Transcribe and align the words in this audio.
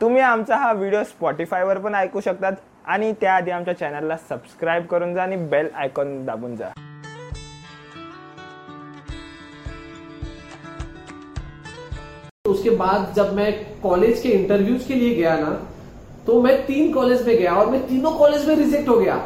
तुम्ही 0.00 0.20
आमचा 0.22 0.56
हा 0.56 0.72
व्हिडिओ 0.72 1.02
स्पॉटीफायवर 1.02 1.78
पण 1.78 1.94
ऐकू 1.94 2.20
शकतात 2.20 2.52
आणि 2.84 3.12
त्याआधी 3.20 3.50
आमच्या 3.50 3.74
चॅनलला 3.78 4.16
सबस्क्राईब 4.28 4.84
करून 4.86 5.14
जा 5.14 5.22
आणि 5.22 5.36
बेल 5.52 5.68
आयकॉन 5.74 6.24
दाबून 6.24 6.56
जा. 6.56 6.68
उसके 12.44 12.70
बाद 12.76 13.12
जब 13.16 13.32
मैं 13.34 13.50
कॉलेज 13.82 14.20
के 14.22 14.28
इंटरव्यूज़ 14.30 14.86
के 14.88 14.98
लिए 14.98 15.14
गया 15.14 15.36
ना 15.36 15.50
तो 16.26 16.40
मैं 16.42 16.56
तीन 16.68 16.92
कॉलेज 16.92 17.26
में 17.26 17.36
गया 17.36 17.54
और 17.54 17.66
मैं 17.66 17.80
तीनों 17.88 18.12
कॉलेज 18.18 18.46
में 18.48 18.54
रिजेक्ट 18.56 18.88
हो 18.88 18.98
गया। 18.98 19.16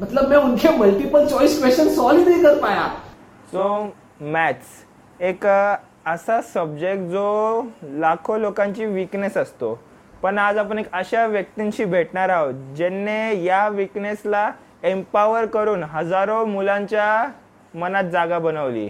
मतलब 0.00 0.28
मैं 0.30 0.36
उनके 0.38 0.76
मल्टीपल 0.78 1.26
चॉइस 1.28 1.58
क्वेश्चन 1.58 1.88
सॉल्व 1.94 2.28
नहीं 2.28 2.42
कर 2.42 2.60
पाया। 2.60 2.86
सो 3.52 3.68
मॅथ्स 4.32 4.84
एक 5.20 5.46
असा 6.06 6.40
सब्जेक्ट 6.42 7.02
जो 7.10 7.62
लाखो 8.00 8.36
लोकांची 8.38 8.86
विकनेस 8.86 9.36
असतो. 9.36 9.78
पण 10.22 10.38
आज 10.38 10.58
आपण 10.58 10.78
एक 10.78 10.86
अशा 10.92 11.26
व्यक्तींशी 11.26 11.84
भेटणार 11.84 12.28
आहोत 12.28 12.54
ज्यांनी 12.76 13.44
या 13.44 13.66
विकनेसला 13.68 14.50
एम्पावर 14.84 15.46
करून 15.46 15.82
हजारो 15.82 16.44
मुलांच्या 16.44 17.28
मनात 17.74 18.10
जागा 18.12 18.38
बनवली. 18.38 18.88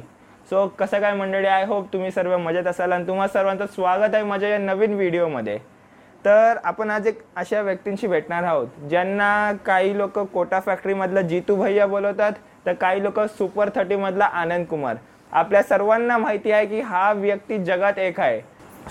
सो 0.50 0.66
कसं 0.78 1.00
काय 1.00 1.12
मंडळी? 1.14 1.46
आय 1.46 1.64
होप 1.66 1.92
तुम्ही 1.92 2.10
सर्व 2.10 2.36
मजेत 2.38 2.66
असाल 2.66 2.92
आणि 2.92 3.06
तुम्हा 3.06 3.28
सर्वांचं 3.28 3.66
स्वागत 3.74 4.14
आहे 4.14 4.24
माझ्या 4.24 4.48
या 4.48 4.58
नवीन 4.58 4.94
व्हिडिओमध्ये 4.94 5.58
तर 6.24 6.58
आपण 6.64 6.90
आज 6.90 7.06
एक 7.06 7.22
अशा 7.36 7.60
व्यक्तींशी 7.62 8.06
भेटणार 8.06 8.44
आहोत 8.44 8.66
ज्यांना 8.88 9.52
काही 9.66 9.96
लोक 9.98 10.18
कोटा 10.18 10.60
फॅक्टरीमधलं 10.60 11.26
जितू 11.28 11.56
भैया 11.56 11.86
बोलवतात 11.86 12.32
तर 12.66 12.72
काही 12.72 13.02
लोक 13.02 13.20
सुपर 13.28 13.68
थर्टीमधला 13.74 14.24
आनंद 14.24 14.66
कुमार. 14.66 14.96
आपल्या 15.32 15.62
सर्वांना 15.62 16.16
माहिती 16.18 16.50
आहे 16.52 16.64
की 16.66 16.80
हा 16.80 17.12
व्यक्ती 17.12 17.58
जगात 17.64 17.98
एक 17.98 18.18
आहे. 18.20 18.40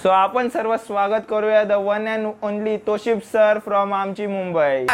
सो 0.04 0.10
आपण 0.10 0.48
सर्व 0.50 0.76
स्वागत 0.78 1.26
करूया 1.30 1.64
the 1.64 1.72
one 1.88 2.08
and 2.08 2.28
only 2.44 2.78
Toshib 2.88 3.20
sir 3.24 3.60
from 3.66 3.94
आमची 3.94 4.28
Mumbai. 4.28 4.86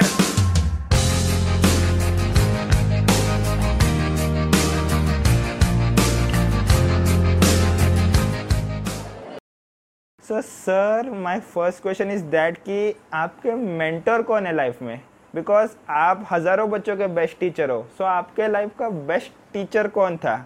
So 10.24 10.42
sir 10.42 11.10
my 11.14 11.40
first 11.54 11.82
question 11.84 12.12
is 12.12 12.24
that 12.26 12.58
कि 12.60 12.94
आपके 13.14 13.54
मेंटर 13.54 14.22
कौन 14.22 14.46
है 14.46 14.56
लाइफ 14.56 14.82
में? 14.82 15.00
बिकॉज़ 15.34 15.76
आप 15.92 16.28
हज़ारों 16.32 16.70
बच्चों 16.70 16.98
के 16.98 17.08
बेस्ट 17.16 17.40
टीचर 17.40 17.70
हो. 17.70 17.82
सो 17.98 18.04
so, 18.04 18.10
आपके 18.10 18.48
लाइफ 18.48 18.78
का 18.80 18.90
बेस्ट 18.90 19.32
टीचर 19.54 19.88
कौन 19.90 20.18
था? 20.18 20.38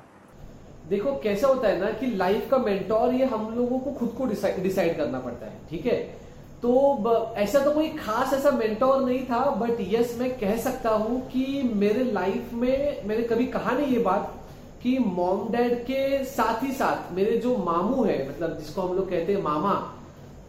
देखो 0.92 1.12
कैसा 1.24 1.48
होता 1.48 1.68
है 1.68 1.80
ना 1.80 1.90
कि 2.00 2.08
लाइफ 2.18 2.50
का 2.52 2.58
मेंटोर 2.60 3.14
ये 3.14 3.26
हम 3.26 3.54
लोगों 3.56 3.80
को 3.80 3.92
खुद 3.92 4.10
को 4.18 4.26
डिसाइड 4.26 4.98
करना 4.98 5.20
पड़ता 5.20 5.46
है, 5.46 5.54
ठीक 5.70 5.86
है? 5.86 5.98
तो 6.62 7.34
ऐसा 7.38 7.60
तो 7.60 7.72
कोई 7.72 7.88
खास 7.90 8.34
ऐसा 8.34 8.52
मेंटोर 8.52 9.04
नहीं 9.04 9.24
था 9.26 9.40
बट 9.56 9.78
यस 9.94 10.16
मैं 10.20 10.30
कह 10.40 10.58
सकता 10.58 10.90
हूँ 10.92 11.22
कि 11.30 11.72
मेरे 11.76 12.04
लाइफ 12.12 12.54
में, 12.54 13.08
मैंने 13.08 13.24
कभी 13.24 13.46
कहा 13.48 13.72
नहीं 13.72 13.88
ये 13.88 14.00
बात 14.00 14.34
कि 14.84 14.98
मॉम 15.00 15.48
डैड 15.52 15.82
के 15.84 16.24
साथ 16.26 16.64
ही 16.64 16.72
साथ 16.74 17.12
मेरे 17.16 17.38
जो 17.38 17.56
मामू 17.58 18.04
है 18.04 18.18
मतलब 18.30 18.58
जिसको 18.60 18.82
हम 18.82 18.96
लोग 18.96 19.10
कहते 19.10 19.34
हैं 19.34 19.42
मामा 19.44 19.74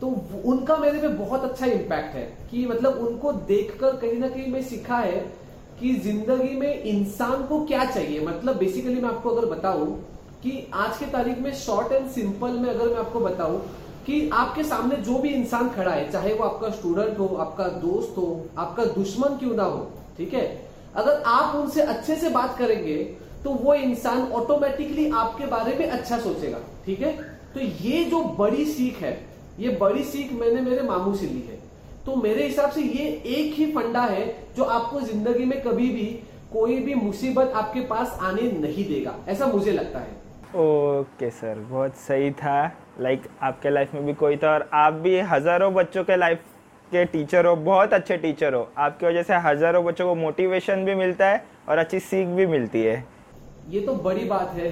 तो 0.00 0.06
उनका 0.44 0.76
मेरे 0.76 0.98
पे 0.98 1.08
बहुत 1.16 1.44
अच्छा 1.44 1.66
इम्पैक्ट 1.66 2.14
है 2.14 2.22
कि 2.50 2.66
मतलब 2.66 3.06
उनको 3.06 3.32
देखकर 3.48 3.96
कहीं 3.96 4.18
ना 4.18 4.28
कहीं 4.28 4.52
मैं 4.52 4.62
सीखा 4.62 4.96
है 4.98 5.18
कि 5.80 5.94
ज़िंदगी 6.04 6.56
में 6.56 6.82
इंसान 6.82 7.46
को 7.46 7.64
क्या 7.66 7.84
चाहिए। 7.84 8.20
मतलब 8.20 8.56
बेसिकली 8.56 9.00
मैं 9.00 9.08
आपको 9.08 9.30
अगर 9.30 9.46
बताऊँ 9.48 9.86
कि 10.42 10.52
आज 10.74 10.96
के 10.98 11.06
तारीख 11.06 11.38
में 11.38 11.52
शॉर्ट 11.54 11.92
एंड 11.92 12.08
सिंपल 12.10 12.52
में 12.52 12.68
अगर 12.70 12.86
मैं 12.86 12.98
आपको 12.98 13.20
बताऊँ 13.20 13.58
कि 14.06 14.28
आपके 14.30 14.62
सामने 14.64 14.96
जो 14.98 15.18
भी 15.18 15.28
इंसान 15.30 15.68
खड़ा 15.70 15.90
है, 15.90 16.10
चाहे 16.12 16.32
वो 16.34 16.44
आपका 16.44 16.70
स्टूडेंट 16.70 17.18
हो, 17.18 17.26
आपका 17.40 17.66
दोस्त 17.80 18.16
हो, 18.18 18.46
आपका 18.58 18.84
दुश्मन 18.86 19.36
क्यों 19.38 19.54
ना 19.56 19.64
हो, 19.64 19.86
ठीक 20.16 20.34
है? 20.34 20.46
अगर 20.94 21.22
आप 21.26 21.54
उनसे 21.56 21.82
अच्छे 21.82 22.16
से 22.16 22.30
बात 22.30 22.56
करेंगे 22.58 22.96
तो 23.44 23.50
वो 23.52 23.74
इंसान 23.74 24.20
ऑटोमेटिकली 24.32 25.08
आपके 25.10 25.46
बारे 25.46 25.74
में 25.78 25.86
अच्छा 25.86 26.18
सोचेगा, 26.18 26.58
ठीक 26.86 27.00
है? 27.00 27.12
तो 27.54 27.60
ये 27.60 28.04
जो 28.04 28.22
बड़ी 28.38 28.64
सीख 28.66 28.96
है, 29.02 29.12
ये 29.58 29.76
बड़ी 29.80 30.04
सीख 30.04 30.32
मैंने 30.32 30.60
मेरे 30.60 30.82
मामू 30.82 31.14
से 31.14 31.26
ली 31.26 31.40
है। 31.42 31.60
तो 32.06 32.16
मेरे 32.16 32.46
हिसाब 32.46 32.70
से 32.70 32.82
ये 32.82 33.06
एक 33.28 33.54
ही 33.54 33.66
फंडा 33.72 34.02
है 34.02 34.26
जो 34.56 34.64
आपको 34.64 35.00
ज़िंदगी 35.02 35.44
में 35.44 35.60
कभी 35.62 35.88
भी 35.90 36.06
कोई 36.52 36.78
भी 36.80 36.94
मुसीबत 36.94 37.52
आपके 37.56 37.80
पास 37.86 38.18
आने 38.22 38.50
नहीं 38.52 38.88
देगा, 38.88 39.14
ऐसा 39.28 39.46
मुझे 39.46 39.72
लगता 39.72 39.98
है। 39.98 40.20
ओके 40.54 41.30
सर 41.30 41.58
बहुत 41.60 41.96
सही 41.96 42.30
था। 42.30 42.64
लाइक 43.00 43.20
like, 43.20 43.30
आपके 43.42 43.70
लाइफ 43.70 43.94
में 43.94 44.04
भी 44.06 44.14
कोई 44.14 44.36
था 44.36 44.52
और 44.52 44.68
आप 44.74 44.92
भी 44.94 45.18
हज़ारों 45.20 45.72
बच्चों 45.74 46.02
के 46.04 46.16
लाइफ 46.16 46.40
के 46.92 47.04
टीचर 47.04 47.46
हो 47.46 47.54
बहुत 47.58 47.92
अच्छे 47.92 48.16
टीचर 48.16 48.54
हो। 48.54 48.68
आपकी 48.78 49.06
वजह 49.06 49.22
से 49.22 49.34
हज़ारों 49.44 49.84
बच्चों 49.84 50.06
को 50.08 50.14
मोटिवेशन 50.14 50.84
भी 50.84 50.94
मिलता 50.94 51.28
है 51.28 51.44
और 51.68 51.78
अच्छी 51.78 52.00
सीख 52.00 52.26
भी 52.28 52.46
मिलती 52.46 52.82
है। 52.82 53.04
ये 53.68 53.80
तो 53.80 53.94
बड़ी 53.94 54.24
बात 54.24 54.54
है। 54.54 54.70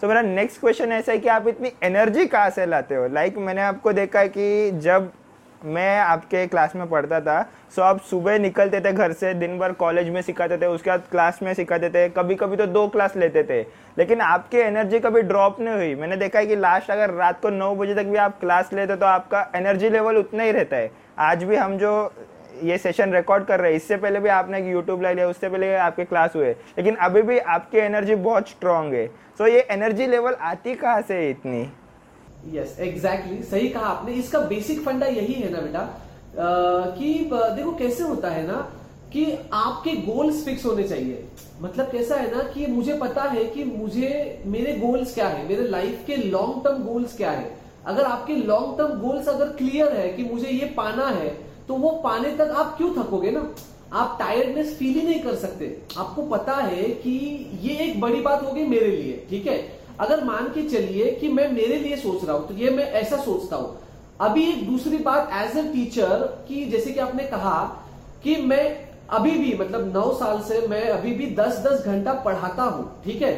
तो 0.00 0.08
मेरा 0.08 0.22
नेक्स्ट 0.22 0.60
क्वेश्चन 0.60 0.92
ऐसा 0.92 1.12
है 1.12 1.18
कि 1.18 1.28
आप 1.28 1.48
इतनी 1.48 1.72
एनर्जी 1.82 2.26
कहाँ 2.26 2.50
से 2.50 2.66
लाते 2.66 2.94
हो? 2.94 3.06
लाइक 3.08 3.32
like, 3.32 3.46
मैंने 3.46 3.62
आपको 3.62 3.92
देखा 3.92 4.20
है 4.20 4.28
कि 4.28 4.70
जब 4.80 5.10
मैं 5.64 5.98
आपके 6.00 6.46
क्लास 6.46 6.74
में 6.76 6.88
पढ़ता 6.88 7.20
था। 7.20 7.42
सो 7.76 7.82
आप 7.82 8.00
सुबह 8.00 8.38
निकलते 8.38 8.80
थे 8.80 8.92
घर 8.92 9.12
से, 9.12 9.32
दिन 9.34 9.58
भर 9.58 9.72
कॉलेज 9.72 10.08
में 10.08 10.20
सिखाते 10.22 10.56
थे, 10.58 10.66
उसके 10.66 10.90
बाद 10.90 11.02
क्लास 11.10 11.38
में 11.42 11.52
सिखाते 11.54 11.90
थे। 11.90 12.08
कभी 12.08 12.34
कभी 12.34 12.56
तो 12.56 12.66
दो 12.66 12.86
क्लास 12.88 13.16
लेते 13.16 13.42
थे। 13.42 13.60
लेकिन 13.98 14.20
आपकी 14.20 14.58
एनर्जी 14.58 15.00
कभी 15.00 15.22
ड्रॉप 15.22 15.60
नहीं 15.60 15.74
हुई। 15.74 15.94
मैंने 15.94 16.16
देखा 16.16 16.38
है 16.38 16.46
कि 16.46 16.56
लास्ट 16.56 16.90
अगर 16.90 17.10
रात 17.10 17.40
को 17.40 17.50
नौ 17.50 17.74
बजे 17.74 17.94
तक 17.94 18.06
भी 18.06 18.16
आप 18.16 18.38
क्लास 18.40 18.72
लेते 18.72 18.96
तो 18.96 19.06
आपका 19.06 19.46
एनर्जी 19.54 19.90
लेवल 19.90 20.16
उतना 20.16 20.42
ही 20.42 20.52
रहता 20.52 20.76
है। 20.76 20.90
आज 21.18 21.44
भी 21.44 21.56
हम 21.56 21.76
जो 21.78 22.12
ये 22.62 22.78
सेशन 22.78 23.12
रिकॉर्ड 23.12 23.44
कर 23.44 23.60
रहे 23.60 23.70
हैं, 23.70 23.76
इससे 23.76 23.96
पहले 23.96 24.20
भी 24.20 24.28
आपने 24.28 24.58
एक 24.58 24.64
यूट्यूब 24.64 25.02
लाइव 25.02 25.16
लिया, 25.16 25.28
उससे 25.28 25.48
पहले 25.48 25.74
आपके 25.74 26.04
क्लास 26.04 26.36
हुए। 26.36 26.50
लेकिन 26.50 26.96
अभी 26.96 27.22
भी 27.22 27.38
आपकी 27.38 27.78
एनर्जी 27.78 28.14
बहुत 28.14 28.48
स्ट्रांग 28.48 28.94
है। 28.94 29.06
सो 29.38 29.46
ये 29.46 29.66
एनर्जी 29.70 30.06
लेवल 30.06 30.34
आती 30.34 30.74
कहाँ 30.74 31.02
से 31.02 31.14
है 31.14 31.30
इतनी? 31.30 31.70
यस 32.46 32.76
एग्जैक्टली 32.80 33.42
सही 33.44 33.68
कहा 33.68 33.86
आपने। 33.86 34.12
इसका 34.14 34.40
बेसिक 34.48 34.80
फंडा 34.80 35.06
यही 35.06 35.34
है 35.34 35.50
ना 35.50 35.60
बेटा 35.60 35.80
कि 36.96 37.14
देखो 37.32 37.72
कैसे 37.76 38.02
होता 38.02 38.30
है 38.30 38.46
ना, 38.46 38.56
कि 39.12 39.24
आपके 39.52 39.92
गोल्स 40.04 40.44
फिक्स 40.44 40.64
होने 40.66 40.82
चाहिए। 40.84 41.24
मतलब 41.62 41.90
कैसा 41.90 42.16
है 42.16 42.30
ना, 42.30 42.42
कि 42.44 42.66
मुझे 42.66 42.94
पता 42.94 43.22
है 43.24 43.44
कि 43.46 43.64
मुझे, 43.66 44.42
मेरे 44.46 44.72
गोल्स 44.78 45.14
क्या 45.14 45.28
है, 45.28 45.48
मेरे 45.48 45.68
लाइफ 45.68 46.02
के 46.06 46.16
लॉन्ग 46.16 46.62
टर्म 46.64 46.82
गोल्स 46.84 47.16
क्या 47.16 47.30
है। 47.30 47.56
अगर 47.86 48.04
आपके 48.04 48.34
लॉन्ग 48.36 48.76
टर्म 48.78 48.98
गोल्स 49.00 49.28
अगर 49.28 49.48
क्लियर 49.56 49.92
है 49.92 50.08
कि 50.08 50.24
मुझे 50.24 50.48
ये 50.48 50.66
पाना 50.76 51.06
है 51.08 51.28
तो 51.68 51.74
वो 51.76 51.90
पाने 52.04 52.30
तक 52.36 52.50
आप 52.56 52.76
क्यों 52.76 52.90
थकोगे 52.92 53.30
ना? 53.30 53.40
आप 53.92 54.16
टायर्डनेस 54.20 54.76
फील 54.78 54.94
ही 54.94 55.02
नहीं 55.02 55.20
कर 55.20 55.34
सकते। 55.36 55.66
आपको 55.98 56.22
पता 56.26 56.54
है 56.54 56.82
कि 56.82 57.10
ये 57.62 57.76
एक 57.84 58.00
बड़ी 58.00 58.20
बात 58.20 58.42
होगी 58.42 58.64
मेरे 58.66 58.90
लिए, 58.90 59.26
ठीक 59.30 59.46
है? 59.46 59.56
अगर 60.00 60.24
मान 60.24 60.48
के 60.54 60.62
चलिए 60.68 61.10
कि 61.12 61.28
मैं 61.28 61.50
मेरे 61.52 61.76
लिए 61.76 61.96
सोच 61.96 62.24
रहा 62.24 62.36
हूँ 62.36 62.48
तो 62.48 62.54
ये 62.54 62.70
मैं 62.70 62.90
ऐसा 62.92 63.16
सोचता 63.16 63.56
हूँ। 63.56 63.76
अभी 64.20 64.44
एक 64.50 64.66
दूसरी 64.66 64.98
बात 64.98 65.30
एज 65.34 65.56
ए 65.56 65.62
टीचर 65.72 66.26
कि 66.48 66.64
जैसे 66.66 66.92
कि 66.92 67.00
आपने 67.00 67.24
कहा 67.26 67.58
कि 68.24 68.36
मैं 68.42 68.64
अभी 69.10 69.30
भी 69.30 69.52
मतलब 69.58 69.92
नौ 69.94 70.12
साल 70.14 70.40
से 70.42 70.66
मैं 70.68 70.82
अभी 70.90 71.12
भी 71.14 71.26
दस 71.34 71.58
दस 71.66 71.84
घंटा 71.86 72.12
पढ़ाता 72.24 72.62
हूँ, 72.62 73.02
ठीक 73.04 73.22
है? 73.22 73.34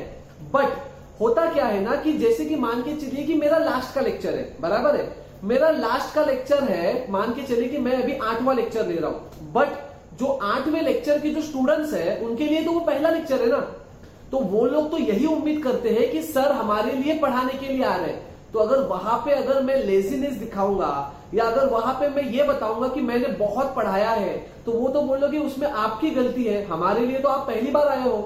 बट 0.55 0.79
होता 1.21 1.45
क्या 1.53 1.65
है 1.67 1.81
ना 1.81 1.97
कि 1.97 2.13
जैसे 2.19 2.45
कि 2.45 2.57
मान 2.57 2.83
के 2.83 2.95
चलिए 2.97 3.25
कि 3.27 3.35
मेरा 3.35 3.59
लास्ट 3.59 3.95
का 3.95 4.01
लेक्चर 4.01 4.35
है, 4.35 4.57
बराबर 4.61 4.97
है? 4.97 5.09
मेरा 5.45 5.71
लास्ट 5.71 6.15
का 6.15 6.25
लेक्चर 6.25 6.63
है, 6.65 7.11
मान 7.11 7.35
के 7.35 7.43
चलिए 7.45 7.69
कि 7.69 7.79
मैं 7.79 8.03
अभी 8.03 8.13
आठवां 8.15 8.57
लेक्चर 8.57 8.87
ले 8.87 8.97
रहा 8.97 9.11
हूँ। 9.11 9.53
बट 9.53 10.19
जो 10.21 10.27
आठवें 10.27 10.81
लेक्चर 10.83 11.19
के 11.19 11.31
जो 11.31 11.43
स्टूडेंट्स 11.43 11.93
है, 11.95 12.17
उनके 12.19 12.45
लिए 12.45 12.65
तो 12.65 12.73
वो 12.73 12.81
पहला 12.81 13.11
लेक्चर 13.11 13.43
है 13.43 13.49
ना? 13.49 13.61
तो 14.33 14.39
वो 14.41 14.65
लोग 14.67 14.91
तो 14.91 14.99
यही 14.99 15.27
उम्मीद 15.27 15.63
करते 15.63 15.91
हैं 15.91 16.11
कि 16.11 16.23
सर 16.23 16.53
हमारे 16.53 16.93
लिए 16.93 17.19
पढ़ाने 17.19 17.53
के 17.53 17.73
लिए 17.73 17.85
आ 17.85 17.95
रहे 17.97 18.11
हैं। 18.11 18.29
तो 18.53 18.59
अगर 18.59 18.83
वहाँ 18.87 19.17
पे 19.25 19.33
अगर 19.33 19.63
मैं 19.63 19.77
लेजीनेस 19.77 20.33
दिखाऊँगा, 20.35 20.93
या 21.35 21.45
अगर 21.45 21.67
वहाँ 21.69 21.95
पे 21.95 22.09
मैं 22.11 22.23
ये 22.31 22.45
बताऊँगा 22.45 22.89
कि 22.89 23.01
मैंने 23.01 23.29
बहुत 23.39 23.75
पढ़ाया 23.77 24.11
है 24.11 24.37
तो 24.67 24.73
वो 24.73 24.89
तो 24.89 25.03
बोलोगे 25.03 25.39
उसमें 25.39 25.67
आपकी 25.69 26.11
गलती 26.11 26.45
है, 26.45 26.65
हमारे 26.67 27.07
लिए 27.07 27.19
तो 27.19 27.29
आप 27.29 27.47
पहली 27.47 27.71
बार 27.71 27.89
आए 27.89 28.03
हो। 28.03 28.17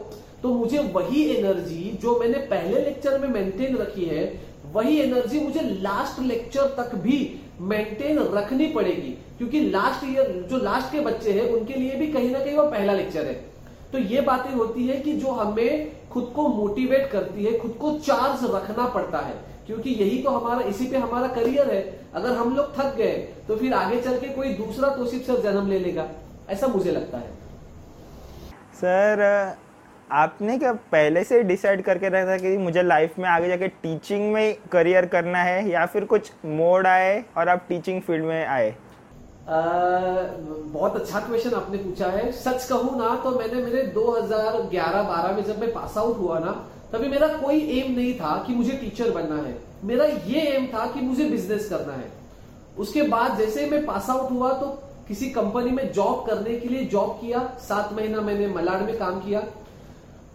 तो 0.43 0.49
मुझे 0.51 0.79
वही 0.95 1.23
एनर्जी 1.31 1.99
जो 2.03 2.19
मैंने 2.21 2.39
पहले 2.47 2.81
लेक्चर 2.81 3.19
में 3.19 3.29
मेंटेन 3.31 3.77
रखी 3.77 4.05
है, 4.05 4.25
वही 4.73 4.99
एनर्जी 5.01 5.41
मुझे 5.41 5.61
लास्ट 5.83 6.21
लेक्चर 6.23 6.75
तक 6.79 6.95
भी 6.97 7.19
मेंटेन 7.63 8.19
रखनी 8.35 8.67
पड़ेगी। 8.69 9.17
क्योंकि 9.39 9.61
लास्ट 9.61 10.05
ईयर 10.07 10.31
जो 10.51 10.57
लास्ट 10.57 10.93
के 10.93 11.01
बच्चे 11.01 11.33
हैं, 11.33 11.49
उनके 11.49 11.75
लिए 11.75 11.97
भी 11.97 12.07
कहीं 12.07 12.31
ना 12.31 12.39
कहीं 12.39 12.57
वो 12.57 12.65
पहला 12.65 12.93
लेक्चर 12.93 13.27
है। 13.27 13.35
तो 13.93 13.99
ये 14.01 14.21
बातें 14.23 14.53
होती 14.53 14.87
है 14.87 14.97
कि 14.97 15.13
जो 15.15 15.31
हमें 15.33 15.91
खुद 16.15 16.33
को 16.37 16.49
मोटिवेट 16.49 17.11
करती 17.11 17.45
है, 17.45 17.59
खुद 17.59 17.77
को 17.81 17.93
चार्ज 18.01 18.45
रखना 18.55 18.87
पड़ता 18.89 19.19
है। 19.19 19.35
क्योंकि 19.67 19.91
यही 19.91 20.23
तो 20.23 20.31
हमारा, 20.31 20.61
इसी 20.63 20.87
पे 20.87 20.97
हमारा 20.97 21.29
करियर 21.35 21.71
है। 21.71 21.83
अगर 22.15 22.33
हम 22.33 22.55
लोग 22.57 22.77
थक 22.77 22.95
गए 22.97 23.17
तो 23.49 23.57
फिर 23.57 23.73
आगे 23.75 24.01
चल 24.01 24.19
के 24.19 24.29
कोई 24.29 24.53
दूसरा 24.55 24.89
तोशिफ 24.97 25.27
सर 25.27 25.41
जन्म 25.43 25.69
ले 25.69 25.79
लेगा। 25.79 26.07
ऐसा 26.51 26.67
मुझे 26.67 26.91
लगता 26.91 27.19
है। 27.19 27.33
सर 28.75 29.57
आपने 30.13 30.59
क्या 30.59 30.73
पहले 30.93 31.23
से 31.25 31.43
डिसाइड 31.43 31.83
करके 31.83 32.09
रखा 32.09 32.27
था 32.27 32.37
कि 32.39 32.57
मुझे 32.59 32.83
लाइफ 32.83 33.19
में 33.19 33.29
आगे 33.29 33.49
जाके 33.49 33.69
टीचिंग 33.69 34.33
में 34.33 34.57
करियर 34.73 35.07
करना 35.07 35.39
है, 35.39 35.69
या 35.69 35.85
फिर 35.87 36.05
कुछ 36.05 36.33
मोड 36.45 36.87
आए 36.87 37.25
और 37.37 37.49
आप 37.49 37.65
टीचिंग 37.69 38.01
फ़ील्ड 38.03 38.25
में 38.25 38.47
आए? 38.47 38.75
बहुत 39.47 40.95
अच्छा 40.97 41.21
क्वेश्चन 41.21 41.55
आपने 41.55 41.79
पूछा 41.79 42.07
है। 42.09 42.31
सच 42.35 42.65
कहूँ 42.67 42.99
ना 42.99 43.15
तो 43.25 43.31
मैंने 43.31 43.63
मेरे 43.63 43.83
2011-12 43.95 45.37
में 45.37 45.45
जब 45.45 45.61
मैं 45.61 45.73
पास 45.73 45.97
आउट 45.99 46.19
हुआ 46.19 46.39
ना, 46.39 46.53
तभी 46.93 47.09
मेरा 47.09 47.29
कोई 47.29 47.61
एम 47.73 47.93
नहीं 47.93 48.15
था 48.15 48.37
कि 48.47 48.55
मुझे 48.55 48.73
टीचर 48.75 49.11
बनना 49.13 49.43
है। 49.43 49.57
मेरा 49.85 50.05
ये 50.05 50.41
एम 50.49 50.67
था 50.69 50.87
कि 50.87 51.01
मुझे 51.03 51.29
बिज़नेस 51.31 51.69
करना 51.69 51.93
है। 51.95 52.11
उसके 52.79 53.03
बाद 53.09 53.37
जैसे 53.39 53.67
मैं 53.71 53.85
पास 53.87 54.11
आउट 54.11 54.31
हुआ 54.31 54.53
तो 54.55 54.67
किसी 55.09 55.31
कंपनी 55.31 55.71
में 55.71 55.93
जॉब 55.93 56.25
करने 56.27 56.57
के 56.57 56.69
लिए 56.69 56.85
जॉब 56.87 57.19
किया। 57.21 57.41
सात 57.61 57.93
महीना 57.93 58.21
मैंने 58.23 58.47
मलाड 58.49 58.83
में 58.83 58.97
काम 58.99 59.21
किया। 59.21 59.43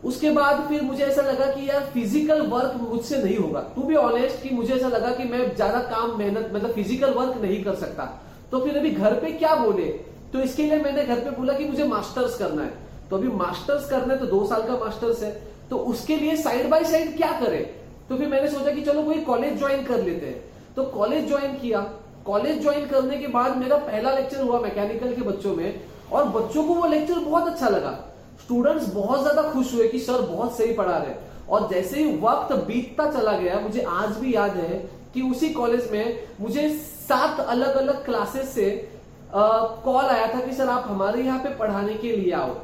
उसके 0.03 0.29
बाद 0.31 0.67
फिर 0.67 0.81
मुझे 0.83 1.03
ऐसा 1.03 1.21
लगा 1.23 1.45
कि 1.53 1.69
यार 1.69 1.89
फ़िज़िकल 1.93 2.41
वर्क 2.47 2.73
मुझसे 2.81 3.23
नहीं 3.23 3.37
होगा। 3.37 3.67
टू 3.75 3.81
बी 3.83 3.95
ऑनेस्ट 3.97 4.41
कि 4.43 4.49
मुझे 4.55 4.73
ऐसा 4.73 4.87
लगा 4.87 5.11
कि 5.13 5.23
मैं 5.29 5.55
ज़्यादा 5.55 5.79
काम 5.89 6.17
मेहनत 6.19 6.51
मतलब 6.53 6.73
फ़िज़िकल 6.73 7.13
वर्क 7.13 7.41
नहीं 7.41 7.63
कर 7.63 7.75
सकता। 7.77 8.03
तो 8.51 8.59
फिर 8.59 8.77
अभी 8.77 8.91
घर 8.91 9.13
पे 9.13 9.31
क्या 9.33 9.55
बोले? 9.55 9.87
तो 10.33 10.39
इसके 10.39 10.63
लिए 10.63 10.79
मैंने 10.79 11.03
घर 11.03 11.19
पे 11.19 11.29
बोला 11.31 11.53
कि 11.53 11.65
मुझे 11.65 11.83
मास्टर्स 11.85 12.37
करना 12.37 12.63
है। 12.63 12.73
तो 13.09 13.17
अभी 13.17 13.27
मास्टर्स 13.27 13.89
करना 13.89 14.13
है 14.13 14.19
तो 14.19 14.25
दो 14.27 14.45
साल 14.47 14.61
का 14.63 14.77
मास्टर्स 14.77 15.23
है। 15.23 15.31
तो 15.69 15.77
उसके 15.87 16.15
लिए 16.15 16.35
साइड 16.37 16.69
बाय 16.69 16.83
साइड 16.83 17.15
क्या 17.17 17.31
करें? 17.39 17.63
तो 18.09 18.17
फिर 18.17 18.27
मैंने 18.27 18.49
सोचा 18.49 18.71
कि 18.71 18.81
चलो 18.81 19.03
कोई 19.03 19.21
कॉलेज 19.23 19.57
ज्वाइन 19.59 19.83
कर 19.85 20.03
लेते 20.03 20.25
हैं। 20.25 20.43
तो 20.75 20.83
कॉलेज 20.91 21.27
ज्वाइन 21.27 21.57
किया। 21.57 21.81
कॉलेज 22.25 22.61
ज्वाइन 22.61 22.85
करने 22.87 23.17
के 23.17 23.27
बाद 23.27 23.57
मेरा 23.57 23.77
पहला 23.77 24.11
लेक्चर 24.13 24.41
हुआ 24.41 24.59
मैकेनिकल 24.59 25.13
के 25.15 25.21
बच्चों 25.21 25.55
में 25.55 25.81
और 26.11 26.25
बच्चों 26.29 26.63
को 26.63 26.73
वो 26.73 26.87
लेक्चर 26.87 27.19
बहुत 27.19 27.47
अच्छा 27.47 27.69
लगा। 27.69 27.91
स्टूडेंट्स 28.41 28.93
बहुत 28.93 29.21
ज़्यादा 29.21 29.41
खुश 29.51 29.73
हुए 29.73 29.87
कि 29.87 29.99
सर 29.99 30.21
बहुत 30.21 30.57
सही 30.57 30.73
पढ़ा 30.73 30.97
रहे 30.97 31.13
और 31.49 31.67
जैसे 31.69 32.03
ही 32.03 32.17
वक्त 32.17 32.53
बीतता 32.67 33.11
चला 33.11 33.37
गया, 33.37 33.59
मुझे 33.59 33.81
आज 33.81 34.17
भी 34.17 34.33
याद 34.35 34.57
है 34.57 34.77
कि 35.13 35.21
उसी 35.21 35.49
कॉलेज 35.51 35.89
में 35.91 36.19
मुझे 36.39 36.69
सात 37.09 37.39
अलग 37.39 37.75
अलग 37.75 38.05
क्लासेस 38.05 38.49
से 38.49 38.89
कॉल 39.35 40.05
आया 40.05 40.35
था 40.35 40.39
कि, 40.39 40.53
सर, 40.53 40.67
आप 40.69 40.83
हमारे 40.87 41.21
यहाँ 41.21 41.39
पे 41.39 41.49
पढ़ाने 41.49 41.93
के 41.93 42.11
लिए 42.11 42.33
आओ। 42.33 42.55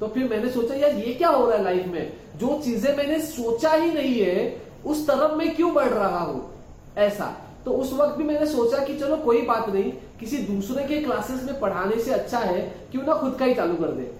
तो 0.00 0.08
फिर 0.08 0.28
मैंने 0.30 0.50
सोचा, 0.50 0.74
यार, 0.74 0.90
ये 0.90 1.14
क्या 1.14 1.28
हो 1.28 1.46
रहा 1.46 1.58
है 1.58 1.64
लाइफ 1.64 1.86
में? 1.86 2.12
जो 2.36 2.60
चीज़ें 2.64 2.96
मैंने 2.96 3.18
सोचा 3.20 3.72
ही 3.72 3.90
नहीं 3.90 4.20
है, 4.20 4.62
उस 4.86 5.06
तरफ़ 5.06 5.32
में 5.32 5.56
क्यों 5.56 5.74
बढ़ 5.74 5.88
रहा 5.88 6.18
हूँ? 6.18 6.50
ऐसा। 6.98 7.36
तो 7.64 7.70
उस 7.70 7.92
वक्त 7.92 8.16
भी 8.16 8.24
मैंने 8.24 8.46
सोचा 8.46 8.78
कि, 8.78 8.98
चलो, 8.98 9.16
कोई 9.16 9.42
बात 9.42 9.68
नहीं, 9.68 9.92
किसी 10.20 10.36
दूसरे 10.36 10.84
के 10.84 11.00
क्लासेस 11.00 11.42
में 11.44 11.60
पढ़ाने 11.60 12.00
से 12.00 12.10
अच्छा 12.10 12.38
है, 12.38 12.60
क्यों 12.90 13.02
ना 13.02 13.14
खुद 13.14 13.36
का 13.38 13.44
ही 13.44 13.54
चालू 13.54 13.74
कर 13.74 13.88
दे? 13.88 14.12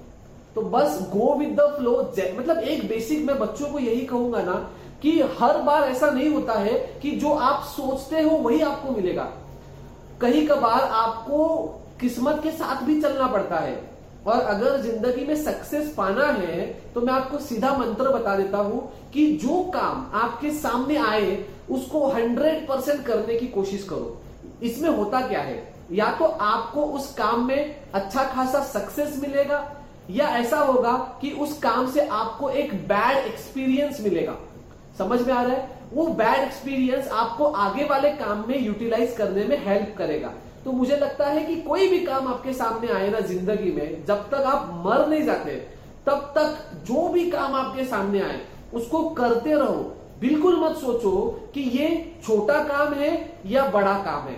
तो 0.54 0.62
बस 0.62 0.98
गो 1.02 1.34
विद 1.34 1.60
द 1.60 1.60
फ्लो 1.60 2.12
मतलब 2.38 2.58
एक 2.58 2.88
बेसिक 2.88 3.24
मैं 3.26 3.38
बच्चों 3.38 3.68
को 3.68 3.78
यही 3.78 4.00
कहूँगा 4.00 4.42
ना 4.42 4.70
कि 5.02 5.20
हर 5.20 5.58
बार 5.58 5.82
ऐसा 5.82 6.10
नहीं 6.10 6.28
होता 6.28 6.52
है 6.52 6.98
कि 7.02 7.10
जो 7.10 7.30
आप 7.30 7.62
सोचते 7.62 8.22
हो, 8.22 8.36
वही 8.36 8.60
आपको 8.60 8.92
मिलेगा। 8.92 9.32
कहीं 10.20 10.46
कभार 10.46 10.80
आपको 10.80 11.56
किस्मत 12.00 12.40
के 12.42 12.50
साथ 12.50 12.82
भी 12.84 13.00
चलना 13.02 13.26
पड़ता 13.26 13.56
है। 13.56 13.82
और 14.26 14.40
अगर 14.40 14.80
ज़िंदगी 14.80 15.24
में 15.26 15.34
सक्सेस 15.36 15.92
पाना 15.96 16.26
है 16.26 16.64
तो 16.94 17.00
मैं 17.00 17.12
आपको 17.12 17.38
सीधा 17.38 17.72
मंत्र 17.78 18.08
बता 18.10 18.36
देता 18.36 18.58
हूँ 18.58 18.80
कि 19.12 19.26
जो 19.36 19.62
काम 19.74 20.06
आपके 20.14 20.50
सामने 20.52 20.96
आए, 20.98 21.44
उसको 21.70 22.06
हंड्रेड 22.08 22.66
परसेंट 22.68 23.04
करने 23.06 23.38
की 23.38 23.46
कोशिश 23.48 23.84
करो। 23.88 24.20
इसमें 24.62 24.88
होता 24.90 25.20
क्या 25.28 25.40
है? 25.40 25.62
या 25.92 26.10
तो 26.10 26.24
आपको 26.24 26.84
उस 26.88 27.12
काम 27.14 27.46
में 27.46 27.76
अच्छा 27.94 28.24
खासा 28.24 28.60
सक्सेस 28.64 29.18
मिलेगा, 29.22 29.64
या 30.10 30.28
ऐसा 30.38 30.58
होगा 30.58 30.92
कि 31.20 31.30
उस 31.30 31.58
काम 31.58 31.90
से 31.90 32.06
आपको 32.08 32.50
एक 32.50 32.74
बैड 32.88 33.26
एक्सपीरियंस 33.26 34.00
मिलेगा। 34.00 34.36
समझ 34.98 35.20
में 35.20 35.32
आ 35.34 35.42
रहा 35.42 35.52
है? 35.52 35.83
वो 35.94 36.06
बैड 36.08 36.42
एक्सपीरियंस 36.42 37.08
आपको 37.08 37.44
आगे 37.44 37.84
वाले 37.84 38.10
काम 38.12 38.44
में 38.48 38.58
यूटिलाइज 38.58 39.14
करने 39.16 39.44
में 39.44 39.56
हेल्प 39.66 39.94
करेगा। 39.98 40.32
तो 40.64 40.72
मुझे 40.72 40.96
लगता 40.96 41.26
है 41.26 41.44
कि 41.44 41.56
कोई 41.56 41.88
भी 41.88 41.98
काम 42.06 42.28
आपके 42.28 42.52
सामने 42.52 42.88
आए 42.88 43.10
ना 43.10 43.20
ज़िंदगी 43.20 43.70
में, 43.72 44.04
जब 44.06 44.28
तक 44.30 44.44
आप 44.46 44.70
मर 44.86 45.06
नहीं 45.08 45.24
जाते, 45.24 45.52
तब 46.06 46.32
तक 46.36 46.56
जो 46.86 47.08
भी 47.08 47.30
काम 47.30 47.54
आपके 47.54 47.84
सामने 47.84 48.20
आए, 48.20 48.40
उसको 48.74 49.02
करते 49.10 49.52
रहो। 49.52 49.92
बिल्कुल 50.20 50.56
मत 50.60 50.76
सोचो 50.76 51.10
कि 51.54 51.60
ये 51.60 51.88
छोटा 52.26 52.58
काम 52.64 52.94
है 52.94 53.12
या 53.46 53.66
बड़ा 53.68 53.92
काम 54.02 54.28
है। 54.28 54.36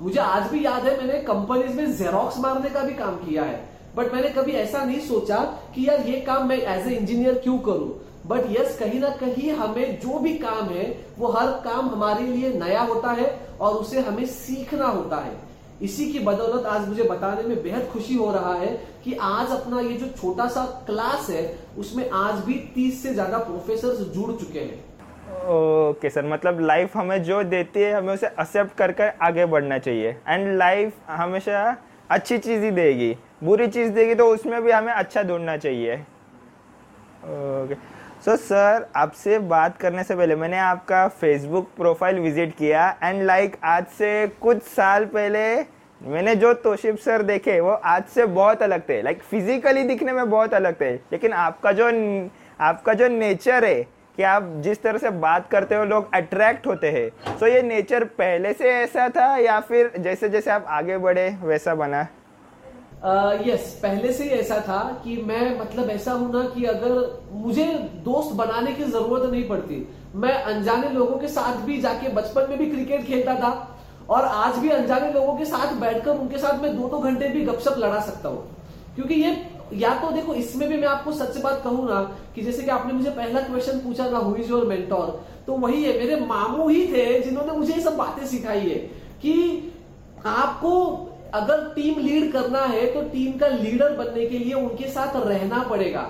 मुझे 0.00 0.20
आज 0.20 0.50
भी 0.50 0.64
याद 0.64 0.84
है, 0.84 0.96
मैंने 0.98 1.20
कंपनीज़ 1.22 1.76
में 1.76 1.96
जेरोक्स 1.96 2.38
मारने 2.38 2.70
का 2.70 2.82
भी 2.82 2.94
काम 2.94 3.16
किया 3.16 3.42
है। 3.42 3.62
बट 3.96 4.12
मैंने 4.14 4.28
कभी 4.28 4.52
ऐसा 4.52 4.84
नहीं 4.84 5.00
सोचा 5.00 5.38
कि 5.74 5.88
यार 5.88 6.00
ये 6.00 6.20
काम 6.20 6.48
मैं 6.48 6.56
एज 6.58 6.86
ए 6.88 6.94
इंजीनियर 6.96 7.34
क्यों 7.34 7.58
करूँ? 7.58 7.92
बट 8.26 8.44
यस 8.50 8.78
कहीं 8.78 9.00
ना 9.00 9.08
कहीं 9.16 9.50
हमें 9.52 9.98
जो 10.00 10.18
भी 10.18 10.36
काम 10.38 10.68
है, 10.68 10.84
वो 11.18 11.28
हर 11.28 11.50
काम 11.64 11.88
हमारे 11.88 12.26
लिए 12.26 12.52
नया 12.54 12.82
होता 12.82 13.10
है 13.12 13.26
और 13.60 13.74
उसे 13.74 14.00
हमें 14.00 14.24
सीखना 14.26 14.86
होता 14.86 15.16
है। 15.16 15.32
इसी 15.82 16.10
की 16.12 16.18
बदौलत 16.20 16.66
आज 16.66 16.88
मुझे 16.88 17.02
बताने 17.02 17.42
में 17.42 17.62
बेहद 17.62 17.86
खुशी 17.92 18.14
हो 18.14 18.30
रहा 18.32 18.54
है 18.54 18.68
कि 19.04 19.14
आज 19.22 19.50
अपना 19.52 19.80
ये 19.80 19.92
जो 19.94 20.06
छोटा 20.10 20.46
सा 20.48 20.64
क्लास 20.86 21.28
है, 21.30 21.42
उसमें 21.78 22.08
आज 22.10 22.44
भी 22.44 22.54
तीस 22.74 23.02
से 23.02 23.12
ज़्यादा 23.14 23.38
प्रोफेसर 23.40 23.94
जुड़ 24.14 24.30
चुके 24.32 24.60
हैं। 24.60 24.82
ओके 25.50 26.10
सर 26.10 26.26
मतलब 26.26 26.60
लाइफ 26.60 26.96
हमें 26.96 27.22
जो 27.22 27.42
देती 27.44 27.80
है, 27.80 27.92
हमें 27.92 28.12
उसे 28.14 28.26
एक्सेप्ट 28.26 28.76
कर 28.76 28.92
कर 28.92 29.12
आगे 29.22 29.46
बढ़ना 29.46 29.78
चाहिए। 29.78 30.16
एंड 30.28 30.56
लाइफ 30.58 31.10
हमेशा 31.10 31.76
अच्छी 32.10 32.38
चीज़ 32.38 32.64
ही 32.64 32.70
देगी। 32.70 33.14
बुरी 33.44 33.66
चीज़ 33.68 33.90
देगी 33.92 34.14
तो 34.14 34.26
उसमें 34.34 34.62
भी 34.62 34.70
हमें 34.70 34.92
अच्छा 34.92 35.22
ढूंढना 35.22 35.56
चाहिए। 35.56 35.96
ओके 37.24 37.74
सो 38.24 38.34
सर 38.36 38.86
आपसे 38.96 39.38
बात 39.38 39.76
करने 39.76 40.02
से 40.04 40.14
पहले 40.16 40.36
मैंने 40.36 40.58
आपका 40.58 41.06
फेसबुक 41.20 41.68
प्रोफ़ाइल 41.76 42.18
विज़िट 42.18 42.54
किया 42.56 42.86
एंड 43.02 43.22
लाइक 43.22 43.50
like, 43.50 43.64
आज 43.64 43.86
से 43.88 44.26
कुछ 44.42 44.62
साल 44.62 45.04
पहले 45.06 45.44
मैंने 46.00 46.34
जो 46.36 46.52
तोशिब 46.54 46.96
सर 46.96 47.22
देखे 47.22 47.58
वो 47.60 47.70
आज 47.70 48.04
से 48.04 48.26
बहुत 48.26 48.62
अलग 48.62 48.88
थे। 48.88 49.00
लाइक 49.02 49.16
like, 49.16 49.28
फिजिकली 49.30 49.82
दिखने 49.82 50.12
में 50.12 50.30
बहुत 50.30 50.54
अलग 50.54 50.80
थे 50.80 50.94
लेकिन 50.94 51.32
आपका 51.32 51.72
जो 51.72 51.90
आपका 52.60 52.94
जो 52.94 53.08
नेचर 53.08 53.64
है 53.64 53.82
कि 54.18 54.22
आप 54.22 54.52
जिस 54.56 54.82
तरह 54.82 54.98
से 54.98 55.10
बात 55.10 55.50
करते 55.50 55.74
हो 55.74 55.84
लोग 55.84 56.14
अट्रैक्ट 56.14 56.66
होते 56.66 56.90
हैं। 56.90 57.08
सो 57.08 57.46
so, 57.46 57.52
ये 57.52 57.62
नेचर 57.62 58.04
पहले 58.04 58.52
से 58.52 58.72
ऐसा 58.72 59.08
था 59.08 59.36
या 59.36 59.60
फिर 59.60 59.92
जैसे 59.98 60.28
जैसे 60.28 60.50
आप 60.50 60.66
आगे 60.70 60.98
बढ़े 60.98 61.30
वैसा 61.42 61.74
बना? 61.74 62.06
यस 63.46 63.78
पहले 63.82 64.12
से 64.12 64.24
ही 64.24 64.30
ऐसा 64.30 64.58
था 64.68 64.78
कि 65.04 65.16
मैं 65.22 65.58
मतलब 65.58 65.90
ऐसा 65.90 66.12
हूँ 66.12 66.32
ना 66.32 66.42
कि 66.50 66.64
अगर 66.64 66.92
मुझे 67.32 67.64
दोस्त 68.04 68.34
बनाने 68.36 68.72
की 68.72 68.84
ज़रूरत 68.84 69.30
नहीं 69.30 69.48
पड़ती, 69.48 69.86
मैं 70.14 70.32
अनजाने 70.32 70.88
लोगों 70.90 71.18
के 71.18 71.28
साथ 71.28 71.60
भी 71.66 71.80
जाके 71.80 72.08
बचपन 72.14 72.46
में 72.50 72.58
भी 72.58 72.70
क्रिकेट 72.70 73.04
खेलता 73.06 73.34
था, 73.34 73.52
और 74.10 74.24
आज 74.24 74.58
भी 74.58 74.70
अनजाने 74.70 75.12
लोगों 75.12 75.36
के 75.36 75.44
साथ 75.44 75.74
बैठकर 75.80 76.10
उनके 76.12 76.38
साथ 76.38 76.62
मैं 76.62 76.76
दो 76.76 76.88
दो 76.88 76.98
घंटे 77.00 77.28
भी 77.28 77.44
गपशप 77.44 77.78
लड़ा 77.78 78.00
सकता 78.00 78.28
हूँ। 78.28 78.42
क्योंकि 78.94 79.14
ये, 79.14 79.36
या 79.74 79.94
तो 80.00 80.10
देखो, 80.10 80.34
इसमें 80.34 80.68
भी 80.68 80.76
मैं 80.76 80.88
आपको 80.88 81.12
सच 81.12 81.40
बात 81.42 81.60
कहूँ 81.64 81.88
ना 81.88 82.00
कि 82.34 82.42
जैसे 82.42 82.62
कि 82.62 82.70
आपने 82.70 82.92
मुझे 82.92 83.10
पहला 83.12 83.40
क्वेश्चन 83.42 83.78
पूछा 83.80 84.08
ना 84.10 84.18
हुई 84.18 84.44
योर 84.44 84.66
मेंटोर 84.66 85.24
तो 85.46 85.52
वही 85.54 85.82
है, 85.84 85.98
मेरे 85.98 86.20
मामू 86.26 86.68
ही 86.68 86.86
थे 86.88 87.20
जिन्होंने 87.20 87.52
मुझे 87.52 87.72
ये 87.74 87.80
सब 87.80 87.96
बातें 87.96 88.26
सिखाई 88.26 88.60
है 88.60 88.78
कि 89.22 89.72
आपको 90.26 90.70
अगर 91.34 91.62
टीम 91.74 91.98
लीड 92.00 92.32
करना 92.32 92.60
है 92.64 92.86
तो 92.94 93.00
टीम 93.08 93.38
का 93.38 93.46
लीडर 93.48 93.96
बनने 93.96 94.26
के 94.26 94.38
लिए 94.38 94.52
उनके 94.54 94.88
साथ 94.90 95.16
रहना 95.18 95.62
पड़ेगा। 95.70 96.02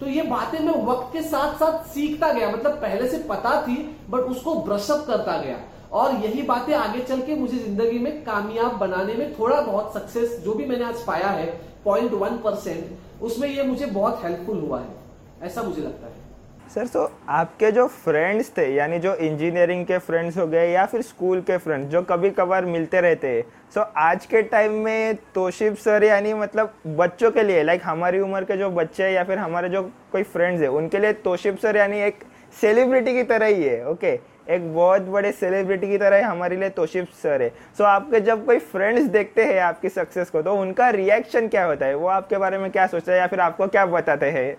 तो 0.00 0.06
ये 0.08 0.22
बातें 0.24 0.58
मैं 0.60 0.74
वक्त 0.86 1.12
के 1.12 1.22
साथ 1.22 1.54
साथ 1.58 1.88
सीखता 1.88 2.32
गया। 2.32 2.50
मतलब 2.50 2.72
पहले 2.82 3.08
से 3.08 3.18
पता 3.28 3.60
थी 3.62 3.76
बट 4.10 4.30
उसको 4.30 4.54
ब्रशअप 4.60 5.04
करता 5.06 5.36
गया। 5.38 5.56
और 5.92 6.14
यही 6.16 6.42
बातें 6.44 6.74
आगे 6.74 7.00
चल 7.00 7.20
के 7.22 7.34
मुझे 7.36 7.58
ज़िंदगी 7.58 7.98
में 7.98 8.24
कामयाब 8.24 8.76
बनाने 8.78 9.14
में 9.14 9.34
थोड़ा 9.34 9.60
बहुत 9.60 9.92
सक्सेस 9.94 10.38
जो 10.44 10.54
भी 10.54 10.66
मैंने 10.66 10.84
आज 10.84 11.02
पाया 11.04 11.28
है 11.30 11.46
पॉइंट 11.84 12.12
वन 12.14 12.36
परसेंट 12.38 13.22
उसमें 13.22 13.48
ये 13.48 13.62
मुझे 13.62 13.86
बहुत 13.88 14.20
हेल्पफुल 14.24 14.58
हुआ 14.58 14.80
है। 14.80 14.96
ऐसा 15.42 15.62
मुझे 15.62 15.82
लगता 15.82 16.06
है। 16.06 16.27
सर 16.68 16.86
तो 16.86 17.10
आपके 17.28 17.70
जो 17.72 17.86
फ्रेंड्स 17.86 18.50
थे, 18.56 18.66
यानी 18.74 18.98
जो 18.98 19.14
इंजीनियरिंग 19.14 19.84
के 19.86 19.98
फ्रेंड्स 19.98 20.36
हो 20.38 20.46
गए 20.46 20.68
या 20.70 20.84
फिर 20.86 21.02
स्कूल 21.02 21.40
के 21.40 21.56
फ्रेंड्स 21.58 21.88
जो 21.90 22.02
कभी 22.02 22.30
कभार 22.30 22.64
मिलते 22.66 23.00
रहते 23.00 23.28
हैं 23.28 23.44
सो 23.74 23.80
आज 23.98 24.26
के 24.26 24.42
टाइम 24.44 24.72
में 24.84 25.16
तोशिब 25.34 25.76
सर 25.76 26.04
यानी 26.04 26.34
मतलब 26.34 26.74
बच्चों 26.98 27.30
के 27.30 27.42
लिए 27.42 27.62
लाइक 27.62 27.82
हमारी 27.84 28.20
उम्र 28.20 28.44
के 28.44 28.56
जो 28.56 28.70
बच्चे 28.70 29.04
हैं 29.04 29.12
या 29.12 29.24
फिर 29.24 29.38
हमारे 29.38 29.68
जो 29.68 29.82
कोई 30.12 30.22
फ्रेंड्स 30.24 30.62
है, 30.62 30.68
उनके 30.68 30.98
लिए 30.98 31.12
तोशिब 31.24 31.56
सर 31.56 31.76
यानी 31.76 32.02
एक 32.02 32.24
सेलिब्रिटी 32.60 33.14
की 33.14 33.22
तरह 33.24 33.46
ही 33.46 33.62
है 33.62 33.86
ओके 33.88 34.18
एक 34.50 34.72
बहुत 34.74 35.02
बड़े 35.04 35.32
सेलिब्रिटी 35.32 35.88
की 35.88 35.98
तरह 35.98 36.26
हमारे 36.26 36.56
लिए 36.56 36.68
तोशिब 36.70 37.06
सर 37.22 37.42
है। 37.42 37.48
सो 37.78 37.84
आपके 37.84 38.20
जब 38.20 38.44
कोई 38.46 38.58
फ्रेंड्स 38.58 39.04
देखते 39.10 39.44
हैं 39.44 39.60
आपकी 39.62 39.88
सक्सेस 39.88 40.30
को 40.30 40.42
तो 40.42 40.54
उनका 40.56 40.88
रिएक्शन 40.90 41.48
क्या 41.48 41.64
होता 41.64 41.86
है? 41.86 41.94
वो 41.94 42.08
आपके 42.08 42.36
बारे 42.38 42.58
में 42.58 42.70
क्या 42.70 42.86
सोचता 42.86 43.12
है 43.12 43.18
या 43.18 43.26
फिर 43.26 43.40
आपको 43.40 43.66
क्या 43.68 43.86
बताते 43.86 44.30
हैं? 44.30 44.56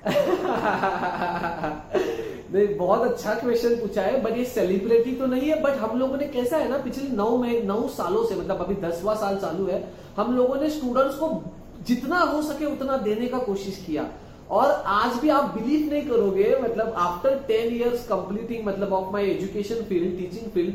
नहीं, 2.52 2.66
बहुत 2.76 3.02
अच्छा 3.02 3.34
क्वेश्चन 3.34 3.74
पूछा 3.76 4.02
है 4.02 4.20
बट 4.22 4.36
ये 4.36 4.44
सेलिब्रिटी 4.44 5.12
तो 5.16 5.26
नहीं 5.26 5.50
है 5.50 5.60
बट 5.62 5.76
हम 5.78 5.98
लोगों 5.98 6.16
ने 6.16 6.26
कैसा 6.28 6.56
है 6.56 6.68
ना, 6.68 6.78
पिछले 6.78 7.08
नौ 7.16 7.36
में 7.38 7.62
नौ 7.64 7.80
सालों 7.96 8.24
से 8.28 8.34
मतलब 8.36 8.62
अभी 8.64 8.74
दसवां 8.82 9.16
साल 9.16 9.36
चालू 9.38 9.66
है, 9.66 9.82
हम 10.16 10.36
लोगों 10.36 10.56
ने 10.60 10.70
स्टूडेंट्स 10.70 11.16
को 11.16 11.28
जितना 11.86 12.18
हो 12.20 12.42
सके 12.42 12.64
उतना 12.66 12.96
देने 13.04 13.26
का 13.26 13.38
कोशिश 13.40 13.82
किया। 13.86 14.04
और 14.50 14.70
आज 14.88 15.18
भी 15.22 15.28
आप 15.30 15.54
बिलीव 15.54 15.90
नहीं 15.92 16.02
करोगे 16.06 16.56
मतलब 16.62 16.94
आफ्टर 16.98 17.36
टेन 17.48 17.74
इयर्स 17.74 18.06
कंप्लीटिंग 18.08 18.64
मतलब 18.66 18.92
of 18.92 19.12
my 19.12 19.26
education 19.26 19.82
field 19.88 20.18
teaching 20.18 20.50
field 20.52 20.74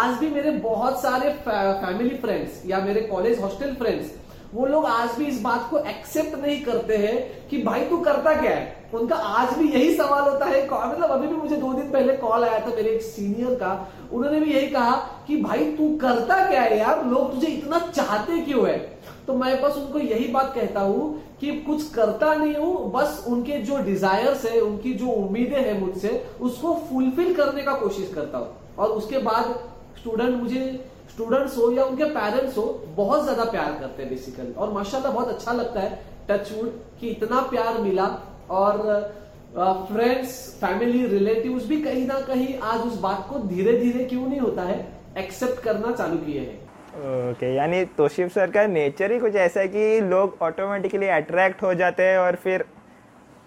आज 0.00 0.18
भी 0.20 0.28
मेरे 0.30 0.50
बहुत 0.62 1.00
सारे 1.02 1.30
फैमिली 1.44 2.16
फ्रेंड्स 2.18 2.62
या 2.66 2.78
मेरे 2.84 3.00
कॉलेज 3.12 3.40
हॉस्टल 3.40 3.74
फ्रेंड्स 3.74 4.06
वो 4.54 4.66
लोग 4.66 4.86
आज 4.86 5.16
भी 5.18 5.24
इस 5.24 5.40
बात 5.42 5.66
को 5.70 5.78
एक्सेप्ट 5.80 6.38
नहीं 6.38 6.60
करते 6.64 6.96
हैं 6.96 7.48
कि 7.48 7.62
भाई 7.62 7.84
तू 7.84 7.96
करता 7.98 8.34
क्या 8.40 8.50
है? 8.50 8.74
उनका 8.94 9.16
आज 9.16 9.56
भी 9.58 9.68
यही 9.68 9.94
सवाल 9.96 10.28
होता 10.28 10.46
है 10.46 10.64
मतलब 10.64 11.10
अभी 11.10 11.26
भी 11.26 11.34
मुझे 11.34 11.56
दो 11.56 11.72
दिन 11.72 11.90
पहले 11.92 12.16
कॉल 12.16 12.44
आया 12.44 12.58
था 12.60 12.74
मेरे 12.74 12.90
एक 12.90 13.02
सीनियर 13.02 13.54
का। 13.54 13.72
उन्होंने 14.12 14.40
भी 14.40 14.52
यही 14.52 14.68
कहा 14.68 14.96
कि 15.26 15.36
भाई 15.36 15.64
तू 15.72 15.88
करता 15.96 16.46
क्या 16.48 16.62
है 16.62 16.78
यार? 16.78 17.04
लोग 17.06 17.34
तुझे 17.34 17.46
इतना 17.46 17.78
चाहते 17.86 18.40
क्यों 18.40 18.66
है? 18.68 18.78
तो 19.26 19.34
मैं 19.34 19.60
बस 19.62 19.76
उनको 19.76 19.98
यही 19.98 20.28
बात 20.28 20.52
कहता 20.54 20.80
हूँ 20.80 21.14
कि 21.40 21.52
कुछ 21.60 21.90
करता 21.92 22.34
नहीं 22.34 22.54
हूँ, 22.54 22.90
बस 22.92 23.24
उनके 23.28 23.58
जो 23.60 23.78
डिजायर्स 23.78 24.44
है, 24.44 24.60
उनकी 24.60 24.92
जो 24.94 25.06
उम्मीदें 25.06 25.60
हैं 25.60 25.80
मुझसे, 25.80 26.26
उसको 26.40 26.74
फुलफिल 26.90 27.34
करने 27.34 27.62
का 27.62 27.72
कोशिश 27.74 28.12
करता 28.14 28.38
हूँ। 28.38 28.74
और 28.78 28.90
उसके 28.90 29.18
बाद 29.18 29.54
स्टूडेंट 29.98 30.36
मुझे 30.42 30.60
स्टूडेंट्स 31.10 31.56
हो 31.58 31.70
या 31.72 31.84
उनके 31.84 32.04
पेरेंट्स 32.14 32.56
हो 32.58 32.64
बहुत 32.96 33.22
ज़्यादा 33.24 33.44
प्यार 33.50 33.78
करते 33.80 34.02
हैं 34.02 34.10
बेसिकली 34.10 34.52
और 34.54 34.72
माशाल्लाह 34.72 35.12
बहुत 35.12 35.28
अच्छा 35.28 35.52
लगता 35.52 35.80
है 35.80 35.98
टचवुड 36.28 36.72
कि 37.00 37.08
इतना 37.10 37.40
प्यार 37.50 37.78
मिला। 37.82 38.06
और 38.52 38.78
फ्रेंड्स 39.88 40.32
फैमिली 40.60 41.06
रिलेटिव्स 41.08 41.66
भी 41.66 41.80
कहीं 41.82 42.06
ना 42.06 42.18
कहीं 42.22 42.58
आज 42.64 42.80
उस 42.82 42.98
बात 43.00 43.26
को 43.28 43.38
धीरे 43.48 43.72
धीरे 43.78 44.04
क्यों 44.04 44.26
नहीं 44.26 44.40
होता 44.40 44.62
है 44.62 44.76
एक्सेप्ट 45.18 45.62
करना 45.62 45.92
चालू 45.92 46.16
किए 46.18 46.40
हैं। 46.40 46.56
ओके 46.96 47.32
okay, 47.32 47.56
यानी 47.56 47.84
तोशिफ 47.96 48.32
सर 48.34 48.50
का 48.50 48.66
नेचर 48.68 49.12
ही 49.12 49.18
कुछ 49.18 49.34
ऐसा 49.36 49.60
है 49.60 49.68
कि 49.68 50.00
लोग 50.02 50.36
ऑटोमेटिकली 50.42 51.08
अट्रैक्ट 51.16 51.62
हो 51.62 51.72
जाते 51.74 52.02
हैं 52.02 52.18
और 52.18 52.36
फिर 52.44 52.64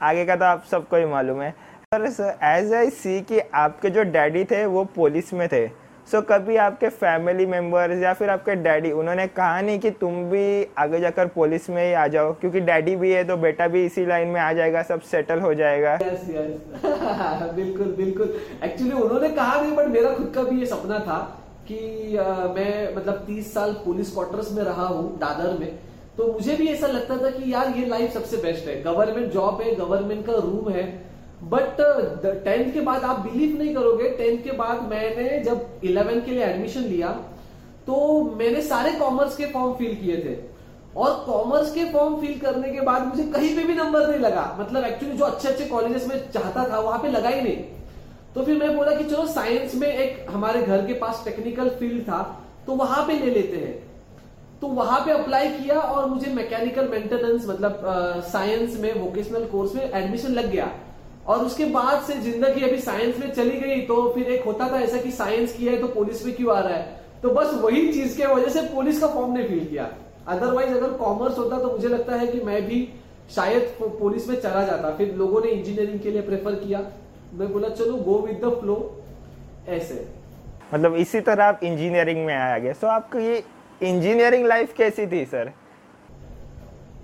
आगे 0.01 0.25
का 0.25 0.35
तो 0.35 0.45
आप 0.45 0.63
सबको 0.71 0.97
ही 0.97 1.05
मालूम 1.07 1.41
है। 1.41 1.51
सर 1.93 2.37
एज 2.45 2.73
आई 2.73 2.89
सी 2.95 3.19
कि 3.21 3.39
आपके 3.57 3.89
जो 3.89 4.03
डैडी 4.11 4.43
थे 4.45 4.65
वो 4.67 4.83
पुलिस 4.95 5.33
में 5.33 5.47
थे। 5.47 5.65
सो 6.11 6.17
so, 6.17 6.23
कभी 6.29 6.55
आपके 6.55 6.89
फैमिली 6.89 7.45
मेंबर्स 7.45 8.03
या 8.03 8.13
फिर 8.13 8.29
आपके 8.29 8.55
डैडी 8.55 8.91
उन्होंने 8.91 9.27
कहा 9.27 9.61
नहीं 9.61 9.79
कि 9.79 9.91
तुम 9.91 10.23
भी 10.23 10.67
आगे 10.77 10.99
जाकर 10.99 11.27
पुलिस 11.27 11.69
में 11.69 11.87
ही 11.87 11.93
आ 11.93 12.07
जाओ? 12.07 12.33
क्योंकि 12.33 12.59
डैडी 12.59 12.95
भी 12.95 13.11
है 13.11 13.23
तो 13.23 13.37
बेटा 13.37 13.67
भी 13.67 13.85
इसी 13.85 14.05
लाइन 14.05 14.27
में 14.27 14.41
आ 14.41 14.53
जाएगा 14.53 14.83
सब 14.83 15.01
सेटल 15.01 15.39
हो 15.39 15.53
जाएगा। 15.53 15.99
Yes, 15.99 16.07
yes. 16.07 17.53
बिल्कुल 17.55 17.93
बिल्कुल. 17.97 18.33
एक्चुअली 18.63 18.91
उन्होंने 18.91 19.29
कहा 19.29 19.61
नहीं 19.61 19.75
बट 19.75 19.85
मेरा 19.85 20.13
खुद 20.13 20.31
का 20.35 20.43
भी 20.43 20.59
ये 20.59 20.65
सपना 20.65 20.99
था 20.99 21.43
कि 21.67 22.17
आ, 22.17 22.23
मैं 22.23 22.95
मतलब 22.95 23.13
तीस 23.13 23.53
साल 23.53 23.73
पुलिस 23.73 24.11
क्वार्टर्स 24.11 24.51
में 24.51 24.63
रहा 24.63 24.85
हूँ 24.85 25.17
दादर 25.17 25.59
में. 25.59 25.79
तो 26.17 26.33
मुझे 26.33 26.55
भी 26.55 26.67
ऐसा 26.67 26.87
लगता 26.87 27.17
था 27.17 27.29
कि 27.29 27.53
यार 27.53 27.73
ये 27.77 27.85
लाइफ 27.85 28.13
सबसे 28.13 28.37
बेस्ट 28.37 28.67
है. 28.67 28.83
गवर्नमेंट 28.83 29.31
जॉब 29.31 29.61
है 29.61 29.75
गवर्नमेंट 29.75 30.25
का 30.25 30.33
रूम 30.33 30.69
है. 30.69 31.09
बट 31.43 31.77
टेंथ 32.43 32.65
uh, 32.65 32.73
के 32.73 32.81
बाद 32.81 33.03
आप 33.03 33.19
बिलीव 33.21 33.57
नहीं 33.57 33.73
करोगे। 33.75 34.09
टेंथ 34.09 34.43
के 34.43 34.51
बाद 34.57 34.81
मैंने 34.89 35.39
जब 35.43 35.79
इलेवेंथ 35.83 36.21
के 36.21 36.31
लिए 36.31 36.43
एडमिशन 36.45 36.81
लिया 36.83 37.09
तो 37.87 38.21
मैंने 38.39 38.61
सारे 38.61 38.91
कॉमर्स 38.93 39.35
के 39.35 39.45
फॉर्म 39.51 39.73
फिल 39.73 39.95
किए 39.95 40.17
थे। 40.17 40.37
और 40.95 41.13
कॉमर्स 41.25 41.71
के 41.73 41.85
फॉर्म 41.91 42.15
फिल 42.21 42.39
करने 42.39 42.69
के 42.69 42.81
बाद 42.81 43.05
मुझे 43.07 43.23
कहीं 43.31 43.55
पे 43.55 43.63
भी 43.63 43.73
नंबर 43.73 44.07
नहीं 44.07 44.19
लगा। 44.19 44.43
मतलब 44.59 44.83
एक्चुअली 44.85 45.17
जो 45.17 45.25
अच्छे 45.25 45.47
अच्छे 45.47 45.65
कॉलेजेस 45.65 46.07
में 46.07 46.31
चाहता 46.31 46.63
था 46.69 46.79
वहाँ 46.79 46.99
पे 46.99 47.09
लगा 47.09 47.29
ही 47.29 47.41
नहीं। 47.41 47.63
तो 48.35 48.43
फिर 48.45 48.57
मैं 48.57 48.75
बोला 48.77 48.95
कि 48.95 49.03
चलो 49.03 49.25
साइंस 49.27 49.75
में 49.75 49.87
एक 49.87 50.25
हमारे 50.29 50.61
घर 50.61 50.85
के 50.87 50.93
पास 50.93 51.21
टेक्निकल 51.25 51.69
फ़ील्ड 51.69 52.01
था 52.03 52.21
तो 52.67 52.75
वहाँ 52.75 53.05
पे 53.07 53.13
ले 53.19 53.31
लेते 53.31 53.57
हैं। 53.57 53.73
तो 54.61 54.67
वहाँ 54.67 54.99
पे 55.05 55.11
अप्लाई 55.11 55.47
किया 55.49 55.79
और 55.79 56.05
मुझे 56.09 56.33
मैकेनिकल 56.33 56.87
मेंटेनेंस 56.87 57.47
मतलब 57.47 57.81
साइंस 58.31 58.75
uh, 58.75 58.79
में 58.79 59.01
वोकेशनल 59.01 59.45
कोर्स 59.45 59.75
में 59.75 59.83
एडमिशन 59.83 60.33
लग 60.33 60.51
गया। 60.51 60.71
और 61.29 61.43
उसके 61.45 61.65
बाद 61.71 62.01
से 62.03 62.13
ज़िंदगी 62.21 62.61
अभी 62.65 62.77
साइंस 62.81 63.17
में 63.19 63.31
चली 63.33 63.59
गई 63.59 63.81
तो 63.87 63.95
फिर 64.13 64.29
एक 64.33 64.45
होता 64.45 64.67
था 64.71 64.79
ऐसा 64.81 65.01
कि 65.01 65.11
साइंस 65.13 65.55
किया 65.57 65.71
है 65.71 65.79
तो 65.81 65.87
पुलिस 65.89 66.25
में 66.25 66.35
क्यों 66.35 66.55
आ 66.55 66.59
रहा 66.59 66.73
है? 66.73 67.01
तो 67.21 67.29
बस 67.29 67.53
वही 67.63 67.91
चीज़ 67.93 68.17
के 68.17 68.25
वजह 68.25 68.49
से 68.51 68.61
पुलिस 68.73 68.99
का 68.99 69.07
फॉर्म 69.07 69.33
ने 69.33 69.43
फील 69.43 69.65
किया। 69.65 69.89
अदरवाइज़ 70.27 70.73
अगर 70.73 70.93
कॉमर्स 70.97 71.37
होता 71.37 71.59
तो 71.59 71.71
मुझे 71.71 71.87
लगता 71.87 72.15
है 72.15 72.27
कि 72.27 72.39
मैं 72.41 72.61
भी 72.67 72.87
शायद 73.35 73.75
पुलिस 73.81 74.27
में 74.29 74.39
चला 74.41 74.63
जाता। 74.65 74.95
फिर 74.97 75.13
लोगों 75.15 75.41
ने 75.41 75.51
इंजीनियरिंग 75.51 75.99
के 75.99 76.11
लिए 76.11 76.21
प्रेफर 76.21 76.55
किया। 76.55 76.79
मैं 77.33 77.51
बोला, 77.53 77.69
चलो 77.69 77.93
गो 78.03 78.17
विद 78.19 78.39
द 78.45 78.49
फ्लो 78.59 78.75
ऐसे। 79.69 80.05
मतलब 80.73 80.95
इसी 80.97 81.19
तरह 81.21 81.45
आप 81.45 81.59
इंजीनियरिंग 81.63 82.25
में 82.25 82.35
आया 82.35 82.57
गया 82.59 82.73
सो 82.73 82.87
आपकी 82.87 83.25
ये 83.25 83.43
इंजीनियरिंग 83.81 84.45
लाइफ 84.47 84.73
कैसी 84.77 85.05
थी 85.07 85.23
सर 85.25 85.51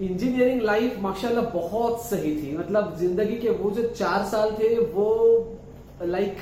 इंजीनियरिंग 0.02 0.62
लाइफ 0.62 0.98
माशाल्लाह, 1.02 1.44
बहुत 1.46 2.02
सही 2.06 2.36
थी। 2.38 2.56
मतलब 2.58 2.96
ज़िंदगी 3.00 3.36
के 3.38 3.50
वो 3.52 3.70
जो 3.72 3.84
चार 3.90 4.26
साल 4.26 4.52
थे, 4.54 4.78
वो 4.78 5.58
लाइक 6.04 6.38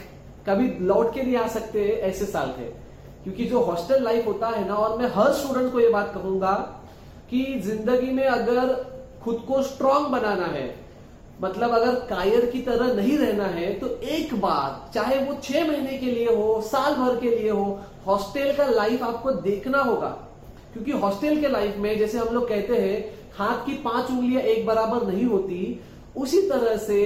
कभी 0.47 0.67
लौट 0.81 1.13
के 1.13 1.21
नहीं 1.21 1.35
आ 1.37 1.47
सकते, 1.49 1.87
ऐसे 2.03 2.25
साल 2.27 2.53
थे। 2.57 2.65
क्योंकि 3.23 3.45
जो 3.45 3.59
हॉस्टल 3.61 4.03
लाइफ 4.03 4.25
होता 4.27 4.47
है 4.49 4.67
ना, 4.67 4.75
और 4.75 4.97
मैं 4.99 5.09
हर 5.15 5.33
स्टूडेंट 5.33 5.71
को 5.73 5.79
ये 5.79 5.89
बात 5.89 6.11
कहूँगा 6.13 6.53
कि 7.29 7.43
ज़िंदगी 7.65 8.11
में 8.11 8.25
अगर 8.25 8.73
खुद 9.23 9.43
को 9.47 9.61
स्ट्रांग 9.63 10.05
बनाना 10.07 10.45
है 10.47 10.73
मतलब 11.41 11.71
अगर 11.71 11.95
कायर 12.07 12.45
की 12.45 12.59
तरह 12.61 12.93
नहीं 12.95 13.17
रहना 13.17 13.45
है 13.45 13.71
तो 13.79 13.87
एक 13.87 14.33
बार, 14.41 14.91
चाहे 14.93 15.17
वो 15.25 15.35
छह 15.43 15.67
महीने 15.67 15.97
के 15.97 16.05
लिए 16.07 16.25
हो, 16.27 16.61
साल 16.61 16.95
भर 16.95 17.19
के 17.19 17.29
लिए 17.29 17.49
हो 17.49 17.79
हॉस्टल 18.07 18.51
का 18.55 18.65
लाइफ 18.65 19.03
आपको 19.03 19.31
देखना 19.41 19.81
होगा। 19.81 20.09
क्योंकि 20.73 20.91
हॉस्टल 20.93 21.39
के 21.41 21.47
लाइफ 21.47 21.77
में, 21.77 21.97
जैसे 21.97 22.17
हम 22.17 22.33
लोग 22.33 22.47
कहते 22.49 22.77
हैं 22.77 23.22
हाथ 23.37 23.65
की 23.65 23.73
पाँच 23.83 24.09
उंगलियाँ 24.11 24.41
एक 24.43 24.65
बराबर 24.65 25.05
नहीं 25.07 25.25
होती, 25.25 25.79
उसी 26.17 26.41
तरह 26.49 26.75
से 26.79 27.03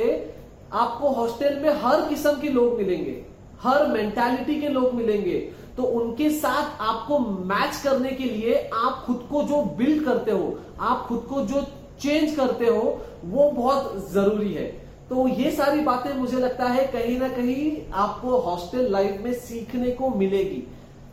आपको 0.74 1.10
हॉस्टल 1.12 1.60
में 1.60 1.70
हर 1.82 2.02
किस्म 2.10 2.32
के 2.42 2.50
लोग 2.50 2.78
मिलेंगे, 2.78 3.22
हर 3.62 3.88
मेंटालिटी 3.88 4.60
के 4.62 4.70
लोग 4.70 4.94
मिलेंगे। 4.94 5.40
तो 5.78 5.84
उनके 5.84 6.30
साथ 6.32 6.82
आपको 6.82 7.20
मैच 7.20 7.82
करने 7.84 8.12
के 8.12 8.24
लिए 8.26 8.56
आप 8.76 9.04
खुद 9.06 9.28
को 9.30 9.44
जो 9.44 9.62
बिल्ड 9.78 10.04
करते 10.06 10.32
हो, 10.32 10.58
आप 10.80 11.06
खुद 11.08 11.26
को 11.30 11.42
जो 11.44 11.62
चेंज 12.02 12.36
करते 12.36 12.66
हो, 12.66 13.00
वो 13.26 13.50
बहुत 13.52 14.12
ज़रूरी 14.12 14.54
है। 14.54 14.66
तो 15.10 15.28
ये 15.30 15.52
सारी 15.52 15.80
बातें 15.82 16.14
मुझे 16.14 16.38
लगता 16.38 16.66
है 16.66 16.86
कहीं 16.88 17.20
ना 17.20 17.28
कहीं 17.30 17.72
आपको 17.96 18.38
हॉस्टल 18.40 18.92
लाइफ 18.92 19.22
में 19.24 19.34
सीखने 19.36 19.92
को 19.92 20.10
मिलेगी। 20.10 20.64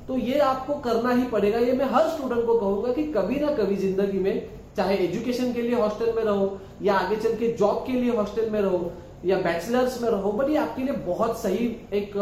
तो 0.09 0.17
ये 0.19 0.39
आपको 0.41 0.75
करना 0.81 1.11
ही 1.11 1.25
पड़ेगा। 1.27 1.59
ये 1.59 1.73
मैं 1.73 1.87
हर 1.91 2.09
स्टूडेंट 2.09 2.47
को 2.47 2.59
कहूँगा 2.59 2.93
कि 2.93 3.03
कभी 3.13 3.41
ना 3.41 3.51
कभी 3.55 3.77
ज़िंदगी 3.77 4.19
में 4.19 4.49
चाहे 4.77 4.97
एजुकेशन 4.99 5.53
के 5.53 5.63
लिए 5.63 5.75
हॉस्टल 5.75 6.13
में 6.17 6.23
रहो 6.25 6.61
या 6.83 6.95
आगे 6.95 7.17
चल 7.17 7.35
के 7.37 7.53
जॉब 7.57 7.85
के 7.87 7.93
लिए 7.93 8.17
हॉस्टल 8.17 8.51
में 8.51 8.61
रहो 8.61 8.93
या 9.25 9.37
बैचलर्स 9.41 10.01
में 10.03 10.09
रहो 10.09 10.33
बट 10.33 10.51
ये 10.51 10.57
आपके 10.59 10.83
लिए 10.83 10.97
बहुत 11.05 11.39
सही 11.43 11.67
एक 11.93 12.13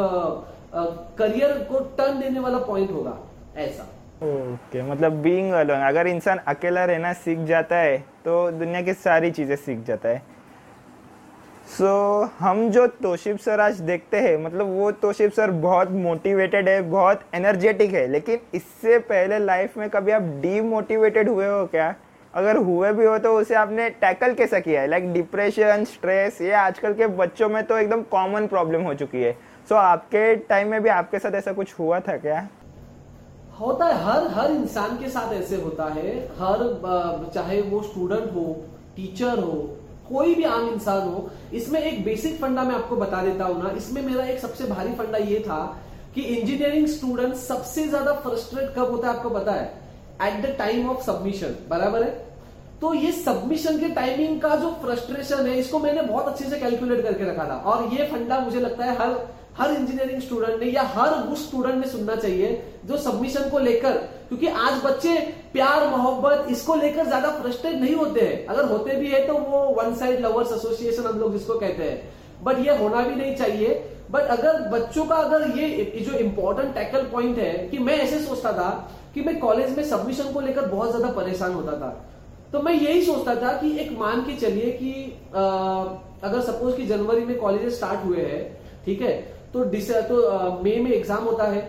करियर 1.19 1.53
को 1.71 1.81
टर्न 1.97 2.21
देने 2.21 2.41
वाला 2.41 2.59
पॉइंट 2.67 2.91
होगा 2.91 3.19
ऐसा। 3.57 3.83
ओके 4.23 4.79
okay, 4.79 4.91
मतलब 4.91 5.13
बीइंग 5.23 5.53
अलोन 5.53 5.81
अगर 5.81 6.07
इंसान 6.07 6.39
अकेला 6.49 6.85
रहना 6.85 7.13
सीख 7.15 7.39
जाता 7.47 7.77
है 7.77 7.97
तो 8.25 8.51
दुनिया 8.51 8.83
की 8.83 8.93
सारी 8.95 9.31
चीज़ें 9.31 9.57
सीख 9.57 9.85
जाता 9.87 10.09
है। 10.09 10.23
सो 11.69 11.85
so, 11.85 12.31
हम 12.39 12.69
जो 12.71 12.87
तोशिब 13.03 13.37
सर 13.39 13.61
आज 13.61 13.81
देखते 13.81 14.21
हैं 14.21 14.37
मतलब 14.45 14.71
वो 14.77 14.91
तोशिब 15.03 15.31
सर 15.33 15.51
बहुत 15.61 15.91
मोटिवेटेड 15.91 16.69
है 16.69 16.81
बहुत 16.91 17.21
एनर्जेटिक 17.35 17.93
है 17.95 18.07
लेकिन 18.09 18.39
इससे 18.55 18.99
पहले 19.11 19.39
लाइफ 19.39 19.77
में 19.79 19.89
कभी 19.91 20.13
आप 20.13 20.23
डीमोटिवेटेड 20.43 21.29
हुए 21.29 21.47
हो 21.49 21.65
क्या? 21.67 21.95
अगर 22.35 22.57
हुए 22.59 22.93
भी 22.93 23.05
हो 23.05 23.17
तो 23.19 23.33
उसे 23.39 23.55
आपने 23.55 23.89
टैकल 23.93 24.35
कैसा 24.35 24.59
किया 24.61 24.81
है? 24.81 24.89
लाइक 24.89 25.13
डिप्रेशन 25.13 25.85
स्ट्रेस 25.85 26.41
ये 26.41 26.53
आजकल 26.55 26.93
के 26.95 27.07
बच्चों 27.17 27.49
में 27.49 27.63
तो 27.67 27.79
एकदम 27.79 28.03
कॉमन 28.11 28.47
प्रॉब्लम 28.47 28.83
हो 28.83 28.95
चुकी 28.95 29.23
है। 29.23 29.33
सो 29.33 29.75
so, 29.75 29.81
आपके 29.81 30.35
टाइम 30.37 30.69
में 30.69 30.83
भी 30.83 30.89
आपके 30.91 31.19
साथ 31.19 31.35
ऐसा 31.35 31.53
कुछ 31.53 31.79
हुआ 31.79 32.01
था 32.01 32.17
क्या? 32.19 32.49
होता 33.61 33.87
है 33.87 34.03
हर 34.05 34.27
हर 34.35 34.51
इंसान 34.51 34.97
के 34.99 35.09
साथ 35.11 35.33
ऐसे 35.35 35.57
होता 35.57 35.85
है। 35.95 36.17
हर 36.39 37.31
चाहे 37.35 37.61
वो 37.63 37.83
स्टूडेंट 37.83 38.33
हो 38.35 38.45
टीचर 38.97 39.39
हो 39.39 39.53
कोई 40.09 40.35
भी 40.35 40.45
आम 40.45 40.69
इंसान 40.69 41.09
हो 41.09 41.29
इसमें 41.55 41.81
एक 41.81 42.03
बेसिक 42.05 42.41
फंडा 42.41 42.63
मैं 42.63 42.75
आपको 42.75 42.97
बता 42.97 43.23
देता 43.23 43.45
हूँ 43.45 43.63
ना। 43.63 43.71
इसमें 43.77 44.03
मेरा 44.03 44.25
एक 44.25 44.39
सबसे 44.39 44.65
भारी 44.67 44.93
फंडा 44.95 45.19
ये 45.19 45.39
था 45.41 45.61
कि 46.15 46.23
इंजीनियरिंग 46.23 46.87
स्टूडेंट 46.89 47.35
सबसे 47.37 47.87
ज़्यादा 47.89 48.13
फ्रस्ट्रेट 48.21 48.75
कब 48.77 48.91
होता 48.91 49.09
है 49.09 49.17
आपको 49.17 49.31
पता 49.31 49.53
है? 49.53 49.71
At 50.23 50.41
the 50.43 50.55
time 50.59 50.91
of 50.91 51.05
submission 51.05 51.57
बराबर 51.69 52.03
है? 52.03 52.11
तो 52.81 52.93
ये 52.95 53.11
सबमिशन 53.15 53.79
के 53.81 53.89
टाइमिंग 53.95 54.41
का 54.41 54.55
जो 54.57 54.71
फ्रस्ट्रेशन 54.83 55.47
है, 55.47 55.59
इसको 55.59 55.79
मैंने 55.79 56.03
बहुत 56.03 56.29
अच्छे 56.29 56.45
से 56.45 56.59
कैलकुलेट 56.61 57.03
करके 57.03 57.25
रखा 57.25 57.45
था। 57.45 57.57
और 57.65 57.89
ये 57.95 58.07
फंडा 58.07 58.39
मुझे 58.41 58.61
लगता 58.61 58.85
है 58.85 58.97
हर 58.99 59.21
हर 59.59 59.71
इंजीनियरिंग 59.71 60.21
स्टूडेंट 60.23 60.61
ने 60.61 60.67
या 60.67 60.83
हर 60.93 61.11
उस 61.33 61.47
स्टूडेंट 61.47 61.75
ने 61.77 61.89
सुनना 61.89 62.15
चाहिए, 62.17 62.63
जो 62.87 62.97
सबमिशन 62.99 63.49
को 63.51 63.59
लेकर, 63.59 63.97
क्योंकि 64.29 64.47
आज 64.47 64.81
बच्चे 64.85 65.15
प्यार, 65.53 65.87
मोहब्बत, 65.89 66.47
इसको 66.51 66.75
लेकर 66.77 67.07
ज़्यादा 67.07 67.31
फ्रस्ट्रेट 67.33 67.75
नहीं 67.75 67.95
होते 67.95 68.21
हैं। 68.21 68.47
अगर 68.47 68.65
होते 68.65 68.97
भी 68.97 69.09
है 69.09 69.27
तो 69.27 69.35
वो 69.35 69.61
वन 69.75 69.95
साइड 69.97 70.21
लवर्स 70.21 70.53
एसोसिएशन 70.53 71.07
हम 71.07 71.19
लोग 71.21 71.33
जिसको 71.33 71.59
कहते 71.59 71.83
हैं। 71.83 71.99
बट 72.43 72.59
ये 72.59 72.77
होना 72.79 73.01
भी 73.01 73.15
नहीं 73.15 73.35
चाहिए। 73.37 73.83
बट 74.11 74.23
अगर 74.31 74.61
बच्चों 74.71 75.05
का 75.07 75.17
अगर 75.17 75.49
ये 75.59 76.05
जो 76.07 76.19
इंपॉर्टेंट 76.19 76.75
टैकल 76.75 77.03
पॉइंट 77.13 77.39
है 77.39 77.53
कि 77.69 77.79
मैं 77.79 77.99
ऐसे 77.99 78.19
सोचता 78.21 78.53
था 78.53 78.71
कि 79.15 79.21
मैं 79.21 79.39
कॉलेज 79.41 79.77
में 79.77 79.85
सबमिशन 79.85 80.33
को 80.33 80.41
लेकर 80.41 80.67
बहुत 80.69 80.91
ज़्यादा 80.91 81.13
परेशान 81.15 81.53
होता 81.53 81.73
था। 81.73 81.91
तो 82.53 82.63
मैं 82.63 82.73
यही 82.75 83.05
सोचता 83.05 83.35
था 83.37 83.53
कि 83.61 83.71
एक 83.81 83.93
मान 83.99 84.21
के 84.23 84.35
चलिए 84.37 84.71
कि 84.73 84.93
आ, 85.35 85.43
अगर 86.23 86.41
सपोज़ 86.43 86.77
कि 86.77 86.87
जनवरी 86.87 87.25
में 87.25 87.39
कॉलेज 87.39 87.73
स्टार्ट 87.75 88.05
हुए 88.05 88.25
हैं 88.25 88.43
ठीक 88.85 89.01
है? 89.03 89.13
तो 89.53 89.65
तो 89.65 90.61
मई 90.65 90.77
में 90.79 90.91
एग्ज़ाम 90.93 91.25
होता 91.25 91.45
है। 91.45 91.61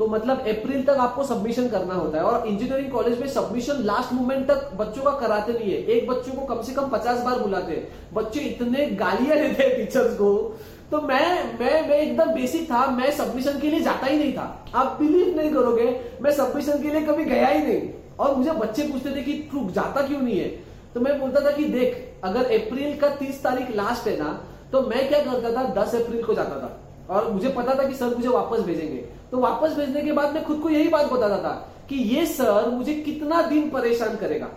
तो 0.00 0.06
मतलब 0.06 0.38
अप्रैल 0.38 0.82
तक 0.82 0.90
आपको 0.90 1.24
सबमिशन 1.24 1.68
करना 1.68 1.94
होता 1.94 2.18
है। 2.18 2.24
और 2.24 2.46
इंजीनियरिंग 2.46 2.90
कॉलेज 2.90 3.20
में 3.20 3.28
सबमिशन 3.28 3.72
लास्ट 3.72 4.12
मोमेंट 4.12 4.46
तक 4.48 4.70
बच्चों 4.74 5.02
का 5.02 5.10
कराते 5.10 5.52
नहीं 5.52 5.72
है। 5.72 5.78
एक 5.78 6.08
बच्चों 6.08 6.32
को 6.32 6.54
कम 6.54 6.62
से 6.62 6.72
कम 6.72 6.88
पचास 6.88 7.18
बार 7.20 7.38
बुलाते 7.38 7.72
हैं। 7.72 8.14
बच्चे 8.14 8.40
इतने 8.40 8.86
गालियाँ 8.86 9.36
देते 9.38 9.62
हैं 9.62 9.76
टीचर्स 9.76 10.14
को। 10.14 10.58
तो 10.90 11.00
मैं 11.00 11.58
मैं 11.58 11.88
मैं 11.88 11.98
एकदम 11.98 12.24
बेसिक 12.24 12.70
था। 12.70 12.86
मैं 12.86 13.10
सबमिशन 13.10 13.60
के 13.60 13.70
लिए 13.70 13.80
जाता 13.80 14.06
ही 14.06 14.18
नहीं 14.18 14.32
था। 14.32 14.64
आप 14.74 14.96
बिलीव 15.00 15.36
नहीं 15.36 15.50
करोगे, 15.50 16.00
मैं 16.22 16.30
सबमिशन 16.30 16.82
के 16.82 16.88
लिए 16.88 17.00
कभी 17.00 17.24
गया 17.24 17.46
ही 17.46 17.66
नहीं। 17.66 17.90
और 18.20 18.34
मुझे 18.34 18.50
बच्चे 18.50 18.82
पूछते 18.82 19.16
थे 19.16 19.22
कि, 19.22 19.32
तू 19.32 19.70
जाता 19.70 20.06
क्यों 20.06 20.20
नहीं 20.20 20.40
है? 20.40 20.48
तो 20.94 21.00
मैं 21.00 21.20
बोलता 21.20 21.40
था 21.40 21.50
कि, 21.50 21.64
देख, 21.64 22.14
अगर 22.24 22.44
अप्रैल 22.44 22.98
का 23.00 23.08
तीस 23.08 23.42
तारीख 23.42 23.76
लास्ट 23.76 24.08
है 24.08 24.18
ना 24.18 24.44
तो 24.72 24.82
मैं 24.82 25.08
क्या 25.08 25.18
करता 25.18 25.56
था? 25.56 25.82
दस 25.82 25.94
अप्रैल 25.94 26.22
को 26.22 26.34
जाता 26.34 26.56
था। 26.56 26.89
और 27.10 27.30
मुझे 27.32 27.48
पता 27.50 27.74
था 27.74 27.88
कि 27.88 27.94
सर 27.94 28.14
मुझे 28.16 28.28
वापस 28.28 28.60
भेजेंगे। 28.60 29.04
तो 29.30 29.38
वापस 29.38 29.74
भेजने 29.76 30.02
के 30.02 30.12
बाद 30.12 30.34
मैं 30.34 30.44
खुद 30.44 30.60
को 30.60 30.68
यही 30.70 30.88
बात 30.88 31.12
बताता 31.12 31.36
था 31.38 31.52
कि 31.88 31.96
ये 31.96 32.24
सर 32.28 32.68
मुझे 32.70 32.94
कितना 32.96 33.42
दिन 33.42 33.70
परेशान 33.70 34.16
करेगा। 34.16 34.48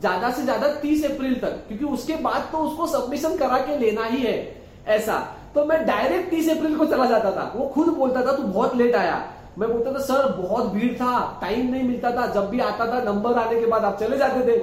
ज़्यादा 0.00 0.30
से 0.30 0.42
ज़्यादा 0.42 0.68
तीस 0.76 1.04
अप्रैल 1.04 1.34
तक, 1.34 1.62
क्योंकि 1.68 1.84
उसके 1.86 2.14
बाद 2.22 2.48
तो 2.52 2.58
उसको 2.60 2.86
सबमिशन 2.88 3.36
करा 3.36 3.58
के 3.58 3.78
लेना 3.78 4.04
ही 4.04 4.22
है, 4.22 4.36
ऐसा। 4.88 5.18
तो 5.54 5.64
मैं 5.64 5.84
डायरेक्ट 5.86 6.30
तीस 6.30 6.48
अप्रैल 6.50 6.76
को 6.76 6.86
चला 6.86 7.04
जाता 7.06 7.30
था। 7.30 7.52
वो 7.56 7.66
खुद 7.74 7.88
बोलता 7.96 8.22
था, 8.22 8.32
तू 8.32 8.42
बहुत 8.42 8.76
लेट 8.76 8.94
आया। 8.96 9.22
मैं 9.58 9.70
बोलता 9.72 9.92
था, 9.92 9.98
सर, 9.98 10.28
बहुत 10.32 10.72
भीड़ 10.72 10.92
था 10.94 11.38
टाइम 11.40 11.70
नहीं 11.70 11.82
मिलता 11.82 12.10
था। 12.10 12.26
जब 12.34 12.48
भी 12.50 12.60
आता 12.60 12.86
था 12.86 13.02
नंबर 13.02 13.38
आने 13.38 13.60
के 13.60 13.66
बाद 13.66 13.84
आप 13.84 13.98
चले 14.00 14.16
जाते 14.18 14.40
थे। 14.48 14.58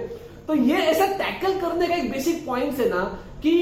तो 0.48 0.55
ये 0.55 0.77
ऐसा 0.83 1.05
टैकल 1.17 1.60
करने 1.60 1.88
का 1.88 1.95
एक 1.95 2.12
बेसिक 2.12 2.45
पॉइंट 2.45 2.79
है 2.79 2.89
ना 2.89 3.01
कि 3.43 3.53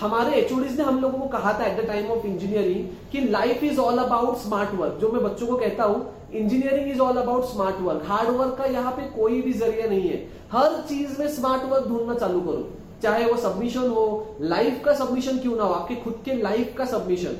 हमारे 0.00 0.36
एचओडीज 0.36 0.78
ने 0.78 0.84
हम 0.84 1.00
लोगों 1.00 1.18
को 1.18 1.26
कहा 1.28 1.52
था 1.58 1.64
at 1.66 1.80
the 1.80 1.86
time 1.86 2.10
of 2.10 2.26
engineering 2.26 2.86
कि 3.12 3.20
life 3.30 3.64
is 3.64 3.78
all 3.80 3.98
about 3.98 4.36
smart 4.38 4.74
work 4.74 4.98
जो 5.00 5.10
मैं 5.12 5.22
बच्चों 5.22 5.46
को 5.46 5.56
कहता 5.56 5.84
हूँ 5.84 6.30
engineering 6.34 6.90
is 6.90 7.00
all 7.00 7.16
about 7.16 7.44
smart 7.46 7.80
work 7.80 8.02
hard 8.08 8.30
work 8.36 8.56
का 8.58 8.64
यहाँ 8.70 8.92
पे 8.92 9.02
कोई 9.10 9.40
भी 9.42 9.52
ज़रिया 9.54 9.86
नहीं 9.88 10.08
है। 10.08 10.16
हर 10.52 10.80
चीज़ 10.88 11.20
में 11.20 11.28
स्मार्ट 11.34 11.64
वर्क 11.70 11.88
ढूंढना 11.88 12.14
चालू 12.14 12.40
करो। 12.40 12.68
चाहे 13.02 13.24
वो 13.24 13.36
सबमिशन 13.38 13.88
हो 13.88 14.36
लाइफ 14.40 14.80
का 14.84 14.94
सबमिशन 14.94 15.38
क्यों 15.38 15.56
ना 15.56 15.62
हो 15.62 15.74
आपके 15.74 15.94
खुद 15.96 16.20
के 16.24 16.34
लाइफ 16.42 16.74
का 16.78 16.84
सबमिशन 16.86 17.36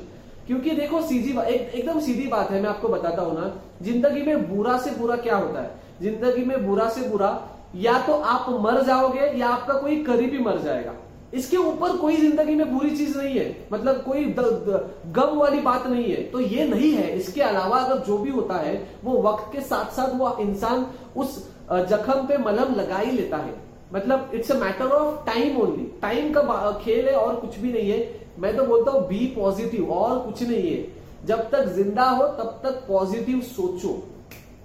क्योंकि 0.46 0.70
देखो 0.72 1.00
सीधी 1.02 1.30
एक, 1.30 1.74
एकदम 1.74 2.00
सीधी 2.00 2.26
बात 2.28 2.50
है 2.50 2.60
मैं 2.62 2.68
आपको 2.68 2.88
बताता 2.88 3.22
हूँ 3.22 3.34
ना। 3.34 3.52
ज़िंदगी 3.82 4.22
में 4.22 4.48
बुरा 4.50 4.76
से 4.78 4.90
बुरा 4.98 5.16
क्या 5.18 5.36
होता 5.36 5.62
है? 5.62 5.70
ज़िंदगी 6.02 6.44
में 6.44 6.66
बुरा 6.66 6.88
से 6.88 7.08
बुरा 7.08 7.30
या 7.76 7.98
तो 8.06 8.12
आप 8.12 8.46
मर 8.60 8.82
जाओगे 8.84 9.32
या 9.38 9.48
आपका 9.48 9.74
कोई 9.74 10.02
करीबी 10.04 10.38
मर 10.40 10.58
जाएगा। 10.62 10.92
इसके 11.34 11.56
ऊपर 11.56 11.96
कोई 11.96 12.16
ज़िंदगी 12.16 12.54
में 12.54 12.72
बुरी 12.72 12.90
चीज़ 12.96 13.16
नहीं 13.18 13.38
है। 13.38 13.68
मतलब 13.72 14.02
कोई 14.02 14.24
द, 14.26 14.40
द, 14.40 15.12
गम 15.12 15.36
वाली 15.36 15.60
बात 15.60 15.86
नहीं 15.86 16.04
है। 16.04 16.22
तो 16.22 16.40
ये 16.40 16.66
नहीं 16.68 16.92
है। 16.92 17.08
इसके 17.16 17.40
अलावा 17.42 17.78
अगर 17.78 18.04
जो 18.06 18.18
भी 18.18 18.30
होता 18.30 18.56
है 18.56 18.76
वो 19.04 19.20
वक्त 19.22 19.52
के 19.52 19.60
साथ 19.62 19.92
साथ 19.92 20.14
वो 20.14 20.36
इंसान 20.40 20.86
उस 21.16 21.38
जख्म 21.70 22.26
पे 22.26 22.38
मलम 22.38 22.74
लगा 22.74 22.98
ही 22.98 23.10
लेता 23.12 23.36
है। 23.36 23.54
मतलब 23.94 24.30
it's 24.34 24.52
a 24.52 24.54
matter 24.54 24.90
of 24.90 25.24
time 25.26 25.56
only 25.60 25.84
time 26.02 26.32
का 26.32 26.70
खेल 26.84 27.08
है 27.08 27.14
और 27.16 27.34
कुछ 27.36 27.58
भी 27.58 27.72
नहीं 27.72 27.90
है। 27.90 27.98
मैं 28.38 28.56
तो 28.56 28.64
बोलता 28.64 28.90
हूँ 28.90 29.06
बी 29.08 29.26
पॉजिटिव 29.36 29.90
और 29.92 30.18
कुछ 30.20 30.42
नहीं 30.42 30.70
है। 30.70 31.26
जब 31.26 31.50
तक 31.50 31.68
ज़िंदा 31.74 32.08
हो 32.10 32.26
तब 32.38 32.60
तक 32.64 32.82
पॉजिटिव 32.88 33.40
सोचो। 33.46 34.02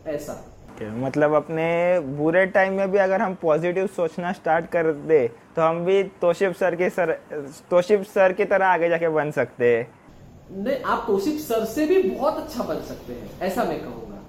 ऐसा। 0.08 0.34
मतलब 0.84 1.34
अपने 1.34 2.00
बुरे 2.00 2.46
टाइम 2.46 2.74
में 2.74 2.92
भी 2.92 2.98
अगर 2.98 3.22
हम 3.22 3.34
पॉजिटिव 3.34 3.88
सोचना 3.88 4.32
स्टार्ट 4.32 4.66
कर 4.66 4.92
दे 4.94 5.28
तो 5.56 5.62
हम 5.62 5.86
भी 5.86 6.04
तोशिफ 6.04 6.58
सर 6.58 6.76
के 6.76 6.90
सर 6.90 7.12
तोशिफ 7.70 8.02
सर 8.02 8.34
की 8.34 8.46
तरह 8.46 8.66
आगे 8.66 8.90
जाके 8.90 9.10
बन 9.10 9.32
सकते। 9.32 9.78
हैं 9.78 9.88
नहीं 10.64 10.84
आप 10.84 11.04
तोशिफ 11.08 11.40
सर 11.40 11.66
से 11.66 11.86
भी 11.86 12.02
बहुत 12.04 12.38
अच्छा 12.38 12.64
बन 12.64 12.82
सकते 12.82 13.14
हैं 13.14 13.30
ऐसा 13.42 13.64
मैं 13.64 13.80
कहूँगा। 13.80 14.20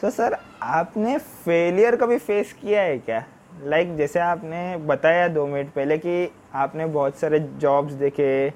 तो 0.00 0.10
सर 0.10 0.36
आपने 0.62 1.18
फेलियर 1.18 1.96
कभी 1.96 2.18
फेस 2.18 2.52
किया 2.52 2.82
है 2.82 2.98
क्या? 2.98 3.24
लाइक 3.64 3.86
like, 3.86 3.98
जैसे 3.98 4.20
आपने 4.20 4.76
बताया 4.76 5.28
दो 5.28 5.46
मिनट 5.46 5.68
पहले 5.68 5.98
कि 5.98 6.32
आपने 6.54 6.86
बहुत 6.86 7.16
सारे 7.16 7.38
जॉब्स 7.58 7.92
देखे 7.92 8.50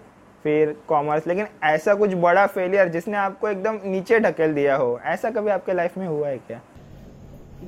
फिर 0.44 0.76
कॉमर्स 0.88 1.26
लेकिन 1.26 1.46
ऐसा 1.64 1.94
कुछ 1.94 2.14
बड़ा 2.14 2.46
फेलियर 2.46 2.88
जिसने 2.88 3.16
आपको 3.16 3.48
एकदम 3.48 3.78
नीचे 3.84 4.20
ढकेल 4.20 4.54
दिया 4.54 4.76
हो 4.76 5.00
ऐसा 5.04 5.30
कभी 5.30 5.50
आपके 5.50 5.72
लाइफ 5.72 5.98
में 5.98 6.06
हुआ 6.06 6.28
है 6.28 6.38
क्या? 6.38 6.60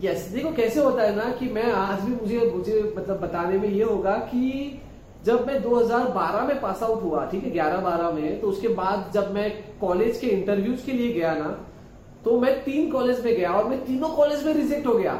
यस 0.00 0.28
देखो 0.28 0.50
कैसे 0.52 0.80
होता 0.80 1.02
है 1.02 1.14
ना 1.16 1.24
कि 1.30 1.48
मैं 1.48 1.70
आज 1.72 2.00
भी 2.00 2.14
मुझे 2.14 2.50
मुझे 2.54 2.82
मतलब 2.96 3.20
बताने 3.20 3.58
में 3.58 3.68
ये 3.68 3.82
होगा 3.82 4.16
कि 4.30 4.80
जब 5.24 5.46
मैं 5.46 5.62
2012 5.62 6.46
में 6.48 6.60
पास 6.60 6.82
आउट 6.82 7.02
हुआ, 7.02 7.24
ठीक 7.26 7.44
है 7.44 7.50
11 7.50 7.80
12 7.80 8.12
में 8.12 8.40
तो 8.40 8.46
उसके 8.48 8.68
बाद 8.68 9.10
जब 9.14 9.34
मैं 9.34 9.50
कॉलेज 9.80 10.18
के 10.18 10.26
इंटरव्यूज़ 10.26 10.84
के 10.86 10.92
लिए 10.92 11.12
गया 11.12 11.34
ना 11.34 11.58
तो 12.24 12.38
मैं 12.40 12.54
तीन 12.64 12.90
कॉलेज 12.90 13.24
में 13.24 13.34
गया 13.34 13.52
और 13.52 13.68
मैं 13.68 13.84
तीनों 13.84 14.08
कॉलेज 14.08 14.44
में 14.46 14.52
रिजेक्ट 14.54 14.86
हो 14.86 14.94
गया। 14.94 15.14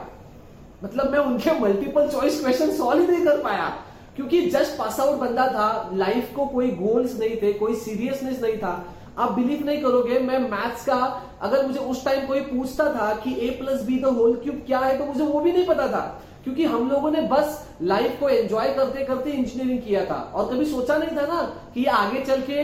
मतलब 0.84 1.10
मैं 1.10 1.18
उनके 1.18 1.58
मल्टीपल 1.60 2.08
चॉइस 2.08 2.40
क्वेश्चन 2.40 2.70
सॉल्व 2.70 3.00
ही 3.00 3.06
नहीं 3.06 3.24
कर 3.24 3.42
पाया। 3.42 3.68
क्योंकि 4.16 4.40
जस्ट 4.50 4.78
पास 4.78 5.00
आउट 5.00 5.18
बंदा 5.18 5.46
था 5.46 5.90
लाइफ 5.94 6.34
को 6.36 6.46
कोई 6.46 6.70
गोल्स 6.70 7.18
नहीं 7.18 7.36
थे, 7.42 7.52
कोई 7.52 7.74
सीरियसनेस 7.74 8.42
नहीं 8.42 8.56
था। 8.56 8.91
आप 9.18 9.32
बिलीव 9.32 9.64
नहीं 9.66 9.82
करोगे, 9.82 10.18
मैं 10.18 10.38
मैथ्स 10.40 10.84
का, 10.84 10.96
अगर 11.42 11.66
मुझे 11.66 11.78
उस 11.78 12.04
टाइम 12.04 12.26
कोई 12.26 12.40
पूछता 12.40 12.84
था 12.94 13.14
कि 13.14 13.34
A 13.38 13.50
plus 13.58 13.82
B 13.82 13.98
the 13.98 14.12
whole 14.16 14.34
cube 14.34 14.62
क्या 14.66 14.78
है 14.78 14.98
तो 14.98 15.04
मुझे 15.04 15.24
वो 15.24 15.40
भी 15.40 15.52
नहीं 15.52 15.66
पता 15.66 15.86
था। 15.88 16.22
क्योंकि 16.44 16.64
हम 16.64 16.88
लोगों 16.90 17.10
ने 17.10 17.20
बस 17.22 17.58
लाइफ 17.82 18.18
को 18.20 18.28
एंजॉय 18.28 18.72
करते 18.74 19.04
करते 19.04 19.30
इंजीनियरिंग 19.30 19.82
किया 19.82 20.04
था। 20.04 20.20
और 20.34 20.52
कभी 20.54 20.64
सोचा 20.64 20.96
नहीं 20.96 21.16
था 21.16 21.26
ना 21.26 21.42
कि 21.74 21.84
आगे 21.84 22.20
चल 22.20 22.40
के 22.40 22.60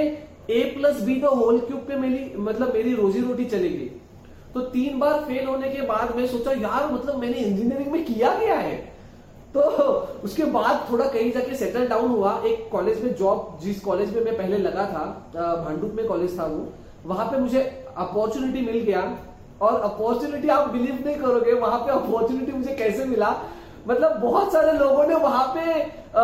A 0.51 0.63
plus 0.77 1.01
B 1.03 1.21
the 1.21 1.25
whole 1.25 1.59
cube 1.61 1.81
पे 1.81 1.97
मेरी 1.97 2.33
मतलब 2.39 2.75
मेरी 2.75 2.95
रोजी 2.95 3.21
रोटी 3.21 3.45
चलेगी। 3.45 3.91
तो 4.55 4.61
तीन 4.69 4.99
बार 4.99 5.21
फेल 5.25 5.47
होने 5.47 5.69
के 5.69 5.83
बाद 5.83 6.15
मैं 6.17 6.27
सोचा, 6.27 6.53
यार 6.53 6.93
मतलब 6.93 7.21
मैंने 7.21 7.37
इंजीनियरिंग 7.37 7.93
में 7.93 8.05
किया 8.05 8.33
गया 8.35 8.55
है? 8.55 8.77
तो 9.55 9.61
उसके 10.25 10.45
बाद 10.53 10.87
थोड़ा 10.91 11.05
कहीं 11.05 11.31
जाके 11.33 11.55
सेटल 11.57 11.87
डाउन 11.89 12.11
हुआ। 12.11 12.33
एक 12.47 12.69
कॉलेज 12.73 13.03
में 13.05 13.15
जॉब 13.17 13.59
जिस 13.63 13.81
कॉलेज 13.81 14.15
में 14.15 14.25
मैं 14.25 14.37
पहले 14.37 14.59
लगा 14.59 14.85
था 14.87 15.05
भांडुप 15.65 15.93
में 15.95 16.07
कॉलेज 16.07 16.39
था 16.39 16.47
वो 16.47 16.67
वहाँ 17.07 17.27
पे 17.27 17.39
मुझे 17.39 17.61
अपॉर्चुनिटी 17.97 18.61
मिल 18.67 18.79
गया। 18.81 19.03
और 19.61 19.81
अपॉर्चुनिटी 19.81 20.49
आप 20.49 20.69
बिलीव 20.71 21.03
नहीं 21.05 21.17
करोगे 21.17 21.53
वहाँ 21.53 21.79
पे 21.79 21.93
अपॉर्चुनिटी 21.93 22.53
मुझे 22.53 22.75
कैसे 22.75 23.05
मिला? 23.05 23.35
मतलब 23.89 24.19
बहुत 24.21 24.53
सारे 24.53 24.73
लोगों 24.73 25.07
ने 25.07 25.15
वहाँ 25.15 25.47
पे 25.55 25.83
आ, 26.09 26.23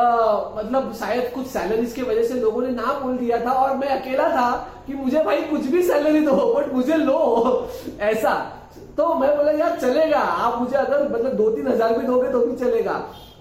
मतलब 0.57 0.93
शायद 0.95 1.31
कुछ 1.35 1.47
सैलरीज 1.47 1.93
की 1.93 2.03
वजह 2.03 2.23
से 2.23 2.35
लोगों 2.35 2.63
ने 2.63 2.69
ना 2.69 2.93
बोल 3.01 3.17
दिया 3.19 3.39
था। 3.45 3.53
और 3.53 3.77
मैं 3.77 3.89
अकेला 3.89 4.29
था 4.29 4.51
कि 4.87 4.95
मुझे 4.95 5.23
भाई 5.25 5.43
कुछ 5.43 5.67
भी 5.67 5.83
सैलरी 5.83 6.21
दो 6.21 6.55
बट 6.55 6.73
मुझे 6.73 6.97
लो। 6.97 7.69
ऐसा। 8.01 8.35
तो 8.97 9.15
मैं 9.15 9.37
बोला, 9.37 9.53
यार, 9.53 9.79
चलेगा। 9.81 10.19
आप 10.19 10.61
मुझे 10.61 10.77
अगर 10.77 11.09
मतलब 11.09 11.33
दो 11.33 11.51
तीन 11.51 11.67
हज़ार 11.69 11.99
भी 11.99 12.07
दोगे 12.07 12.29
तो 12.33 12.41
भी 12.41 12.57
चलेगा। 12.57 12.93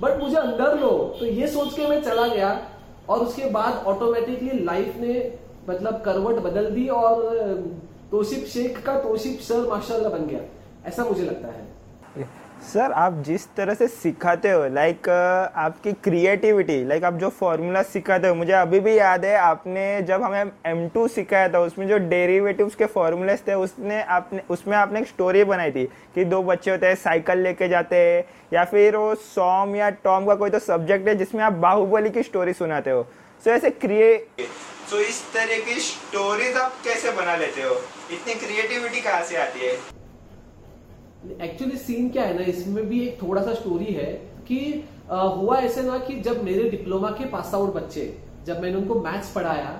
बट 0.02 0.18
मुझे 0.20 0.36
अंदर 0.38 0.80
लो। 0.80 0.92
तो 1.20 1.26
ये 1.26 1.48
सोच 1.48 1.74
के 1.74 1.88
मैं 1.88 2.02
चला 2.04 2.28
गया। 2.28 2.60
और 3.10 3.20
उसके 3.20 3.50
बाद 3.50 3.84
ऑटोमेटिकली 3.88 4.64
लाइफ 4.66 4.98
ने 4.98 5.14
मतलब 5.70 6.02
करवट 6.02 6.40
बदल 6.44 6.70
दी 6.70 6.88
और 6.90 7.24
तोशिफ 8.12 8.48
शेख 8.48 8.84
का 8.86 8.98
तोशिफ 9.00 9.42
सर 9.42 9.68
माशाल्लाह 9.70 10.12
बन 10.12 10.26
गया। 10.28 10.40
ऐसा 10.88 11.04
मुझे 11.04 11.24
लगता 11.24 11.48
है। 11.48 11.68
सर, 12.64 12.92
आप 12.92 13.14
जिस 13.26 13.46
तरह 13.56 13.74
से 13.74 13.88
सिखाते 13.88 14.50
हो 14.52 14.68
लाइक 14.74 15.08
आपकी 15.10 15.92
क्रिएटिविटी 16.04 16.84
लाइक 16.88 17.04
आप 17.04 17.14
जो 17.14 17.30
फॉर्मूला 17.30 17.82
सिखाते 17.84 18.28
हो, 18.28 18.36
मुझे 18.36 18.52
अभी 18.54 18.80
भी 18.80 18.98
याद 18.98 19.26
है, 19.26 19.36
आपने 19.38 20.02
जब 20.02 20.24
हमें 20.24 20.52
एम 20.66 20.88
टू 20.90 21.08
सिखाया 21.08 21.50
था, 21.50 21.60
उसमें 21.60 21.88
जो 21.88 21.98
डेरिवेटिव्स 22.10 22.76
के 22.76 22.86
फॉर्मूलेस 22.86 23.44
थे, 23.48 23.54
उसने 23.56 24.02
आपने, 24.04 24.42
उसमें 24.50 24.76
आपने 24.78 25.00
एक 25.00 25.08
स्टोरी 25.08 25.44
बनाई 25.44 25.72
थी 25.72 25.86
कि 26.16 26.26
दो 26.26 26.42
बच्चे 26.44 26.72
होते 26.72 26.88
हैं 26.88 26.96
साइकिल 26.96 27.40
लेके 27.40 27.68
जाते 27.70 27.96
हैं, 27.96 28.24
या 28.54 28.64
फिर 28.66 28.96
वो 28.96 29.14
सॉम 29.16 29.76
या 29.76 29.90
टॉम 30.04 30.26
का 30.26 30.36
कोई 30.36 30.50
तो 30.50 30.60
सब्जेक्ट 30.62 31.08
है, 31.08 31.16
जिसमें 31.16 31.44
आप 31.44 31.54
बाहुबली 31.66 32.10
की 32.10 32.24
स्टोरी 32.24 32.54
सुनाते 32.54 32.92
हो। 32.92 33.04
सो 33.44 33.52
ऐसे 33.52 33.70
क्रिए 33.70 34.18
सो 34.90 35.00
इस 35.00 35.22
तरह 35.34 35.60
की 35.66 35.80
स्टोरीज 35.82 36.58
आप 36.58 36.74
कैसे 36.86 37.12
बना 37.12 37.36
लेते 37.36 37.62
हो? 37.62 37.76
इतनी 38.12 38.34
क्रिएटिविटी 38.36 39.02
कहाँ 39.02 39.22
से 39.24 39.38
आती 39.38 39.66
है? 39.66 39.76
एक्चुअली 41.42 41.78
सीन 41.78 42.10
क्या 42.10 42.24
है 42.24 42.38
ना 42.38 42.46
इसमें 42.46 42.88
भी 42.90 43.00
एक 43.08 43.22
थोड़ा 43.22 43.42
सा 43.42 43.54
स्टोरी 43.54 43.94
है 43.94 44.12
कि 44.48 44.84
आ, 45.12 45.22
हुआ 45.22 45.58
ऐसे 45.58 45.82
ना 45.82 45.98
कि 45.98 46.20
जब 46.20 46.44
मेरे 46.44 46.70
डिप्लोमा 46.70 47.10
के 47.10 47.26
पास 47.26 47.52
आउट 47.54 47.74
बच्चे 47.74 48.18
जब 48.46 48.62
मैंने 48.62 48.78
उनको 48.78 49.02
मैथ्स 49.02 49.32
पढ़ाया 49.32 49.72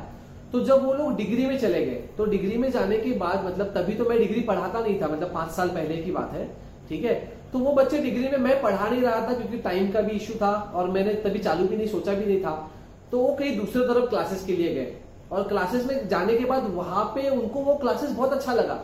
तो 0.52 0.60
जब 0.60 0.86
वो 0.86 0.94
लोग 0.94 1.16
डिग्री 1.16 1.46
में 1.46 1.58
चले 1.60 1.86
गए 1.86 1.96
तो 2.18 2.26
डिग्री 2.26 2.58
में 2.58 2.72
जाने 2.72 2.98
के 2.98 3.12
बाद 3.12 3.46
मतलब 3.46 3.74
तभी 3.78 3.94
तो 3.94 4.06
मैं 4.06 4.18
डिग्री 4.18 4.42
पढ़ाता 4.42 4.80
नहीं 4.80 5.02
था 5.02 5.08
मतलब 5.08 5.34
पाँच 5.34 5.52
साल 5.52 5.70
पहले 5.70 5.98
की 5.98 6.12
बात 6.12 6.32
है 6.34 6.46
ठीक 6.90 7.04
है? 7.06 7.14
तो 7.54 7.60
वो 7.60 7.74
बच्चे 7.74 7.98
डिग्री 7.98 8.30
में 8.30 8.38
मैं 8.38 8.62
पढ़ा 8.62 8.90
नहीं 8.90 9.02
रहा 9.02 9.28
था 9.28 9.34
क्योंकि 9.34 9.58
टाइम 9.58 9.92
का 9.92 10.02
भी 10.02 10.12
इश्यू 10.12 10.36
था 10.36 10.52
और 10.76 10.90
मैंने 10.90 11.14
तभी 11.14 11.40
चालू 11.40 11.68
भी 11.68 11.78
नहीं 11.78 11.88
सोचा 11.88 12.14
भी 12.14 12.26
नहीं 12.26 12.42
था। 12.42 12.72
तो 13.12 13.20
वो 13.20 13.34
कहीं 13.36 13.56
दूसरे 13.58 13.82
तरफ़ 13.84 14.10
क्लासेस 14.10 14.44
के 14.46 14.54
लिए 14.54 14.74
गए 14.74 14.94
और 15.32 15.48
क्लासेस 15.48 15.86
में 15.86 16.08
जाने 16.10 16.38
के 16.38 16.46
बाद 16.46 16.70
वहाँ 16.74 17.06
पे 17.06 17.30
उनको 17.30 17.60
वो 17.60 17.76
क्लासेस 17.76 18.12
बहुत 18.12 18.34
अच्छा 18.34 18.54
लगा। 18.54 18.80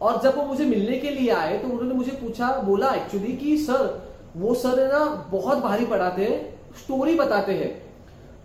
और 0.00 0.20
जब 0.22 0.36
वो 0.36 0.42
मुझे 0.44 0.64
मिलने 0.64 0.98
के 0.98 1.10
लिए 1.10 1.30
आए 1.30 1.58
तो 1.58 1.68
उन्होंने 1.68 1.94
मुझे 1.94 2.12
पूछा, 2.12 2.48
बोला 2.58 2.90
एक्चुअली 2.94 3.32
कि 3.36 3.56
सर 3.58 4.02
वो 4.36 4.54
सर 4.54 4.80
है 4.80 4.88
ना, 4.88 5.04
बहुत 5.30 5.58
भारी 5.58 5.84
पढ़ाते 5.86 6.22
हैं 6.22 6.40
स्टोरी 6.76 7.14
बताते 7.14 7.52
हैं. 7.52 7.70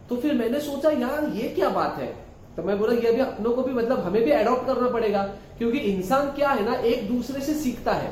तो 0.09 0.15
फिर 0.17 0.33
मैंने 0.33 0.59
सोचा, 0.59 0.89
यार, 0.91 1.29
ये 1.33 1.47
क्या 1.49 1.69
बात 1.69 1.97
है? 1.97 2.07
तो 2.55 2.63
मैं 2.63 2.77
बोला, 2.79 2.93
ये 2.93 3.07
अभी 3.07 3.21
अपनों 3.21 3.51
को 3.51 3.61
भी 3.63 3.73
मतलब 3.73 3.99
हमें 3.99 4.23
भी 4.23 4.31
अडॉप्ट 4.31 4.65
करना 4.67 4.89
पड़ेगा, 4.89 5.23
क्योंकि 5.57 5.77
इंसान 5.77 6.31
क्या 6.31 6.49
है 6.49 6.65
ना, 6.65 6.73
एक 6.75 7.07
दूसरे 7.07 7.41
से 7.41 7.53
सीखता 7.55 7.93
है। 7.93 8.11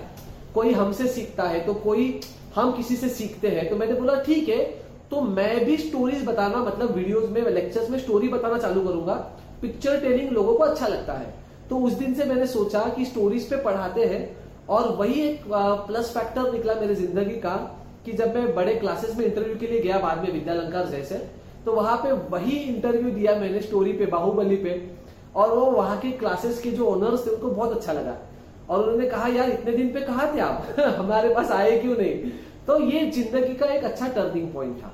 कोई 0.54 0.72
हमसे 0.74 1.08
सीखता 1.08 1.44
है 1.44 1.66
तो 1.66 1.74
कोई 1.74 2.20
हम 2.56 2.72
किसी 2.72 2.96
से 2.96 3.10
सीखते 3.10 3.48
हैं। 3.48 3.70
तो 3.70 3.76
मैंने 3.76 3.94
बोला, 3.94 4.22
ठीक 4.22 4.50
है 4.50 4.64
तो 5.12 5.22
मैं 5.22 5.66
भी 5.66 5.76
स्टोरीज 5.78 6.24
बताना 6.26 6.58
मतलब 6.58 6.96
वीडियोस 6.96 7.30
में 7.30 7.42
लेक्चर्स 7.44 7.90
में 7.90 7.98
स्टोरी 8.00 8.28
बताना 8.28 8.58
चालू 8.58 8.82
करूँगा। 8.82 9.14
पिक्चर 9.62 10.00
टेलिंग 10.00 10.32
लोगों 10.32 10.54
को 10.56 10.64
अच्छा 10.64 10.88
लगता 10.88 11.14
है। 11.14 11.34
तो 11.70 11.78
उस 11.78 11.94
दिन 11.94 12.14
से 12.14 12.26
मैंने 12.26 12.48
सोचा 12.48 12.80
कि 12.80 13.06
स्टोरीज 13.06 13.50
पे 13.50 13.56
पढ़ाते 13.56 14.06
हैं 14.06 14.38
और 14.70 14.88
वही 14.96 15.22
एक 15.22 15.44
प्लस 15.88 16.12
फैक्टर 16.14 16.52
निकला 16.54 16.74
मेरी 16.74 16.96
ज़िंदगी 16.96 17.36
का 17.36 17.56
कि 18.06 18.12
जब 18.12 18.36
मैं 18.36 18.56
बड़े 18.56 18.76
क्लासेस 18.76 19.16
में 19.18 19.26
इंटरव्यू 19.26 19.56
के 19.56 19.68
लिए 19.68 19.80
गया 19.80 20.00
बाद 20.00 20.18
में 20.18 20.32
विद्यालंकार 20.34 20.88
जैसे 20.88 21.16
तो 21.66 21.74
वहाँ 21.74 21.98
पे 21.98 22.12
वही 22.12 22.58
इंटरव्यू 22.58 23.12
दिया 23.12 23.36
मैंने 23.36 23.62
स्टोरी 23.62 23.94
पे, 23.94 24.06
बाहुबली 24.06 24.56
पे 24.56 24.92
और 25.36 25.56
वो 25.58 25.66
वहाँ 25.66 26.00
के 26.00 26.12
क्लासेस 26.12 26.62
के 26.62 26.72
जो 26.72 26.86
ओनर्स 26.86 27.26
थे, 27.28 27.32
उनको 27.32 27.48
बहुत 27.48 27.72
अच्छा 27.72 27.94
लगा। 27.94 28.18
और 28.70 28.84
उन्होंने 28.84 29.10
कहा, 29.10 29.28
यार, 29.28 29.50
इतने 29.50 29.72
दिन 29.72 29.94
पे 29.94 30.02
कहा 30.02 30.36
थे 30.36 30.40
आप? 30.40 30.68
हमारे 30.80 31.34
पास 31.36 31.52
आए 31.52 31.80
क्यों 31.80 31.98
नहीं? 31.98 32.32
तो 32.68 32.80
ये 32.80 33.12
ज़िंदगी 33.12 33.54
का 33.54 33.66
एक 33.66 33.84
अच्छा 33.84 34.08
टर्निंग 34.08 34.54
पॉइंट 34.54 34.78
था। 34.78 34.94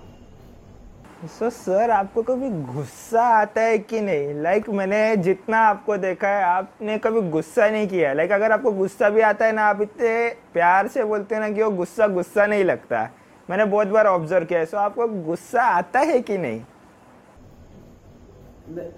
सो 1.28 1.46
so, 1.46 1.52
सर 1.52 1.92
आपको 1.92 2.22
कभी 2.24 2.50
गुस्सा 2.74 3.22
आता 3.38 3.62
है 3.62 3.78
कि 3.78 4.02
नहीं? 4.02 4.34
लाइक 4.42 4.64
like, 4.64 4.76
मैंने 4.76 5.16
जितना 5.18 5.60
आपको 5.60 5.98
देखा 5.98 6.28
है 6.28 6.44
आपने 6.44 6.98
कभी 6.98 7.22
गुस्सा 7.30 7.70
नहीं 7.70 7.88
किया? 7.88 8.14
लाइक 8.14 8.30
like, 8.30 8.42
अगर 8.42 8.52
आपको 8.52 8.72
गुस्सा 8.72 9.10
भी 9.10 9.22
आता 9.22 9.46
है 9.46 9.52
ना 9.52 9.64
आप 9.64 9.82
इतने 9.82 10.28
प्यार 10.54 10.88
से 10.88 11.04
बोलते 11.04 11.36
हैं 11.36 11.42
ना 11.42 11.50
कि 11.50 11.64
वो 11.64 11.70
गुस्सा 11.72 12.08
गुस्सा 12.08 12.46
नहीं 12.46 12.64
लगता। 12.64 13.10
मैंने 13.50 13.66
बहुत 13.66 13.88
बार 13.88 14.08
ऑब्ज़र्व 14.08 14.46
किया 14.46 14.60
है। 14.60 14.66
सो 14.66 14.78
आपको 14.78 15.08
गुस्सा 15.08 15.62
आता 15.62 16.00
है 16.00 16.20
कि 16.22 16.38
नहीं? 16.38 16.62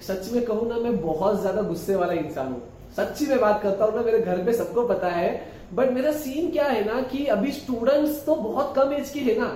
सच 0.01 0.31
में 0.33 0.45
कहूँ 0.45 0.67
ना 0.69 0.75
मैं 0.75 0.99
बहुत 1.01 1.39
ज़्यादा 1.41 1.61
गुस्से 1.61 1.95
वाला 1.95 2.13
इंसान 2.13 2.47
हूँ। 2.47 2.61
सच्ची 2.97 3.25
में 3.25 3.39
बात 3.39 3.61
करता 3.63 3.85
हूँ 3.85 3.95
ना 3.95 4.01
मेरे 4.01 4.19
घर 4.19 4.43
पे 4.45 4.53
सबको 4.53 4.87
पता 4.87 5.07
है। 5.07 5.29
बट 5.73 5.91
मेरा 5.91 6.11
सीन 6.11 6.51
क्या 6.51 6.65
है 6.65 6.85
ना 6.85 7.01
कि 7.01 7.25
अभी 7.25 7.51
स्टूडेंट्स 7.51 8.25
तो 8.25 8.35
बहुत 8.35 8.73
कम 8.75 8.93
एज 8.93 9.09
की 9.09 9.19
है 9.19 9.39
ना। 9.39 9.47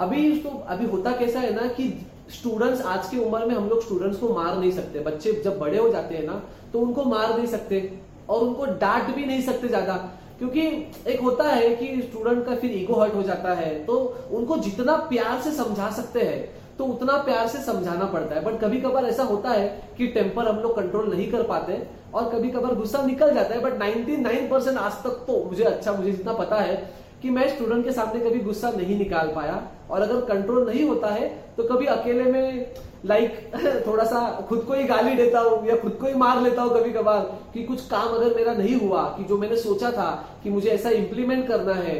अभी 0.00 0.36
तो 0.40 0.50
अभी 0.68 0.86
होता 0.86 1.10
कैसा 1.16 1.40
है 1.40 1.54
ना 1.54 1.66
कि 1.70 1.88
स्टूडेंट्स 2.32 2.80
आज 2.82 3.08
की 3.08 3.18
उम्र 3.18 3.46
में 3.46 3.54
हम 3.54 3.68
लोग 3.68 3.82
स्टूडेंट्स 3.84 4.18
को 4.18 4.28
मार 4.34 4.56
नहीं 4.58 4.70
सकते। 4.72 5.00
बच्चे 5.00 5.32
जब 5.44 5.58
बड़े 5.58 5.78
हो 5.78 5.88
जाते 5.88 6.14
हैं 6.14 6.24
ना 6.26 6.40
तो 6.72 6.80
उनको 6.80 7.04
मार 7.04 7.36
नहीं 7.36 7.46
सकते 7.48 7.80
और 8.28 8.42
उनको 8.42 8.66
डांट 8.80 9.14
भी 9.14 9.24
नहीं 9.24 9.42
सकते 9.42 9.68
ज़्यादा। 9.68 9.94
क्योंकि 10.38 10.60
एक 11.08 11.20
होता 11.20 11.44
है 11.44 11.74
कि 11.76 11.86
स्टूडेंट 12.02 12.44
का 12.46 12.54
फिर 12.56 12.76
ईगो 12.76 13.00
हर्ट 13.00 13.14
हो 13.14 13.22
जाता 13.22 13.54
है 13.54 13.72
तो 13.86 13.96
उनको 14.32 14.56
जितना 14.58 14.94
प्यार 15.08 15.40
से 15.42 15.52
समझा 15.54 15.90
सकते 15.92 16.20
हैं 16.20 16.38
तो 16.78 16.84
उतना 16.86 17.16
प्यार 17.24 17.48
से 17.48 17.58
समझाना 17.62 18.04
पड़ता 18.06 18.34
है। 18.34 18.44
बट 18.44 18.60
कभी 18.60 18.80
कभार 18.80 19.04
ऐसा 19.06 19.22
होता 19.24 19.50
है 19.50 19.66
कि 19.98 20.06
टेम्पर 20.08 20.48
हम 20.48 20.58
लोग 20.58 20.76
कंट्रोल 20.76 21.10
नहीं 21.14 21.30
कर 21.32 21.42
पाते 21.48 21.82
और 22.14 22.30
कभी 22.30 22.50
कभार 22.50 22.74
गुस्सा 22.74 23.02
निकल 23.06 23.34
जाता 23.34 23.54
है। 23.54 23.60
बट 23.60 23.78
99 23.80 24.48
परसेंट 24.50 24.78
आज 24.78 24.92
तक 25.04 25.24
तो 25.26 25.44
मुझे 25.44 25.64
अच्छा 25.64 25.92
मुझे 25.92 26.10
जितना 26.10 26.32
पता 26.34 26.60
है 26.60 26.76
कि 27.22 27.30
मैं 27.30 27.48
स्टूडेंट 27.48 27.84
के 27.84 27.92
सामने 27.92 28.20
कभी 28.20 28.40
गुस्सा 28.40 28.70
नहीं 28.70 28.98
निकाल 28.98 29.32
पाया। 29.34 29.62
और 29.90 30.02
अगर 30.02 30.20
कंट्रोल 30.20 30.68
नहीं 30.70 30.84
होता 30.84 31.08
है 31.08 31.28
तो 31.56 31.62
कभी 31.62 31.86
अकेले 31.86 32.24
में 32.24 32.74
लाइक 33.06 33.50
थोड़ा 33.86 34.04
सा 34.04 34.46
खुद 34.48 34.60
को 34.60 34.74
ही 34.74 34.84
गाली 34.84 35.14
देता 35.14 35.40
हूँ 35.40 35.66
या 35.68 35.76
खुद 35.76 35.92
को 35.92 36.06
ही 36.06 36.14
मार 36.14 36.40
लेता 36.42 36.62
हूँ 36.62 36.80
कभी 36.80 36.92
कभार 36.92 37.20
कि 37.54 37.62
कुछ 37.62 37.86
काम 37.86 38.08
अगर 38.08 38.34
मेरा 38.36 38.54
नहीं 38.54 38.74
हुआ, 38.74 39.02
कि 39.02 39.24
जो 39.24 39.38
मैंने 39.38 39.56
सोचा 39.56 39.90
था 39.90 40.10
कि 40.42 40.50
मुझे 40.50 40.70
ऐसा 40.70 40.90
इम्प्लीमेंट 40.90 41.48
करना 41.48 41.74
है, 41.74 41.94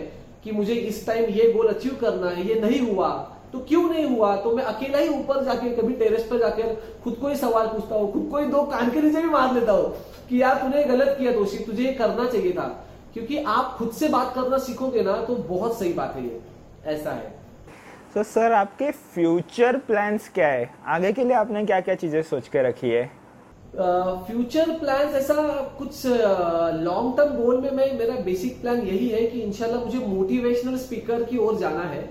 कि 0.44 0.52
मुझे 0.52 0.74
इस 0.74 1.06
टाइम 1.06 1.24
ये 1.24 1.52
गोल 1.52 1.68
अचीव 1.68 1.96
करना 2.00 2.30
है, 2.30 2.48
ये 2.48 2.60
नहीं 2.60 2.80
हुआ 2.80 3.36
तो 3.52 3.58
क्यों 3.58 3.82
नहीं 3.82 4.04
हुआ? 4.06 4.36
तो 4.36 4.56
मैं 4.56 4.64
अकेला 4.64 4.98
ही 4.98 5.08
ऊपर 5.08 5.44
जाके, 5.44 5.70
कभी 5.70 5.94
टेरेस 5.94 6.26
पर 6.30 6.38
जाकर 6.38 6.74
खुद 7.04 7.14
को 7.14 7.28
ही 7.28 7.36
सवाल 7.36 7.66
पूछता 7.66 7.94
हूँ, 7.94 8.12
खुद 8.12 8.28
को 8.30 8.38
ही 8.38 8.46
दो 8.46 8.62
कान 8.62 8.90
के 8.90 9.00
नीचे 9.00 9.22
भी 9.22 9.28
मार 9.28 9.54
लेता 9.54 9.72
हूँ 9.72 9.94
कि 10.28 10.42
यार 10.42 10.54
तूने 10.54 10.84
गलत 10.84 11.16
किया 11.18 11.32
दोषी, 11.32 11.58
तुझे 11.58 11.82
ये 11.82 11.92
करना 11.92 12.28
चाहिए 12.28 12.52
था। 12.52 12.86
क्योंकि 13.12 13.38
आप 13.38 13.76
खुद 13.78 13.90
से 13.90 14.08
बात 14.08 14.34
करना 14.34 14.58
सीखोगे 14.58 15.02
ना 15.02 15.12
तो 15.12 15.34
बहुत 15.34 15.78
सही 15.78 15.92
बात 15.92 16.16
है 16.16 16.24
ये। 16.24 16.40
ऐसा 16.86 17.10
है। 17.10 17.39
तो 18.14 18.20
so, 18.20 18.26
सर 18.26 18.52
आपके 18.52 18.90
फ्यूचर 18.90 19.76
प्लान्स 19.86 20.28
क्या 20.34 20.46
है? 20.48 20.68
आगे 20.86 21.12
के 21.12 21.24
लिए 21.24 21.34
आपने 21.36 21.64
क्या 21.66 21.80
क्या 21.80 21.94
चीज़ें 21.94 22.22
सोच 22.22 22.48
के 22.48 22.62
रखी 22.62 22.88
है? 22.90 23.04
फ्यूचर 24.26 24.70
प्लान्स 24.78 25.14
ऐसा 25.14 25.34
कुछ 25.78 26.06
लॉन्ग 26.06 27.16
टर्म 27.16 27.36
गोल 27.36 27.60
में 27.60 27.70
मैं 27.70 27.92
मेरा 27.98 28.14
बेसिक 28.24 28.60
प्लान 28.62 28.80
यही 28.80 29.08
है 29.08 29.20
कि 29.26 29.40
इंशाल्लाह 29.40 29.84
मुझे 29.84 29.98
मोटिवेशनल 30.06 30.76
स्पीकर 30.78 31.22
की 31.24 31.38
ओर 31.38 31.58
जाना 31.58 31.84
है 31.84 32.02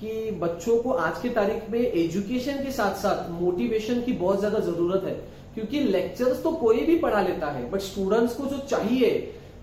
कि 0.00 0.30
बच्चों 0.42 0.78
को 0.82 0.90
आज 1.06 1.20
की 1.22 1.28
तारीख 1.30 1.70
में 1.70 1.80
एजुकेशन 1.80 2.62
के 2.64 2.72
साथ 2.72 3.02
साथ 3.02 3.30
मोटिवेशन 3.40 4.02
की 4.02 4.12
बहुत 4.12 4.38
ज़्यादा 4.38 4.58
ज़रूरत 4.60 5.04
है। 5.04 5.14
क्योंकि 5.54 5.80
लेक्चर्स 5.80 6.42
तो 6.42 6.52
कोई 6.58 6.84
भी 6.86 6.98
पढ़ा 6.98 7.22
लेता 7.22 7.50
है 7.50 7.68
बट 7.70 7.80
स्टूडेंट्स 7.80 8.34
को 8.34 8.46
जो 8.46 8.58
चाहिए 8.68 9.10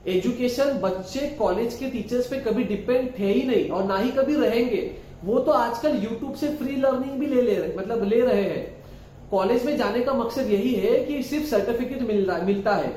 एजुकेशन 0.08 0.78
बच्चे 0.82 1.28
कॉलेज 1.40 1.76
के 1.76 1.90
टीचर्स 1.90 2.28
पे 2.28 2.40
कभी 2.42 2.64
डिपेंड 2.66 3.10
थे 3.20 3.32
ही 3.32 3.48
नहीं 3.48 3.70
और 3.70 3.84
ना 3.84 3.98
ही 3.98 4.12
कभी 4.12 4.36
रहेंगे। 4.36 4.82
वो 5.26 5.40
तो 5.40 5.52
आजकल 5.52 5.96
यूट्यूब 5.96 6.34
से 6.36 6.48
फ्री 6.56 6.76
लर्निंग 6.76 7.20
भी 7.20 7.28
ले 7.28 7.42
ले 7.42 7.56
रहे 7.56 7.76
मतलब 7.78 8.04
ले 8.04 8.20
रहे 8.22 8.42
हैं। 8.42 8.66
कॉलेज 9.32 9.66
में 9.66 9.76
जाने 9.78 10.02
का 10.02 10.14
मकसद 10.14 10.50
यही 10.50 10.74
है 10.76 11.00
कि 11.06 11.22
सिर्फ़ 11.24 11.46
सर्टिफिकेट 11.46 12.02
मिल 12.02 12.26
रहा 12.26 12.38
मिलता 12.46 12.76
है। 12.76 12.94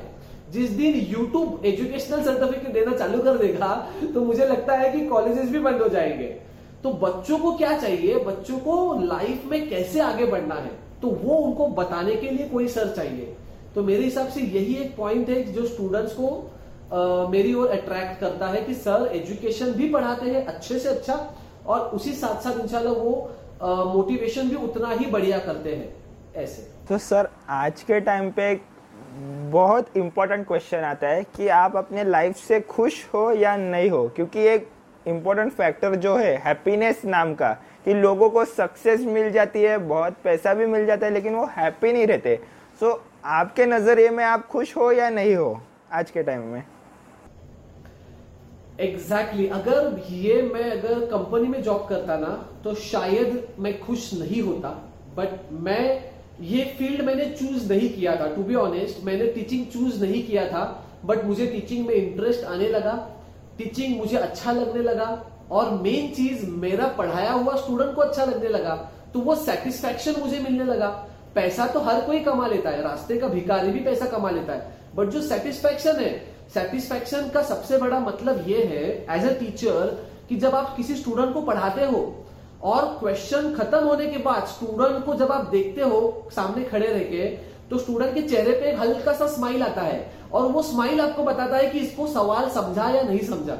जिस 0.51 0.69
दिन 0.71 0.95
यूट्यूब 1.09 1.65
एजुकेशनल 1.65 2.23
सर्टिफिकेट 2.23 2.73
देना 2.73 2.95
चालू 2.97 3.21
कर 3.23 3.37
देगा 3.37 3.67
तो 4.13 4.23
मुझे 4.25 4.45
लगता 4.45 4.75
है 4.75 4.91
कि 4.91 5.05
कॉलेजेस 5.05 5.49
भी 5.49 5.59
बंद 5.59 5.81
हो 5.81 5.89
जाएँगे। 5.89 6.27
तो 6.83 6.91
बच्चों 6.95 7.37
को 7.37 7.51
क्या 7.51 7.77
चाहिए? 7.77 8.15
बच्चों 8.15 8.57
को 8.59 8.93
लाइफ 9.03 9.45
में 9.45 9.69
कैसे 9.69 9.99
आगे 10.01 10.25
बढ़ना 10.25 10.55
है? 10.55 10.71
तो 11.01 11.07
वो 11.23 11.35
उनको 11.37 11.67
बताने 11.73 12.15
के 12.15 12.29
लिए 12.29 12.47
कोई 12.47 12.67
सर 12.67 12.93
चाहिए। 12.95 13.35
तो 13.75 13.83
मेरे 13.83 14.03
हिसाब 14.03 14.27
से 14.27 14.41
यही 14.41 14.75
एक 14.75 14.95
पॉइंट 14.95 15.29
है 15.29 15.41
जो 15.53 15.65
स्टूडेंट्स 15.65 16.13
को 16.13 16.27
आ, 16.93 17.27
मेरी 17.27 17.53
ओर 17.53 17.67
अट्रैक्ट 17.69 18.19
करता 18.19 18.47
है 18.47 18.61
कि 18.61 18.73
सर 18.73 19.09
एजुकेशन 19.13 19.71
भी 19.71 19.89
पढ़ाते 19.89 20.29
हैं 20.29 20.45
अच्छे 20.45 20.79
से 20.79 20.89
अच्छा 20.89 21.15
और 21.65 21.79
उसी 21.95 22.13
साथ 22.13 22.41
साथ 22.41 22.59
इंशाल्लाह 22.59 22.93
वो 22.93 23.91
मोटिवेशन 23.93 24.49
भी 24.49 24.55
उतना 24.55 24.89
ही 24.89 25.05
बढ़िया 25.05 25.39
करते 25.39 25.75
हैं 25.75 26.41
ऐसे। 26.43 26.67
तो 26.89 26.97
सर 26.97 27.29
आज 27.49 27.81
के 27.83 27.99
टाइम 27.99 28.29
पे 28.31 28.59
बहुत 29.51 29.97
इम्पोर्टेंट 29.97 30.45
क्वेश्चन 30.47 30.83
आता 30.83 31.07
है 31.07 31.23
कि 31.35 31.47
आप 31.47 31.75
अपने 31.77 32.03
लाइफ 32.03 32.35
से 32.37 32.59
खुश 32.61 33.03
हो 33.13 33.31
या 33.31 33.55
नहीं 33.57 33.89
हो? 33.89 34.07
क्योंकि 34.07 34.47
एक 34.47 34.67
इम्पोर्टेंट 35.07 35.51
फैक्टर 35.53 35.95
जो 35.95 36.15
है 36.15 36.35
हैप्पीनेस 36.45 37.01
नाम 37.05 37.33
का 37.35 37.51
कि 37.85 37.93
लोगों 37.93 38.29
को 38.29 38.45
सक्सेस 38.45 39.01
मिल 39.01 39.31
जाती 39.31 39.61
है 39.61 39.77
बहुत 39.77 40.15
पैसा 40.23 40.53
भी 40.53 40.65
मिल 40.65 40.85
जाता 40.85 41.05
है 41.05 41.13
लेकिन 41.13 41.35
वो 41.35 41.45
हैप्पी 41.57 41.93
नहीं 41.93 42.07
रहते। 42.07 42.39
सो 42.79 42.91
so, 42.91 42.99
आपके 43.25 43.65
नज़रिए 43.65 44.09
में 44.09 44.23
आप 44.25 44.47
खुश 44.47 44.75
हो 44.77 44.91
या 44.91 45.09
नहीं 45.09 45.35
हो 45.35 45.61
आज 45.93 46.11
के 46.11 46.23
टाइम 46.23 46.41
में? 46.43 46.63
Exactly 48.79 49.47
exactly. 49.47 49.61
अगर 49.61 50.11
ये 50.11 50.41
मैं 50.41 50.69
अगर 50.71 50.99
कंपनी 51.05 51.47
में 51.47 51.61
जॉब 51.63 51.85
करता 51.89 52.17
ना 52.17 52.27
तो 52.63 52.73
शायद 52.75 53.47
मैं 53.59 53.79
खुश 53.79 54.13
नहीं 54.13 54.41
होता. 54.41 54.69
बट 55.17 55.51
मैं 55.51 56.11
ये 56.41 56.63
फ़ील्ड 56.77 57.01
मैंने 57.01 57.25
चूज़ 57.25 57.73
नहीं 57.73 57.89
किया 57.89 58.15
था. 58.15 58.27
टू 58.35 58.43
बी 58.43 58.55
ऑनेस्ट 58.55 59.03
मैंने 59.05 59.27
टीचिंग 59.27 59.65
चूज़ 59.65 60.03
नहीं 60.05 60.23
किया 60.27 60.45
था. 60.47 60.63
बट 61.05 61.25
मुझे 61.25 61.47
टीचिंग 61.47 61.85
में 61.87 61.93
इंटरेस्ट 61.95 62.43
आने 62.45 62.67
लगा. 62.67 62.93
टीचिंग 63.57 63.97
मुझे 63.97 64.17
अच्छा 64.17 64.51
लगने 64.51 64.83
लगा. 64.83 65.09
और 65.51 65.71
मेन 65.81 66.11
चीज़ 66.13 66.45
मेरा 66.49 66.87
पढ़ाया 66.87 67.31
हुआ 67.31 67.55
स्टूडेंट 67.55 67.95
को 67.95 68.01
अच्छा 68.01 68.25
लगने 68.25 68.49
लगा. 68.49 68.75
तो 69.13 69.19
वो 69.19 69.35
सेटिस्फेक्शन 69.35 70.19
मुझे 70.21 70.39
मिलने 70.39 70.63
लगा. 70.63 70.89
पैसा 71.35 71.67
तो 71.67 71.79
हर 71.79 72.01
कोई 72.01 72.19
कमा 72.19 72.47
लेता 72.47 72.69
है. 72.69 72.81
रास्ते 72.81 73.17
का 73.17 73.27
भिखारी 73.27 73.71
भी 73.71 73.79
पैसा 73.79 74.05
कमा 74.05 74.29
लेता 74.29 74.53
है. 74.53 74.73
बट 74.95 75.09
जो 75.09 75.21
सेटिस्फेक्शन 75.21 75.99
है 75.99 76.11
सेटिस्फैक्शन 76.53 77.29
का 77.29 77.41
सबसे 77.43 77.77
बड़ा 77.77 77.99
मतलब 77.99 78.47
ये 78.47 78.63
है 78.65 78.83
एज 79.15 79.25
ए 79.25 79.33
टीचर 79.39 79.97
कि 80.29 80.35
जब 80.37 80.55
आप 80.55 80.75
किसी 80.77 80.95
स्टूडेंट 80.95 81.33
को 81.33 81.41
पढ़ाते 81.41 81.85
हो 81.85 82.01
और 82.63 82.85
क्वेश्चन 82.99 83.53
खत्म 83.55 83.83
होने 83.83 84.07
के 84.07 84.17
बाद 84.23 84.47
स्टूडेंट 84.47 85.05
को 85.05 85.15
जब 85.15 85.31
आप 85.31 85.49
देखते 85.51 85.81
हो 85.83 86.29
सामने 86.35 86.63
खड़े 86.63 86.87
रह 86.87 87.03
के 87.11 87.27
तो 87.69 87.77
स्टूडेंट 87.77 88.13
के 88.13 88.21
चेहरे 88.21 88.51
पे 88.51 88.69
एक 88.69 88.79
हल्का 88.79 89.13
सा 89.13 89.27
स्माइल 89.27 89.63
आता 89.63 89.81
है 89.81 89.99
और 90.33 90.51
वो 90.51 90.61
स्माइल 90.63 91.01
आपको 91.01 91.23
बताता 91.23 91.57
है 91.57 91.67
कि 91.67 91.79
इसको 91.79 92.07
सवाल 92.07 92.49
समझा 92.49 92.89
या 92.89 93.01
नहीं 93.01 93.19
समझा। 93.27 93.55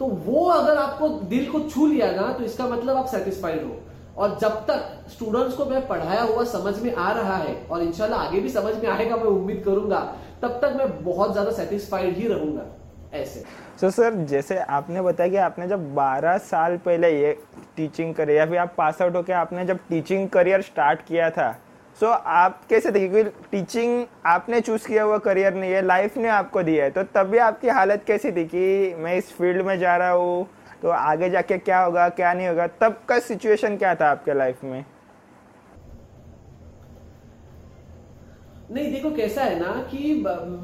तो 0.00 0.06
वो 0.26 0.44
अगर 0.50 0.76
आपको 0.78 1.08
दिल 1.08 1.50
को 1.50 1.60
छू 1.68 1.86
लिया 1.86 2.10
ना 2.12 2.32
तो 2.32 2.44
इसका 2.44 2.66
मतलब 2.66 2.96
आप 2.96 3.06
सेटिस्फाइड 3.06 3.64
हो। 3.64 3.76
और 4.20 4.36
जब 4.40 4.56
तक 4.66 5.10
स्टूडेंट्स 5.10 5.56
को 5.56 5.64
मैं 5.64 5.86
पढ़ाया 5.88 6.22
हुआ 6.22 6.44
समझ 6.44 6.78
में 6.82 6.94
आ 6.94 7.10
रहा 7.12 7.36
है 7.36 7.54
और 7.70 7.82
इंशाल्लाह 7.82 8.20
आगे 8.20 8.40
भी 8.40 8.48
समझ 8.48 8.74
में 8.74 8.88
आएगा 8.90 9.16
मैं 9.16 9.24
उम्मीद 9.24 9.62
करूँगा 9.64 10.00
तब 10.42 10.58
तक 10.62 10.74
मैं 10.78 10.88
बहुत 11.04 11.32
ज़्यादा 11.32 11.50
सेटिस्फाइड 11.52 12.16
ही 12.16 12.28
रहूँगा 12.28 12.66
ऐसे। 13.14 13.40
सो 13.80 13.86
so, 13.86 13.92
सर 13.94 14.14
जैसे 14.26 14.58
आपने 14.58 15.02
बताया 15.02 15.30
कि 15.30 15.36
आपने 15.36 15.68
जब 15.68 15.94
12 15.94 16.36
साल 16.40 16.76
पहले 16.76 17.10
ये 17.12 17.32
टीचिंग 17.76 18.14
करी 18.14 18.36
या 18.36 18.46
फिर 18.46 18.58
आप 18.58 18.74
पास 18.78 19.02
आउट 19.02 19.16
होकर 19.16 19.32
आपने 19.32 19.64
जब 19.64 19.78
टीचिंग 19.88 20.28
करियर 20.28 20.62
स्टार्ट 20.62 21.00
किया 21.08 21.30
था 21.30 21.50
सो 22.00 22.06
so, 22.06 22.12
आप 22.12 22.60
कैसे 22.70 22.90
थे? 22.92 23.08
क्योंकि 23.08 23.30
टीचिंग 23.50 24.04
आपने 24.26 24.60
चूज़ 24.60 24.86
किया 24.86 25.02
हुआ 25.02 25.18
करियर 25.18 25.54
नहीं 25.54 25.72
है 25.72 25.82
लाइफ 25.86 26.16
ने 26.16 26.28
आपको 26.28 26.62
दिया 26.62 26.84
है 26.84 26.90
तो 26.90 27.02
तभी 27.14 27.38
आपकी 27.48 27.68
हालत 27.68 28.04
कैसी 28.06 28.32
थी 28.32 28.44
कि 28.44 28.94
मैं 28.98 29.16
इस 29.16 29.32
फ़ील्ड 29.32 29.66
में 29.66 29.78
जा 29.78 29.96
रहा 29.96 30.10
हूँ 30.12 30.46
तो 30.82 30.88
आगे 30.90 31.30
जाके 31.30 31.58
क्या 31.58 31.80
होगा, 31.80 32.08
क्या 32.10 32.32
नहीं 32.32 32.48
होगा, 32.48 32.66
तब 32.66 32.96
का 33.08 33.18
सिचुएशन 33.20 33.76
क्या 33.76 33.94
था 33.94 34.10
आपके 34.10 34.34
लाइफ 34.34 34.64
में? 34.64 34.84
नहीं, 38.70 38.92
देखो 38.92 39.10
कैसा 39.10 39.42
है 39.42 39.58
ना 39.60 39.72
कि 39.90 40.14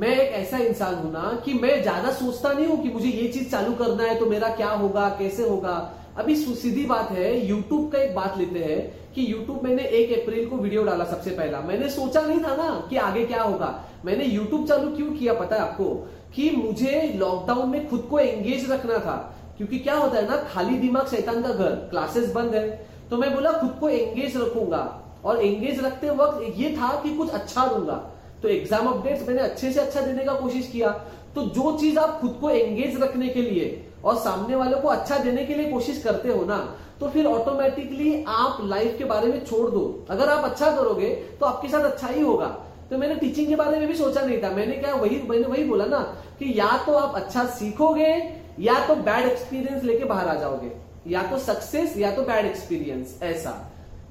मैं 0.00 0.09
एक 0.09 0.33
ऐसा 0.35 0.59
इंसान 0.59 0.94
हूँ 0.94 1.12
ना 1.12 1.40
कि 1.44 1.55
मैं 1.55 1.81
ज़्यादा 1.83 2.11
सोचता 2.12 2.52
नहीं 2.52 2.66
हूँ 2.66 2.83
कि 2.83 2.88
मुझे 2.88 3.09
ये 3.09 3.29
चीज़ 3.29 3.50
चालू 3.50 3.72
करना 3.74 4.02
है 4.02 4.18
तो 4.18 4.26
मेरा 4.26 4.48
क्या 4.57 4.68
होगा, 4.70 5.09
कैसे 5.18 5.48
होगा। 5.48 5.74
अभी 6.18 6.37
सीधी 6.37 6.85
बात 6.87 7.11
है 7.11 7.46
यूट्यूब 7.46 7.90
का 7.92 7.98
एक 7.98 8.14
बात 8.14 8.37
लेते 8.38 8.59
हैं 8.59 8.81
कि 9.14 9.33
यूट्यूब 9.33 9.64
मैंने 9.64 9.83
एक 9.83 10.12
अप्रैल 10.20 10.48
को 10.48 10.57
वीडियो 10.57 10.85
डाला 10.85 11.05
सबसे 11.05 11.31
पहला। 11.31 11.61
मैंने 11.61 11.88
सोचा 11.90 12.20
नहीं 12.20 12.40
था 12.40 12.55
ना 12.57 12.68
कि 12.90 12.96
आगे 12.98 13.24
क्या 13.24 13.42
होगा। 13.42 13.74
मैंने 14.05 14.24
यूट्यूब 14.24 14.66
चालू 14.68 14.94
क्यों 14.96 15.11
किया 15.12 15.33
पता 15.35 15.57
है 15.57 15.62
आपको? 15.62 15.94
कि 16.35 16.50
मुझे 16.57 17.02
लॉकडाउन 17.16 17.68
में 17.70 17.88
खुद 17.90 18.07
को 18.11 18.18
एंगेज 18.18 18.70
रखना 18.70 18.98
था। 18.98 19.16
क्योंकि 19.59 19.79
क्या 19.79 19.95
होता 19.95 20.16
है 20.16 20.29
ना, 20.29 20.37
खाली 20.53 20.77
दिमाग 20.79 21.07
शैतान 21.07 21.42
का 21.42 21.49
घर 21.49 21.75
क्लासेस 21.90 22.33
बंद 22.33 22.55
है। 22.55 22.69
तो 23.11 23.16
मैं 23.16 23.35
बोला, 23.35 23.53
खुद 23.53 23.77
को 23.81 23.88
एंगेज 23.88 24.37
रखूँगा। 24.37 24.83
और 25.25 25.40
एंगेज 25.40 25.85
रखते 25.85 26.11
वक्त 26.12 26.59
ये 26.59 26.71
था 26.73 26.88
कि 27.03 27.16
कुछ 27.16 27.31
अच्छा 27.31 27.66
दूँगा। 27.66 27.95
तो 28.42 28.49
एग्ज़ाम 28.49 28.87
अपडेट्स 28.88 29.29
मैंने 29.29 29.40
अच्छे 29.42 29.73
से 29.73 29.81
अच्छा 29.81 30.01
देने 30.01 30.25
का 30.25 30.33
कोशिश 30.35 30.69
किया। 30.73 30.90
तो 31.35 31.42
जो 31.55 31.77
चीज़ 31.79 31.99
आप 31.99 32.19
खुद 32.21 32.37
को 32.40 32.51
एंगेज 32.51 33.01
रखने 33.03 33.29
के 33.29 33.42
लिए 33.42 33.87
और 34.05 34.16
सामने 34.16 34.57
वालों 34.57 34.79
को 34.81 34.88
अच्छा 34.88 35.19
देने 35.19 35.45
के 35.45 35.55
लिए 35.55 35.71
कोशिश 35.73 36.03
करते 36.03 36.29
हो 36.29 36.45
ना 36.45 36.59
तो 37.01 37.09
फिर 37.09 37.27
ऑटोमेटिकली 37.27 38.25
आप 38.29 38.59
लाइफ 38.62 38.95
के 38.99 39.05
बारे 39.05 39.29
में 39.29 39.45
छोड़ 39.45 39.69
दो। 39.71 40.07
अगर 40.11 40.29
आप 40.29 40.45
अच्छा 40.45 40.71
करोगे 40.77 41.09
तो 41.40 41.47
आपके 41.47 41.69
साथ 41.69 41.85
अच्छा 41.85 42.09
ही 42.09 42.23
होगा। 42.23 42.47
तो 42.90 42.99
मैंने 42.99 43.14
टीचिंग 43.14 43.49
के 43.49 43.57
बारे 43.57 43.79
में 43.79 43.87
भी 43.88 43.95
सोचा 43.95 44.21
नहीं 44.21 44.42
था। 44.42 44.51
मैंने 44.51 44.75
क्या, 44.75 44.95
वही, 44.95 45.21
मैंने 45.29 45.47
वही 45.47 45.64
बोला 45.64 45.85
ना 45.87 45.99
कि 46.38 46.53
या 46.57 46.71
तो 46.87 46.92
आप 46.92 47.14
अच्छा 47.16 47.45
सीखोगे 47.51 48.12
या 48.59 48.75
तो 48.87 48.95
बैड 48.97 49.27
एक्सपीरियंस 49.27 49.83
लेके 49.85 50.05
बाहर 50.05 50.29
आ 50.29 50.35
जाओगे 50.35 50.71
या 51.07 51.23
तो 51.23 51.38
सक्सेस 51.38 51.97
या 51.97 52.11
तो 52.16 52.23
बैड 52.23 52.47
एक्सपीरियंस 52.47 53.19
ऐसा। 53.23 53.51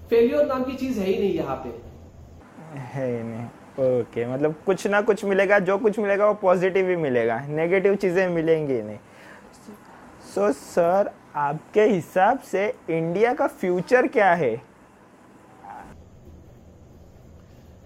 फेलियर 0.09 0.45
नाम 0.47 0.63
की 0.63 0.75
चीज़ 0.77 0.99
है 0.99 1.05
ही 1.05 1.17
नहीं 1.19 1.33
यहाँ 1.33 1.55
पे। 1.55 1.69
है 2.79 3.07
ही 3.07 3.23
नहीं। 3.23 3.45
ओके 3.45 4.03
okay, 4.03 4.33
मतलब 4.33 4.55
कुछ 4.65 4.85
ना 4.87 5.01
कुछ 5.01 5.23
मिलेगा 5.25 5.59
जो 5.59 5.77
कुछ 5.77 5.99
मिलेगा 5.99 6.27
वो 6.27 6.33
पॉजिटिव 6.33 6.89
ही 6.89 6.95
मिलेगा। 6.95 7.39
नेगेटिव 7.47 7.95
चीज़ें 7.95 8.27
मिलेंगी 8.29 8.81
नहीं। 8.81 8.97
सो 10.33 10.41
so, 10.41 10.53
सर 10.53 11.11
आपके 11.35 11.81
हिसाब 11.81 12.39
से 12.41 12.67
इंडिया 12.89 13.33
का 13.33 13.47
फ्यूचर 13.47 14.07
क्या 14.07 14.33
है? 14.33 14.53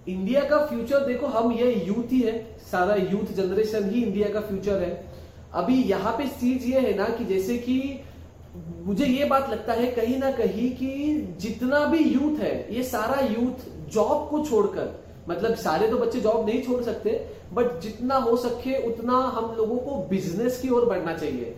इंडिया 0.07 0.41
का 0.41 0.65
फ्यूचर 0.65 1.05
देखो 1.05 1.27
हम 1.27 1.51
ये 1.51 1.73
यूथ 1.75 2.11
ही 2.11 2.19
है। 2.21 2.37
सारा 2.71 2.95
यूथ 2.95 3.33
जनरेशन 3.35 3.89
ही 3.89 4.03
इंडिया 4.03 4.29
का 4.29 4.41
फ्यूचर 4.41 4.81
है। 4.83 5.08
अभी 5.53 5.81
यहाँ 5.83 6.11
पे 6.17 6.27
चीज़ 6.39 6.65
ये 6.65 6.79
है 6.79 6.95
ना 6.97 7.05
कि 7.09 7.25
जैसे 7.25 7.57
कि 7.57 8.03
मुझे 8.85 9.05
ये 9.05 9.25
बात 9.25 9.49
लगता 9.49 9.73
है 9.73 9.85
कहीं 9.91 10.17
ना 10.19 10.31
कहीं 10.31 10.69
कि 10.75 11.35
जितना 11.39 11.85
भी 11.85 11.97
यूथ 11.97 12.39
है, 12.39 12.75
ये 12.75 12.83
सारा 12.83 13.19
यूथ 13.21 13.65
जॉब 13.91 14.27
को 14.29 14.43
छोड़कर 14.45 14.99
मतलब 15.29 15.55
सारे 15.55 15.87
तो 15.87 15.97
बच्चे 15.97 16.19
जॉब 16.21 16.45
नहीं 16.45 16.61
छोड़ 16.63 16.81
सकते 16.83 17.11
बट 17.53 17.79
जितना 17.81 18.15
हो 18.17 18.35
सके 18.37 18.77
उतना 18.87 19.17
हम 19.35 19.53
लोगों 19.57 19.77
को 19.77 19.95
बिज़नेस 20.09 20.59
की 20.61 20.69
ओर 20.69 20.85
बढ़ना 20.85 21.13
चाहिए। 21.17 21.55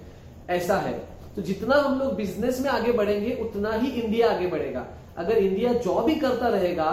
ऐसा 0.49 0.77
है। 0.77 0.93
तो 1.35 1.41
जितना 1.41 1.75
हम 1.75 1.99
लोग 1.99 2.13
बिज़नेस 2.15 2.59
में 2.61 2.69
आगे 2.69 2.91
बढ़ेंगे, 2.91 3.35
उतना 3.41 3.71
ही 3.71 3.89
इंडिया 3.91 4.31
आगे 4.31 4.47
बढ़ेगा। 4.47 4.85
अगर 5.17 5.37
इंडिया 5.37 5.73
जॉब 5.73 6.09
ही 6.09 6.15
करता 6.15 6.47
रहेगा 6.47 6.89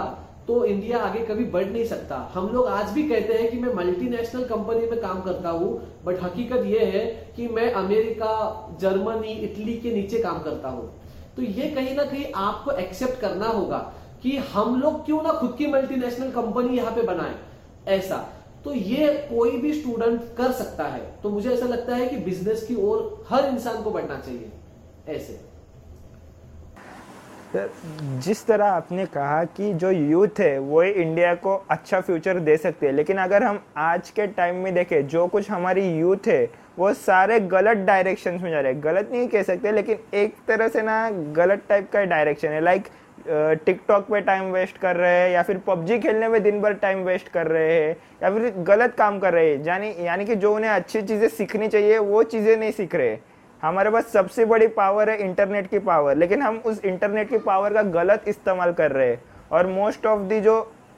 तो 0.49 0.63
इंडिया 0.65 0.97
आगे 0.97 1.19
कभी 1.25 1.43
बढ़ 1.45 1.65
नहीं 1.65 1.85
सकता। 1.85 2.15
हम 2.33 2.47
लोग 2.49 2.67
आज 2.67 2.91
भी 2.91 3.01
कहते 3.09 3.33
हैं 3.33 3.49
कि 3.51 3.57
मैं 3.57 3.73
मल्टीनेशनल 3.73 4.43
कंपनी 4.43 4.85
में 4.85 5.01
काम 5.01 5.21
करता 5.21 5.49
हूँ 5.49 5.67
बट 6.05 6.21
हकीकत 6.23 6.63
यह 6.65 6.85
है 6.85 7.03
कि 7.35 7.47
मैं 7.47 7.71
अमेरिका, 7.73 8.77
जर्मनी, 8.81 9.33
इटली 9.39 9.73
के 9.75 9.91
नीचे 9.93 10.19
काम 10.19 10.39
करता 10.43 10.69
हूँ। 10.69 10.89
तो 11.35 11.41
ये 11.41 11.69
कहीं 11.69 11.95
ना 11.95 12.03
कहीं 12.03 12.25
आपको 12.37 12.71
एक्सेप्ट 12.73 13.19
करना 13.21 13.47
होगा 13.47 13.77
कि 14.23 14.35
हम 14.53 14.79
लोग 14.81 15.05
क्यों 15.05 15.21
ना 15.23 15.33
खुद 15.33 15.55
की 15.57 15.67
मल्टीनेशनल 15.67 16.31
कंपनी 16.31 16.77
यहाँ 16.77 16.95
पे 16.95 17.01
बनाए, 17.03 17.35
ऐसा। 17.89 18.17
तो 18.65 18.73
ये 18.73 19.07
कोई 19.29 19.57
भी 19.57 19.73
स्टूडेंट 19.73 20.21
कर 20.37 20.51
सकता 20.53 20.87
है। 20.87 21.03
तो 21.23 21.29
मुझे 21.29 21.49
ऐसा 21.49 21.65
लगता 21.65 21.95
है 21.95 22.07
कि 22.07 22.17
बिज़नेस 22.23 22.65
की 22.67 22.75
ओर 22.83 23.25
हर 23.29 23.45
इंसान 23.45 23.81
को 23.83 23.91
बढ़ना 23.91 24.19
चाहिए, 24.19 24.51
ऐसे। 25.09 25.39
जिस 27.55 28.45
तरह 28.45 28.65
आपने 28.65 29.05
कहा 29.05 29.43
कि 29.45 29.73
जो 29.73 29.91
यूथ 29.91 30.39
है, 30.39 30.57
वो 30.59 30.83
इंडिया 30.83 31.33
को 31.35 31.55
अच्छा 31.69 31.99
फ्यूचर 32.01 32.39
दे 32.39 32.57
सकते 32.57 32.85
हैं। 32.87 32.93
लेकिन 32.93 33.17
अगर 33.17 33.43
हम 33.43 33.59
आज 33.77 34.09
के 34.09 34.27
टाइम 34.27 34.55
में 34.55 34.73
देखें, 34.73 35.07
जो 35.07 35.25
कुछ 35.27 35.49
हमारी 35.51 35.87
यूथ 35.89 36.27
है, 36.27 36.49
वो 36.79 36.93
सारे 36.93 37.39
गलत 37.39 37.77
डायरेक्शन 37.77 38.39
में 38.43 38.49
जा 38.51 38.59
रहे 38.59 38.73
हैं। 38.73 38.83
गलत 38.83 39.09
नहीं 39.11 39.27
कह 39.27 39.43
सकते, 39.43 39.71
लेकिन 39.71 39.97
एक 40.13 40.35
तरह 40.47 40.67
से 40.67 40.81
ना 40.81 41.09
गलत 41.35 41.63
टाइप 41.69 41.89
का 41.91 42.03
डायरेक्शन 42.05 42.47
है। 42.47 42.61
लाइक 42.61 42.87
टिकटॉक 43.65 44.05
पे 44.11 44.19
टाइम 44.21 44.51
वेस्ट 44.51 44.77
कर 44.77 44.95
रहे 44.95 45.15
हैं, 45.15 45.29
या 45.31 45.41
फिर 45.43 45.57
पबजी 45.67 45.97
खेलने 45.99 46.27
में 46.27 46.41
दिन 46.43 46.61
भर 46.61 46.73
टाइम 46.73 47.03
वेस्ट 47.03 47.27
कर 47.27 47.47
रहे 47.47 47.73
हैं, 47.73 47.95
या 48.23 48.29
फिर 48.29 48.53
गलत 48.67 48.93
काम 48.97 49.19
कर 49.19 49.33
रहे 49.33 49.49
हैं। 49.49 49.63
यानी 49.65 49.93
यानी 49.99 50.25
कि 50.25 50.35
जो 50.35 50.53
उन्हें 50.55 50.71
अच्छी 50.71 51.01
चीज़ें 51.01 51.27
सीखनी 51.29 51.67
चाहिए, 51.67 51.97
वो 51.97 52.23
चीज़ें 52.23 52.55
नहीं 52.57 52.71
सीख 52.71 52.95
रहे। 52.95 53.17
हमारे 53.63 53.89
पास 53.91 54.07
सबसे 54.07 54.45
बड़ी 54.45 54.67
पावर 54.75 55.09
है 55.09 55.17
इंटरनेट 55.21 55.69
की 55.69 55.79
पावर 55.81 56.17
लेकिन 56.17 56.41
हम 56.41 56.57
उस 56.65 56.83
इंटरनेट 56.85 57.29
की 57.29 57.37
पावर 57.39 57.73
का 57.73 57.81
गलत 57.93 58.23
इस्तेमाल 58.27 58.73
कर 58.73 58.91
रहे 58.91 59.07
हैं। 59.07 59.21
और 59.51 59.67
मोस्ट 59.67 60.05
ऑफ़ 60.05 60.21
दी 60.29 60.39
जो 60.41 60.55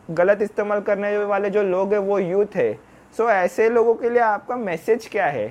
गलत 0.10 0.41
इस्तेमाल 0.41 0.82
करने 0.82 1.17
वाले 1.17 1.50
जो 1.50 1.63
लोग 1.63 1.93
हैं 1.93 2.00
वो 2.02 2.19
यूथ 2.19 2.56
है। 2.56 2.74
सो 3.15 3.24
so, 3.24 3.30
ऐसे 3.30 3.69
लोगों 3.69 3.93
के 3.95 4.10
लिए 4.10 4.21
आपका 4.21 4.56
मैसेज 4.58 5.08
क्या 5.12 5.26
है? 5.28 5.47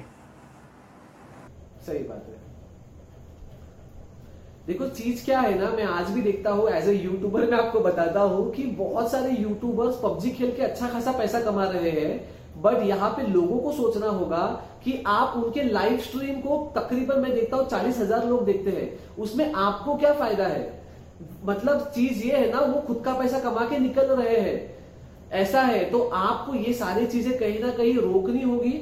सही 1.86 1.98
बात 1.98 2.24
है। 2.28 2.38
देखो 4.66 4.86
चीज़ 4.88 5.24
क्या 5.24 5.40
है 5.40 5.58
ना 5.58 5.70
मैं 5.70 5.84
आज 5.84 6.10
भी 6.10 6.22
देखता 6.22 6.50
हूँ 6.50 6.68
एज 6.70 6.88
ए 6.88 6.92
यूट्यूबर 6.94 7.50
मैं 7.50 7.58
आपको 7.58 7.80
बताता 7.80 8.20
हूँ 8.22 8.50
कि 8.52 8.64
बहुत 8.78 9.10
सारे 9.12 9.30
यूट्यूबर्स 9.32 10.00
पबजी 10.02 10.30
खेल 10.30 10.52
के 10.56 10.62
अच्छा 10.62 10.88
खासा 10.88 11.12
पैसा 11.12 11.40
कमा 11.40 11.64
रहे 11.66 11.90
हैं। 11.90 12.18
बट 12.56 12.82
यहाँ 12.82 13.10
पे 13.10 13.26
लोगों 13.26 13.58
को 13.58 13.72
सोचना 13.72 14.06
होगा 14.08 14.42
कि 14.84 15.02
आप 15.06 15.36
उनके 15.36 15.62
लाइव 15.62 15.98
स्ट्रीम 16.00 16.40
को 16.40 16.56
तकरीबन 16.76 17.20
मैं 17.20 17.32
देखता 17.34 17.56
हूँ 17.56 17.66
चालीस 17.68 17.98
हज़ार 17.98 18.26
लोग 18.26 18.44
देखते 18.44 18.70
हैं। 18.70 19.16
उसमें 19.18 19.52
आपको 19.52 19.96
क्या 19.96 20.12
फ़ायदा 20.14 20.44
है? 20.44 20.80
मतलब 21.44 21.90
चीज़ 21.94 22.22
ये 22.24 22.36
है 22.36 22.52
ना, 22.52 22.60
वो 22.60 22.80
खुद 22.80 23.02
का 23.04 23.12
पैसा 23.14 23.38
कमा 23.40 23.64
के 23.66 23.78
निकल 23.78 24.06
रहे 24.06 24.36
हैं। 24.36 24.78
ऐसा 25.32 25.60
है 25.62 25.84
तो 25.90 25.98
आपको 26.04 26.54
ये 26.54 26.72
सारी 26.74 27.06
चीज़ें 27.06 27.38
कहीं 27.38 27.58
ना 27.60 27.70
कहीं 27.72 27.94
रोकनी 27.96 28.42
होगी 28.42 28.74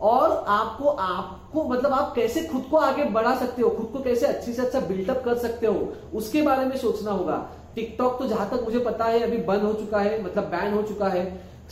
और 0.00 0.30
आपको 0.48 0.88
आपको 0.88 1.64
मतलब 1.64 1.92
आप 1.92 2.12
कैसे 2.16 2.42
खुद 2.42 2.64
को 2.70 2.76
आगे 2.78 3.04
बढ़ा 3.06 3.34
सकते 3.36 3.62
हो, 3.62 3.68
खुद 3.68 3.90
को 3.92 4.02
कैसे 4.02 4.26
अच्छी 4.26 4.52
से 4.52 4.62
अच्छा 4.62 4.80
बिल्डअप 4.80 5.22
कर 5.24 5.38
सकते 5.38 5.66
हो, 5.66 5.92
उसके 6.14 6.42
बारे 6.42 6.66
में 6.66 6.76
सोचना 6.76 7.10
होगा। 7.10 7.36
टिकटॉक 7.74 8.18
तो 8.18 8.26
जहाँ 8.28 8.48
तक 8.50 8.64
मुझे 8.64 8.78
पता 8.80 9.04
है, 9.04 9.20
अभी 9.20 9.36
बंद 9.38 9.62
हो 9.62 9.72
चुका 9.74 9.98
है 9.98 10.22
मतलब 10.24 10.44
बैन 10.46 10.74
हो 10.74 10.82
चुका 10.82 11.08
है। 11.08 11.24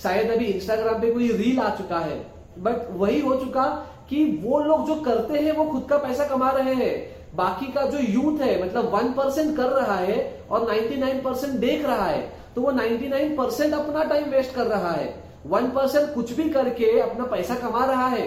शायद 0.03 0.31
अभी 0.31 0.45
इंस्टाग्राम 0.45 1.01
पे 1.01 1.13
कोई 1.13 1.31
रील 1.33 1.61
आ 1.61 1.69
चुका 1.77 1.99
है 1.99 2.19
बट 2.59 2.89
वही 2.93 3.21
हो 3.21 3.35
चुका 3.37 3.65
कि 4.11 4.25
वो 4.43 4.61
लोग 4.61 4.87
जो 4.87 4.95
करते 5.03 5.39
हैं 5.39 5.53
वो 5.53 5.65
खुद 5.65 5.87
का 5.91 5.97
पैसा 5.99 6.25
कमा 6.29 6.51
रहे 6.51 6.75
हैं। 6.75 6.95
बाकी 7.37 7.67
का 7.73 7.83
जो 7.87 7.99
यूथ 8.01 8.41
है 8.41 8.63
मतलब 8.63 8.95
वन 8.95 9.13
परसेंट 9.13 9.57
कर 9.57 9.71
रहा 9.71 9.97
है 9.97 10.19
और 10.51 10.67
नाइन्टी 10.69 10.97
नाइन 10.97 11.21
परसेंट 11.23 11.55
देख 11.61 11.85
रहा 11.87 12.07
है 12.07 12.21
तो 12.55 12.63
वो 12.63 12.71
नाइन्टी 12.71 13.09
नाइन 13.09 13.37
परसेंट 13.37 13.75
अपना 13.75 14.05
टाइम 14.05 14.31
वेस्ट 14.31 14.55
कर 14.55 14.67
रहा 14.67 14.91
है। 14.91 15.15
वन 15.47 15.67
परसेंट 15.71 16.15
कुछ 16.15 16.33
भी 16.33 16.49
करके 16.51 16.99
अपना 17.01 17.25
पैसा 17.27 17.55
कमा 17.55 17.85
रहा 17.85 18.07
है 18.09 18.27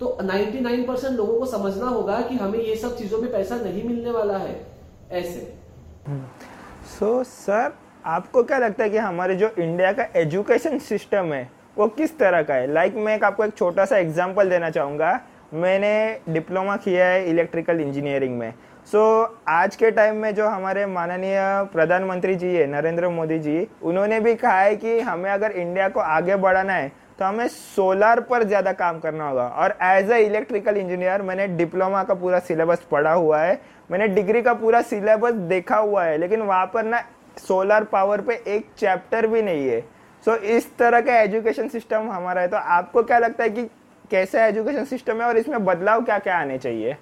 तो 0.00 0.16
99 0.22 0.86
परसेंट 0.86 1.16
लोगों 1.16 1.38
को 1.38 1.46
समझना 1.46 1.86
होगा 1.86 2.20
कि 2.20 2.36
हमें 2.36 2.58
ये 2.58 2.74
सब 2.76 2.96
चीज़ों 2.96 3.18
में 3.18 3.30
पैसा 3.32 3.56
नहीं 3.56 3.82
मिलने 3.84 4.10
वाला 4.10 4.38
है। 4.38 4.54
ऐसे। 5.12 5.40
सो 6.98 7.18
so, 7.18 7.26
सर 7.26 7.72
आपको 8.08 8.42
क्या 8.42 8.58
लगता 8.58 8.82
है 8.84 8.90
कि 8.90 8.98
हमारे 8.98 9.34
जो 9.36 9.48
इंडिया 9.58 9.90
का 9.92 10.04
एजुकेशन 10.16 10.78
सिस्टम 10.80 11.32
है 11.32 11.50
वो 11.76 11.86
किस 11.88 12.16
तरह 12.18 12.42
का 12.42 12.54
है? 12.54 12.66
लाइक 12.66 12.92
like, 12.92 13.04
मैं 13.04 13.18
आपको 13.20 13.44
एक 13.44 13.56
छोटा 13.56 13.84
सा 13.84 13.96
एग्ज़ाम्पल 13.98 14.50
देना 14.50 14.70
चाहूँगा। 14.70 15.20
मैंने 15.54 16.20
डिप्लोमा 16.28 16.76
किया 16.78 17.06
है 17.06 17.28
इलेक्ट्रिकल 17.30 17.80
इंजीनियरिंग 17.80 18.38
में। 18.38 18.52
सो 18.86 18.98
so, 19.22 19.30
आज 19.48 19.76
के 19.76 19.90
टाइम 19.90 20.16
में 20.16 20.34
जो 20.34 20.46
हमारे 20.48 20.86
माननीय 20.86 21.38
प्रधानमंत्री 21.72 22.34
जी 22.34 22.54
है 22.54 22.66
नरेंद्र 22.68 23.08
मोदी 23.10 23.38
जी 23.38 23.66
उन्होंने 23.82 24.20
भी 24.20 24.34
कहा 24.36 24.60
है 24.60 24.76
कि 24.76 24.98
हमें 25.00 25.30
अगर 25.30 25.52
इंडिया 25.52 25.88
को 25.88 26.00
आगे 26.00 26.36
बढ़ाना 26.38 26.72
है 26.72 26.88
तो 27.18 27.24
हमें 27.24 27.46
सोलर 27.48 28.20
पर 28.20 28.44
ज़्यादा 28.44 28.72
काम 28.72 28.98
करना 29.00 29.28
होगा। 29.28 29.46
और 29.46 29.76
एज 29.82 30.10
अ 30.10 30.16
इलेक्ट्रिकल 30.18 30.76
इंजीनियर 30.76 31.22
मैंने 31.22 31.46
डिप्लोमा 31.50 32.02
का 32.04 32.14
पूरा 32.14 32.38
सिलेबस 32.40 32.86
पढ़ा 32.90 33.12
हुआ 33.12 33.40
है। 33.40 33.60
मैंने 33.90 34.08
डिग्री 34.08 34.42
का 34.42 34.54
पूरा 34.54 34.82
सिलेबस 34.84 35.32
देखा 35.48 35.76
हुआ 35.78 36.04
है 36.04 36.18
लेकिन 36.18 36.42
वहाँ 36.42 36.66
पर 36.74 36.84
ना 36.84 37.02
सोलर 37.38 37.84
पावर 37.84 38.20
पे 38.20 38.34
एक 38.48 38.66
चैप्टर 38.78 39.26
भी 39.26 39.42
नहीं 39.42 39.66
है। 39.68 39.80
सो 40.24 40.30
so, 40.30 40.38
इस 40.38 40.76
तरह 40.78 41.00
का 41.00 41.20
एजुकेशन 41.20 41.68
सिस्टम 41.68 42.10
हमारा 42.10 42.40
है। 42.40 42.48
तो 42.48 42.56
आपको 42.56 43.02
क्या 43.02 43.18
लगता 43.18 43.44
है 43.44 43.50
कि 43.50 43.64
कैसा 44.10 44.46
एजुकेशन 44.46 44.84
सिस्टम 44.86 45.20
है 45.20 45.26
और 45.26 45.38
इसमें 45.38 45.64
बदलाव 45.64 46.04
क्या 46.04 46.18
क्या 46.18 46.38
आने 46.38 46.58
चाहिए? 46.58 46.96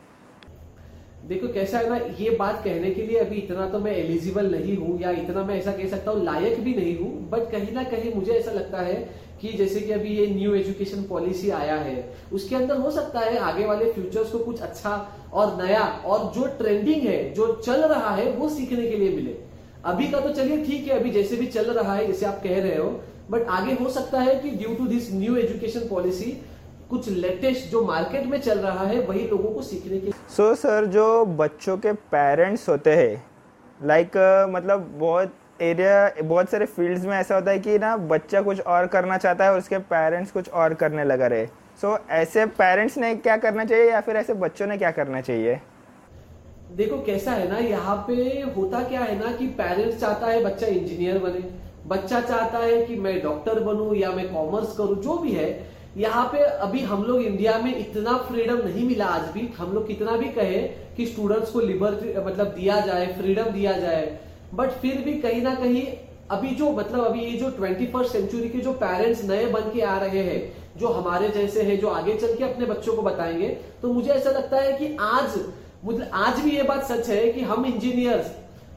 देखो 1.25 1.49
कैसा 1.53 1.79
है 1.79 1.88
ना 1.90 1.96
ये 2.18 2.31
बात 2.31 2.61
कहने 2.64 2.90
के 2.90 3.03
लिए 3.03 3.18
अभी 3.18 3.37
इतना 3.37 3.66
तो 3.68 3.79
मैं 3.79 3.92
एलिजिबल 3.92 4.51
नहीं 4.51 4.77
हूँ 4.77 4.99
या 5.01 5.11
इतना 5.12 5.42
मैं 5.44 5.57
ऐसा 5.59 5.72
कह 5.72 5.88
सकता 5.88 6.11
हूँ 6.11 6.25
लायक 6.25 6.61
भी 6.64 6.75
नहीं 6.75 6.96
हूँ। 6.99 7.29
बट 7.31 7.51
कहीं 7.53 7.72
ना 7.75 7.83
कहीं 7.85 8.12
मुझे 8.14 8.33
ऐसा 8.33 8.53
लगता 8.53 8.83
है 8.83 8.94
कि 9.40 9.53
जैसे 9.53 9.81
कि 9.81 9.92
अभी 9.92 10.14
ये 10.16 10.27
न्यू 10.27 10.55
एजुकेशन 10.55 11.03
पॉलिसी 11.09 11.51
आया 11.53 11.75
है 11.79 11.96
उसके 12.33 12.57
अंदर 12.57 12.77
हो 12.77 12.90
सकता 12.90 13.20
है 13.20 13.38
आगे 13.38 13.66
वाले 13.66 13.92
फ्यूचर्स 13.92 14.31
को 14.33 14.38
कुछ 14.38 14.61
अच्छा 14.62 14.94
और 15.33 15.57
नया 15.62 15.83
और 16.07 16.31
जो 16.35 16.46
ट्रेंडिंग 16.59 17.03
है 17.03 17.18
जो 17.35 17.53
चल 17.57 17.83
रहा 17.85 18.14
है 18.16 18.31
वो 18.33 18.49
सीखने 18.49 18.87
के 18.87 18.96
लिए 18.96 19.16
मिले। 19.16 19.37
अभी 19.87 20.09
का 20.09 20.20
तो 20.20 20.31
चलिए 20.31 20.64
ठीक 20.64 20.87
है 20.88 20.99
अभी 20.99 21.11
जैसे 21.11 21.37
भी 21.37 21.46
चल 21.46 21.70
रहा 21.70 21.94
है 21.94 22.07
जैसे 22.07 22.27
आप 22.27 22.40
कह 22.44 22.61
रहे 22.62 22.77
हो 22.77 22.88
बट 23.31 23.46
आगे 23.49 23.72
हो 23.72 23.88
सकता 23.90 24.20
है 24.20 24.35
कि 24.35 24.51
due 24.51 24.75
to 24.75 24.87
this 24.87 25.12
new 25.12 25.37
education 25.37 25.81
policy 25.81 26.31
कुछ 26.90 27.09
लेटेस्ट 27.09 27.70
जो 27.70 27.85
मार्केट 27.85 28.27
में 28.27 28.40
चल 28.40 28.59
रहा 28.59 28.87
है 28.87 29.01
वही 29.07 29.27
लोगों 29.29 29.51
को 29.51 29.62
सीखने 29.62 29.99
के 29.99 30.11
सो 30.11 30.51
so, 30.53 30.59
सर 30.59 30.87
जो 30.87 31.27
बच्चों 31.27 31.77
के 31.79 31.92
पेरेंट्स 31.92 32.68
होते 32.68 32.96
हैं 32.96 33.25
लाइक 33.85 34.07
like, 34.07 34.49
uh, 34.49 34.55
मतलब 34.55 34.90
बहुत 34.99 35.35
एरिया 35.62 36.22
बहुत 36.22 36.51
सारे 36.51 36.66
फील्ड्स 36.66 37.05
में 37.05 37.16
ऐसा 37.16 37.35
होता 37.35 37.51
है 37.51 37.59
कि 37.59 37.79
ना 37.79 37.96
बच्चा 37.96 38.42
कुछ 38.42 38.61
और 38.61 38.87
करना 38.87 39.16
चाहता 39.16 39.44
है 39.44 39.53
और 39.53 39.59
उसके 39.59 39.79
पेरेंट्स 39.79 40.33
कुछ 40.33 40.49
और 40.51 40.75
करने 40.75 41.05
लगा 41.05 41.27
रहे। 41.27 41.46
सो 41.46 41.94
so, 41.94 42.11
ऐसे 42.11 42.46
पेरेंट्स 42.46 42.99
ने 42.99 43.14
क्या 43.16 43.37
करना 43.37 43.64
चाहिए 43.64 43.90
या 43.90 44.01
फिर 44.01 44.16
ऐसे 44.16 44.35
बच्चों 44.35 44.66
ने 44.66 44.79
क्या 44.79 44.90
करना 44.90 45.20
चाहिए? 45.20 45.61
देखो 46.77 46.97
कैसा 47.03 47.33
है 47.33 47.49
ना, 47.51 47.59
यहाँ 47.59 47.97
पे 48.09 48.15
होता 48.57 48.81
क्या 48.81 49.01
है 49.01 49.19
ना 49.19 49.31
कि 49.37 49.47
पेरेंट्स 49.59 50.01
चाहता 50.01 50.27
है 50.27 50.43
बच्चा 50.45 50.67
इंजीनियर 50.67 51.19
बने। 51.19 51.41
बच्चा 51.87 52.21
चाहता 52.21 52.59
है 52.59 52.85
कि 52.87 52.97
मैं 52.97 53.23
डॉक्टर 53.23 53.61
बनू 53.61 53.95
या 53.95 54.11
मैं 54.12 54.29
कॉमर्स 54.33 54.77
करूँ, 54.77 54.97
जो 55.03 55.17
भी 55.19 55.33
है, 55.33 55.49
यहाँ 55.97 56.25
पे 56.33 56.39
अभी 56.39 56.81
हम 56.81 57.05
लोग 57.05 57.23
इंडिया 57.23 57.57
में 57.59 57.77
इतना 57.77 58.17
फ्रीडम 58.29 58.59
नहीं 58.65 58.87
मिला 58.89 59.07
आज 59.07 59.31
भी। 59.35 59.47
हम 59.59 59.73
लोग 59.73 59.87
कितना 59.87 60.17
भी 60.17 60.29
कहे 60.31 60.59
कि 60.97 61.07
स्टूडेंट्स 61.07 61.51
को 61.51 61.61
लिबर्टी 61.61 62.12
मतलब 62.21 62.47
दिया 62.49 62.81
जाए 62.81 63.07
फ्रीडम 63.15 63.51
दिया 63.51 63.73
जाए। 63.79 64.19
बट 64.55 64.71
फिर 64.83 65.03
भी 65.05 65.19
कहीं 65.21 65.43
ना 65.43 65.55
कहीं 65.55 65.87
अभी 66.31 66.51
जो 66.51 66.71
मतलब 66.73 67.05
अभी 67.05 67.21
ये 67.21 67.39
जो 67.39 67.51
ट्वेंटी 67.51 67.87
फ़र्स्ट 67.87 68.12
सेंचुरी 68.12 68.49
के 68.49 68.59
जो 68.59 68.73
पेरेंट्स 68.75 69.25
नए 69.25 69.47
बन 69.47 69.71
के 69.73 69.81
आ 69.83 69.99
रहे 69.99 70.23
हैं, 70.23 70.41
जो 70.77 70.89
हमारे 70.89 71.29
जैसे 71.31 71.62
हैं, 71.62 71.79
जो 71.81 71.89
आगे 71.89 72.15
चल 72.17 72.35
के 72.37 72.45
अपने 72.45 72.67
बच्चों 72.67 72.97
को 72.97 73.03
बताएँगे 73.03 73.49
तो 73.83 73.93
मुझे 73.93 74.11
ऐसा 74.11 74.31
लगता 74.31 74.57
है 74.57 74.73
कि 74.73 74.97
आज 75.01 75.39
मुझे 75.85 76.09
आज 76.12 76.41
भी 76.41 76.51
ये 76.51 76.62
बात 76.62 76.85
सच 76.85 77.09
है 77.09 77.33
कि 77.33 77.41
हम 77.41 77.67
इंजीनियर्स 77.67 78.33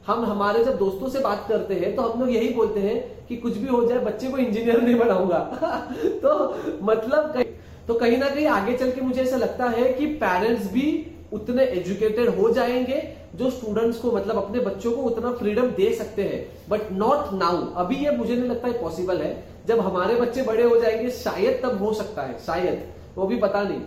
हम 0.08 0.26
हमारे 0.26 0.64
जब 0.64 0.78
दोस्तों 0.78 1.10
से 1.10 1.20
बात 1.20 1.46
करते 1.50 1.74
हैं 1.74 1.96
तो 1.96 2.02
हम 2.02 2.20
लोग 2.20 2.30
यही 2.30 2.50
बोलते 2.50 2.80
हैं 2.80 3.28
कि 3.28 3.36
कुछ 3.38 3.58
भी 3.58 3.68
हो 3.68 3.84
जाए, 3.86 4.00
बच्चे 4.00 4.28
को 4.28 4.38
इंजीनियर 4.38 4.82
नहीं 4.82 4.96
बनाऊँगा। 4.96 5.40
तो 6.24 6.56
मतलब 6.84 7.32
कहीं 7.34 7.46
तो 7.88 7.94
कहीं 7.94 8.18
ना 8.18 8.30
कहीं 8.30 8.46
आगे 8.48 8.78
चल 8.78 8.92
के 8.92 9.02
मुझे 9.02 9.22
ऐसा 9.22 9.38
लगता 9.38 9.66
है 9.66 9.94
कि 9.94 10.06
पेरेंट्स 10.06 10.72
भी 10.72 11.16
उतने 11.34 11.64
एजुकेटेड 11.64 12.30
हो 12.30 12.50
जाएँगे, 12.50 13.16
जो 13.36 13.50
स्टूडेंट्स 13.50 13.98
को 13.98 14.12
मतलब 14.12 14.38
अपने 14.38 14.60
बच्चों 14.60 14.92
को 14.92 15.02
उतना 15.02 15.32
फ्रीडम 15.32 15.68
दे 15.72 15.94
सकते 15.94 16.24
हैं। 16.24 16.46
बट 16.70 16.92
नॉट 16.92 17.34
नाउ 17.34 17.66
अभी 17.76 17.96
ये 17.96 18.12
मुझे 18.12 18.36
नहीं 18.36 18.50
लगता 18.50 18.68
है 18.68 18.82
पॉसिबल 18.82 19.18
है। 19.18 19.44
जब 19.68 19.80
हमारे 19.80 20.16
बच्चे 20.16 20.42
बड़े 20.42 20.64
हो 20.64 20.80
जाएँगे, 20.80 21.10
शायद 21.10 21.60
तब 21.64 21.84
हो 21.84 21.94
सकता 21.94 22.22
है, 22.22 22.38
शायद। 22.40 22.88
वो 23.16 23.28
भी 23.28 23.38
पता 23.38 23.64
नहीं, 23.64 23.82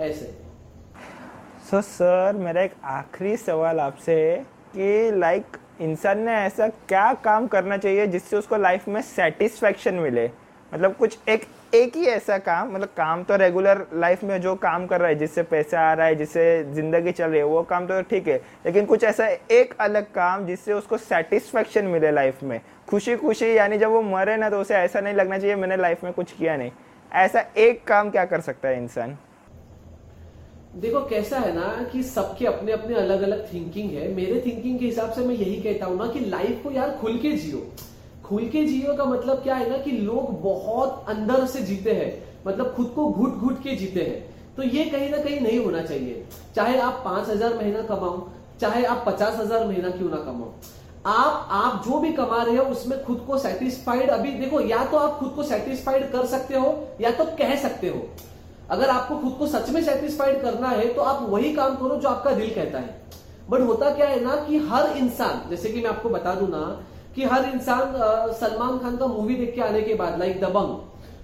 ऐसे। 0.00 0.39
सो 1.70 1.76
so, 1.76 1.82
सर 1.82 2.36
मेरा 2.36 2.62
एक 2.62 2.72
आखिरी 2.84 3.36
सवाल 3.36 3.80
आपसे 3.80 4.14
है 4.14 4.36
कि 4.76 5.18
लाइक 5.18 5.56
इंसान 5.80 6.18
ने 6.18 6.32
ऐसा 6.32 6.68
क्या 6.68 7.12
काम 7.14 7.46
करना 7.46 7.76
चाहिए 7.76 8.06
जिससे 8.06 8.36
उसको 8.36 8.56
लाइफ 8.56 8.88
में 8.88 9.00
सेटिस्फेक्शन 9.02 9.94
मिले? 9.94 10.24
मतलब 10.74 10.94
कुछ 10.96 11.18
एक 11.28 11.46
एक 11.74 11.96
ही 11.96 12.06
ऐसा 12.06 12.38
काम 12.38 12.74
मतलब 12.74 12.88
काम 12.96 13.22
तो 13.22 13.36
रेगुलर 13.36 13.86
लाइफ 13.94 14.24
में 14.24 14.40
जो 14.40 14.54
काम 14.54 14.86
कर 14.86 15.00
रहा 15.00 15.08
है 15.08 15.14
जिससे 15.14 15.42
पैसा 15.42 15.80
आ 15.80 15.92
रहा 15.92 16.06
है 16.06 16.14
जिससे 16.14 16.64
ज़िंदगी 16.74 17.12
चल 17.12 17.30
रही 17.30 17.38
है 17.38 17.44
वो 17.44 17.62
काम 17.62 17.86
तो 17.86 18.02
ठीक 18.02 18.28
है 18.28 18.40
लेकिन 18.66 18.86
कुछ 18.86 19.04
ऐसा 19.04 19.28
एक 19.50 19.74
अलग 19.80 20.10
काम 20.12 20.46
जिससे 20.46 20.72
उसको 20.72 20.96
सेटिस्फेक्शन 20.96 21.84
मिले 21.84 22.10
लाइफ 22.10 22.42
में? 22.42 22.60
खुशी 22.88 23.16
खुशी 23.16 23.56
यानी 23.56 23.78
जब 23.78 23.90
वो 23.90 24.02
मरे 24.02 24.36
ना 24.36 24.50
तो 24.50 24.60
उसे 24.60 24.74
ऐसा 24.74 25.00
नहीं 25.00 25.14
लगना 25.14 25.38
चाहिए 25.38 25.56
मैंने 25.56 25.76
लाइफ 25.76 26.04
में 26.04 26.12
कुछ 26.12 26.32
किया 26.32 26.56
नहीं. 26.56 26.70
ऐसा 27.12 27.44
एक 27.56 27.84
काम 27.84 28.10
क्या 28.10 28.24
कर 28.24 28.40
सकता 28.40 28.68
है 28.68 28.82
इंसान? 28.82 29.18
देखो, 30.72 31.00
कैसा 31.00 31.38
है 31.38 31.54
ना 31.54 31.88
कि 31.92 32.02
सबके 32.02 32.46
अपने 32.46 32.72
अपने 32.72 32.94
अलग 32.94 33.22
अलग 33.22 33.52
थिंकिंग 33.52 33.90
है। 33.90 34.12
मेरे 34.14 34.42
थिंकिंग 34.46 34.78
के 34.78 34.86
हिसाब 34.86 35.12
से 35.12 35.24
मैं 35.24 35.34
यही 35.34 35.56
कहता 35.62 35.86
हूँ 35.86 35.96
ना 35.98 36.06
कि 36.06 36.20
लाइफ 36.20 36.62
को 36.62 36.70
यार 36.70 36.96
खुल 37.00 37.18
के 37.18 37.32
जियो। 37.32 37.66
खुल 38.24 38.48
के 38.48 38.64
जियो 38.64 38.94
का 38.96 39.04
मतलब 39.04 39.42
क्या 39.42 39.54
है 39.54 39.68
ना 39.70 39.78
कि 39.78 39.90
लोग 39.92 40.40
बहुत 40.42 41.04
अंदर 41.08 41.46
से 41.46 41.62
जीते 41.62 41.92
हैं। 41.92 42.12
मतलब 42.46 42.72
खुद 42.74 42.92
को 42.94 43.08
घुट 43.08 43.30
घुट 43.30 43.62
के 43.62 43.74
जीते 43.76 44.02
हैं। 44.02 44.54
तो 44.56 44.62
ये 44.62 44.84
कहीं 44.84 45.10
ना 45.10 45.18
कहीं 45.18 45.40
नहीं 45.40 45.58
होना 45.58 45.82
चाहिए। 45.82 46.24
चाहे 46.56 46.78
आप 46.78 47.02
पाँच 47.04 47.28
हज़ार 47.28 47.54
महीना 47.54 47.82
कमाओ, 47.82 48.28
चाहे 48.60 48.84
आप 48.84 49.04
पचास 49.06 49.34
हज़ार 49.34 49.66
महीना 49.66 49.90
क्यों 49.90 50.10
ना 50.10 50.16
कमाओ। 50.16 50.52
आप 51.08 51.48
आप 51.52 51.82
जो 51.84 51.98
भी 51.98 52.12
कमा 52.12 52.42
रहे 52.42 52.56
हो, 52.56 52.64
उसमें 52.64 53.02
खुद 53.04 53.24
को 53.26 53.38
सेटिस्फाइड 53.38 54.10
अभी 54.10 54.30
देखो, 54.30 54.60
या 54.60 54.84
तो 54.84 54.96
आप 54.96 55.18
खुद 55.18 55.32
को 55.36 55.42
सेटिस्फाइड 55.44 56.10
कर 56.12 56.26
सकते 56.26 56.54
हो, 56.54 56.74
या 57.00 57.10
तो 57.10 57.24
कह 57.38 57.54
सकते 57.62 57.88
हो। 57.88 58.08
अगर 58.70 58.90
आपको 58.90 59.16
खुद 59.16 59.32
को 59.38 59.46
सच 59.48 59.70
में 59.70 59.82
सेटिस्फाइड 59.84 60.40
करना 60.42 60.68
है 60.68 60.86
तो 60.94 61.02
आप 61.02 61.22
वही 61.30 61.52
काम 61.54 61.74
करो 61.76 61.96
जो 61.96 62.08
आपका 62.08 62.30
दिल 62.30 62.54
कहता 62.54 62.78
है। 62.78 62.98
बट 63.50 63.60
होता 63.60 63.90
क्या 63.90 64.06
है 64.06 64.20
ना 64.24 64.36
कि 64.38 64.58
हर 64.66 64.96
इंसान, 64.96 65.48
जैसे 65.50 65.68
कि 65.68 65.80
मैं 65.80 65.90
आपको 65.90 66.08
बता 66.08 66.34
दू 66.34 66.46
ना, 66.46 66.60
कि 67.14 67.24
हर 67.24 67.44
इंसान 67.44 67.92
सलमान 68.40 68.78
खान 68.78 68.96
का 68.96 69.06
मूवी 69.06 69.34
देख 69.34 69.54
के 69.54 69.60
आने 69.60 69.82
के 69.82 69.94
बाद 69.94 70.18
लाइक 70.18 70.40
दबंग 70.40 70.78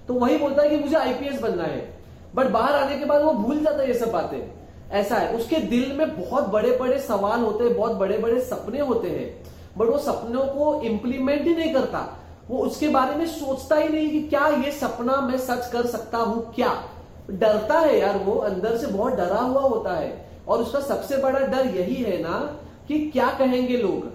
तो 0.07 0.13
वही 0.15 0.37
बोलता 0.37 0.61
है 0.63 0.69
कि 0.69 0.77
मुझे 0.77 0.95
आईपीएस 0.95 1.41
बनना 1.41 1.63
है। 1.63 1.79
बट 2.35 2.47
बाहर 2.47 2.75
आने 2.75 2.97
के 2.99 3.05
बाद 3.05 3.21
वो 3.21 3.31
भूल 3.33 3.63
जाता 3.63 3.81
है 3.81 3.87
ये 3.87 3.93
सब 3.93 4.11
बातें। 4.11 4.39
ऐसा 4.91 5.15
है। 5.15 5.35
उसके 5.35 5.55
दिल 5.67 5.91
में 5.93 6.21
बहुत 6.21 6.47
बड़े 6.47 6.75
बड़े 6.77 6.99
सवाल 6.99 7.41
होते 7.41 7.63
हैं, 7.63 7.75
बहुत 7.77 7.91
बड़े 7.93 8.17
बड़े 8.17 8.39
सपने 8.41 8.79
होते 8.81 9.09
हैं। 9.09 9.27
बट 9.77 9.87
वो 9.87 9.97
सपनों 9.99 10.45
को 10.47 10.81
इम्प्लीमेंट 10.81 11.41
ही 11.41 11.55
नहीं 11.55 11.73
करता। 11.73 12.07
वो 12.49 12.59
उसके 12.59 12.89
बारे 12.89 13.15
में 13.15 13.25
सोचता 13.27 13.75
ही 13.75 13.89
नहीं 13.89 14.09
कि 14.09 14.21
क्या 14.29 14.47
ये 14.57 14.71
सपना 14.71 15.19
मैं 15.21 15.37
सच 15.37 15.69
कर 15.71 15.85
सकता 15.87 16.17
हूँ, 16.17 16.53
क्या? 16.53 16.71
डरता 17.29 17.79
है 17.79 17.99
यार 17.99 18.17
वो, 18.17 18.33
अंदर 18.33 18.77
से 18.77 18.87
बहुत 18.87 19.13
डरा 19.13 19.39
हुआ 19.39 19.61
होता 19.61 19.93
है। 19.93 20.25
और 20.47 20.61
उसका 20.61 20.79
सबसे 20.81 21.17
बड़ा 21.17 21.39
डर 21.39 21.65
यही 21.67 21.95
है 21.95 22.21
ना 22.23 22.37
कि 22.87 22.99
क्या 23.11 23.29
कहेंगे 23.39 23.77
लोग? 23.77 24.05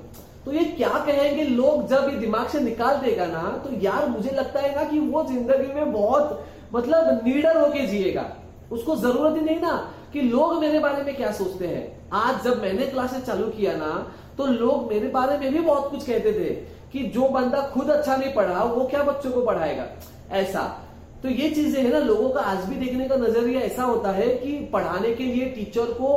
तो 0.44 0.52
ये 0.52 0.64
क्या 0.66 1.04
कहेंगे 1.06 1.42
लोग 1.44 1.86
जब 1.88 2.08
ये 2.10 2.16
दिमाग 2.16 2.46
से 2.48 2.60
निकाल 2.60 2.96
देगा 2.96 3.26
ना 3.26 3.42
तो 3.64 3.70
यार 3.80 4.08
मुझे 4.08 4.30
लगता 4.30 4.60
है 4.60 4.74
ना 4.76 4.84
कि 4.84 4.98
वो 4.98 5.22
ज़िंदगी 5.24 5.72
में 5.74 5.92
बहुत 5.92 6.44
मतलब 6.74 7.20
नीडर 7.26 7.60
होके 7.60 7.86
जिएगा। 7.86 8.24
उसको 8.72 8.96
ज़रूरत 8.96 9.36
ही 9.36 9.40
नहीं 9.40 9.60
ना 9.60 9.74
कि 10.12 10.20
लोग 10.22 10.58
मेरे 10.60 10.78
बारे 10.78 11.02
में 11.02 11.14
क्या 11.16 11.32
सोचते 11.32 11.66
हैं। 11.66 12.10
आज 12.14 12.42
जब 12.44 12.62
मैंने 12.62 12.86
क्लासेस 12.86 13.24
चालू 13.26 13.46
किया 13.48 13.76
ना 13.76 13.92
तो 14.38 14.46
लोग 14.46 14.90
मेरे 14.92 15.08
बारे 15.08 15.38
में 15.38 15.52
भी 15.52 15.58
बहुत 15.58 15.90
कुछ 15.90 16.06
कहते 16.06 16.32
थे 16.32 16.54
कि 16.92 17.02
जो 17.08 17.28
बंदा 17.28 17.60
खुद 17.68 17.90
अच्छा 17.90 18.16
नहीं 18.16 18.32
पढ़ा, 18.34 18.62
वो 18.62 18.84
क्या 18.84 19.02
बच्चों 19.02 19.30
को 19.32 19.42
पढ़ाएगा? 19.42 19.86
ऐसा। 20.32 20.81
तो 21.22 21.28
ये 21.28 21.48
चीज़ें 21.50 21.82
है 21.82 21.90
ना, 21.90 21.98
लोगों 21.98 22.28
का 22.30 22.40
आज 22.42 22.64
भी 22.68 22.76
देखने 22.76 23.08
का 23.08 23.16
नज़रिया 23.16 23.60
ऐसा 23.60 23.82
होता 23.82 24.10
है 24.12 24.28
कि 24.36 24.52
पढ़ाने 24.72 25.12
के 25.14 25.24
लिए 25.24 25.44
टीचर 25.48 25.92
को 25.92 26.08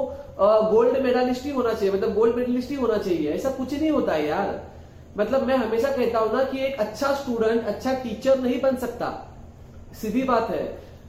गोल्ड 0.72 0.98
मेडलिस्ट 1.04 1.44
ही 1.46 1.52
होना 1.52 1.74
चाहिए 1.74 1.94
मतलब 1.94 2.14
गोल्ड 2.14 2.36
मेडलिस्ट 2.36 2.70
ही 2.70 2.76
होना 2.76 2.98
चाहिए। 2.98 3.32
ऐसा 3.34 3.50
कुछ 3.50 3.74
नहीं 3.74 3.92
होता 3.92 4.14
है 4.14 4.28
यार। 4.28 4.62
मतलब 5.18 5.44
मैं 5.48 5.58
हमेशा 5.58 5.92
कहता 5.92 6.20
हूँ 6.20 6.34
ना 6.34 6.44
कि 6.44 6.66
एक 6.66 6.80
अच्छा 6.80 7.14
स्टूडेंट 7.16 7.66
अच्छा 7.66 7.94
टीचर 7.94 8.40
नहीं 8.40 8.60
बन 8.62 8.76
सकता। 8.78 9.12
सीधी 10.02 10.24
बात 10.24 10.50
है। 10.50 10.64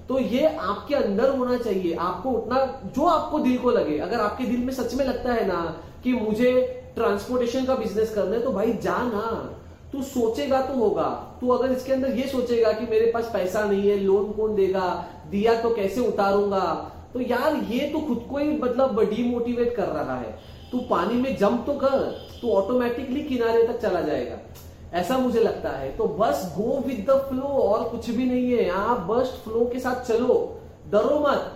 तो 0.09 0.19
ये 0.19 0.47
आपके 0.47 0.95
अंदर 0.95 1.37
होना 1.37 1.57
चाहिए। 1.59 1.95
आपको 1.95 2.31
उतना, 2.31 2.65
जो 2.87 3.07
आपको 3.07 3.39
दिल 3.39 3.59
को 3.59 3.71
लगे। 3.71 3.99
अगर 3.99 4.21
आपके 4.21 4.45
दिल 4.45 4.61
में 4.61 4.73
सच 4.75 4.95
में 4.95 5.05
लगता 5.05 5.33
है 5.33 5.47
ना 5.49 5.63
कि 6.05 6.13
मुझे 6.13 6.53
ट्रांसपोर्टेशन 6.97 7.65
का 7.65 7.75
बिज़नेस 7.75 8.15
करना 8.15 8.37
है 8.37 8.43
तो 8.43 8.53
भाई 8.53 8.73
जा 8.83 8.99
ना 9.05 9.25
तू 9.93 10.03
सोचेगा 10.03 10.61
तो 10.61 10.75
होगा। 10.75 11.39
तू 11.41 11.49
अगर 11.49 11.73
इसके 11.73 11.93
अंदर 11.93 12.11
ये 12.11 12.27
सोचेगा 12.27 12.73
कि 12.73 12.87
मेरे 12.87 13.11
पास 13.11 13.31
पैसा 13.33 13.65
नहीं 13.65 13.91
है, 13.91 13.99
लोन 13.99 14.33
कौन 14.33 14.55
देगा, 14.55 15.07
दिया 15.31 15.61
तो 15.63 15.71
कैसे 15.71 16.01
उतारूँगा? 16.01 16.93
तो 17.15 17.21
यार 17.21 17.57
ये 17.57 17.81
तो 17.81 17.99
खुद 17.99 18.27
को 18.31 18.39
ही 18.39 18.49
मतलब 18.49 19.01
डीमोटिवेट 19.01 19.77
कर 19.77 19.87
रहा 19.87 20.17
है। 20.17 20.39
तू 20.73 20.79
पानी 20.79 21.15
में 21.15 21.37
जंप 21.37 21.63
तो 21.67 21.73
कर, 21.73 21.99
तू 22.43 22.51
ऑटोमेटिकली 22.51 23.23
किनारे 23.23 23.67
तक 23.67 23.81
चला 23.81 24.01
जाएगा। 24.01 24.39
ऐसा 24.95 25.19
मुझे 25.19 25.41
लगता 25.41 25.69
है। 25.69 25.97
तो 25.97 26.05
बस 26.05 26.55
गो 26.59 26.83
विद 26.87 27.07
द 27.11 27.15
फ्लो 27.15 27.43
और 27.43 27.89
कुछ 27.89 28.11
भी 28.11 28.25
नहीं 28.25 28.53
है। 28.53 28.71
आप 28.71 28.99
बस 28.99 29.41
फ्लो 29.45 29.71
के 29.73 29.81
साथ 29.81 30.09
चलो। 30.09 30.59
डरो 30.91 31.21
मत। 31.21 31.56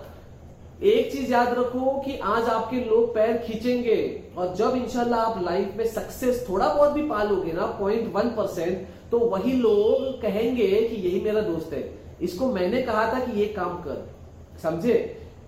एक 0.83 1.11
चीज़ 1.13 1.33
याद 1.33 1.49
रखो 1.49 1.91
कि 2.05 2.17
आज 2.25 2.49
आपके 2.49 2.77
लोग 2.81 3.15
पैर 3.15 3.37
खींचेंगे 3.39 3.97
और 4.37 4.55
जब 4.55 4.77
इंशाल्लाह 4.77 5.21
आप 5.21 5.43
लाइफ 5.43 5.75
में 5.77 5.87
सक्सेस 5.87 6.45
थोड़ा 6.49 6.69
बहुत 6.75 6.93
भी 6.93 7.03
पालोगे 7.03 7.53
ना 7.53 7.67
पॉइंट 7.81 8.13
वन 8.15 8.29
परसेंट 8.29 8.87
तो 9.11 9.19
वही 9.19 9.53
लोग 9.53 10.21
कहेंगे 10.23 10.67
कि 10.67 10.97
यही 10.97 11.21
मेरा 11.21 11.41
दोस्त 11.41 11.73
है। 11.73 11.83
इसको 12.23 12.47
मैंने 12.53 12.83
कहा 12.83 13.05
था 13.13 13.19
कि 13.19 13.41
ये 13.41 13.47
काम 13.47 13.77
कर। 13.83 14.15
समझे? 14.63 14.95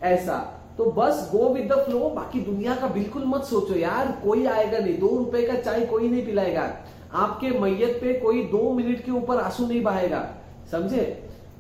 ऐसा। 0.03 0.37
तो 0.79 0.85
बस 0.91 1.29
गो 1.33 1.49
विद 1.49 1.73
द 1.73 1.79
फ्लो 1.79 1.99
बाकी 2.11 2.41
दुनिया 2.41 2.75
का 2.77 2.87
बिल्कुल 2.87 3.25
मत 3.27 3.45
सोचो 3.45 3.75
यार, 3.75 4.13
कोई 4.25 4.47
आएगा 4.47 4.79
नहीं। 4.79 4.99
दो 4.99 5.09
रुपए 5.09 5.43
का 5.43 5.55
चाय 5.55 5.85
कोई 5.87 6.09
नहीं 6.09 6.27
पिलाएगा। 6.27 6.71
आपके 7.13 7.59
मैयत 7.59 7.99
पे 8.01 8.13
कोई 8.15 8.43
दो 8.43 8.73
मिनट 8.73 9.05
के 9.05 9.13
ऊपर 9.13 9.41
आँसू 9.41 9.67
नहीं 9.67 9.83
बहाएगा। 9.83 10.29
समझे? 10.73 11.03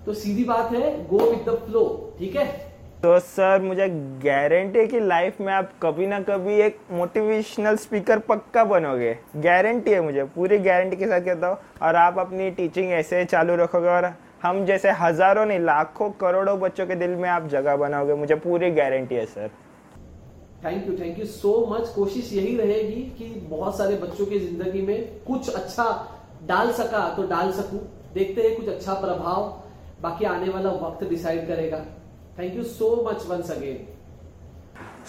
तो 0.06 0.14
सीधी 0.14 0.44
बात 0.44 0.72
है 0.72 1.08
गो 1.08 1.18
विद 1.18 1.48
द 1.48 1.54
फ्लो 1.66 2.14
ठीक 2.18 2.36
है? 2.36 2.71
तो 3.02 3.18
सर, 3.20 3.60
मुझे 3.62 3.88
गारंटी 4.24 4.78
है 4.78 4.86
कि 4.86 4.98
लाइफ 5.00 5.40
में 5.40 5.52
आप 5.52 5.70
कभी 5.82 6.06
ना 6.06 6.18
कभी 6.22 6.54
एक 6.62 6.76
मोटिवेशनल 6.90 7.76
स्पीकर 7.76 8.18
पक्का 8.18 8.64
बनोगे। 8.64 9.16
गारंटी 9.36 9.90
है 9.90 10.00
मुझे, 10.00 10.24
पूरी 10.26 10.58
गारंटी 10.58 10.96
के 10.96 11.06
साथ 11.06 11.20
कहता 11.20 11.46
हूँ। 11.46 11.56
और 11.82 11.96
आप 11.96 12.18
अपनी 12.18 12.50
टीचिंग 12.50 12.90
ऐसे 12.92 13.24
चालू 13.24 13.56
रखोगे 13.56 13.88
और 13.88 14.04
हम 14.42 14.64
जैसे 14.66 14.90
हज़ारों 14.90 15.46
नहीं, 15.46 15.58
लाखों, 15.60 16.10
करोड़ों 16.10 16.58
बच्चों 16.60 16.86
के 16.86 16.94
दिल 16.94 17.16
में 17.16 17.28
आप 17.28 17.48
जगह 17.48 17.76
बनाओगे। 17.76 18.14
मुझे 18.14 18.34
पूरी 18.36 18.70
गारंटी 18.70 19.14
है, 19.14 19.24
sir. 19.26 19.50
Thank 20.64 20.86
you 20.88 20.96
thank 20.98 21.18
you 21.18 21.24
so 21.26 21.54
much 21.70 21.88
कोशिश 21.88 22.32
यही 22.32 22.56
रहेगी 22.56 23.00
कि 23.18 23.24
बहुत 23.48 23.76
सारे 23.78 23.96
बच्चों 23.96 24.26
की 24.26 24.38
ज़िंदगी 24.38 24.82
में 24.82 25.02
कुछ 25.26 25.54
अच्छा 25.54 25.86
डाल 26.46 26.70
सका 26.72 27.08
तो 27.16 27.26
डाल 27.28 27.50
सकूँ। 27.52 27.80
देखते 28.14 28.42
हैं 28.42 28.54
कुछ 28.56 28.68
अच्छा 28.68 28.94
प्रभाव 28.96 29.42
बाकी 30.02 30.24
आने 30.26 30.48
वाला 30.48 30.70
वक्त 30.78 31.04
डिसाइड 31.08 31.46
करेगा। 31.48 31.84
Thank you 32.38 32.62
so 32.64 32.94
much 33.06 33.26
once 33.28 33.50
again 33.50 33.76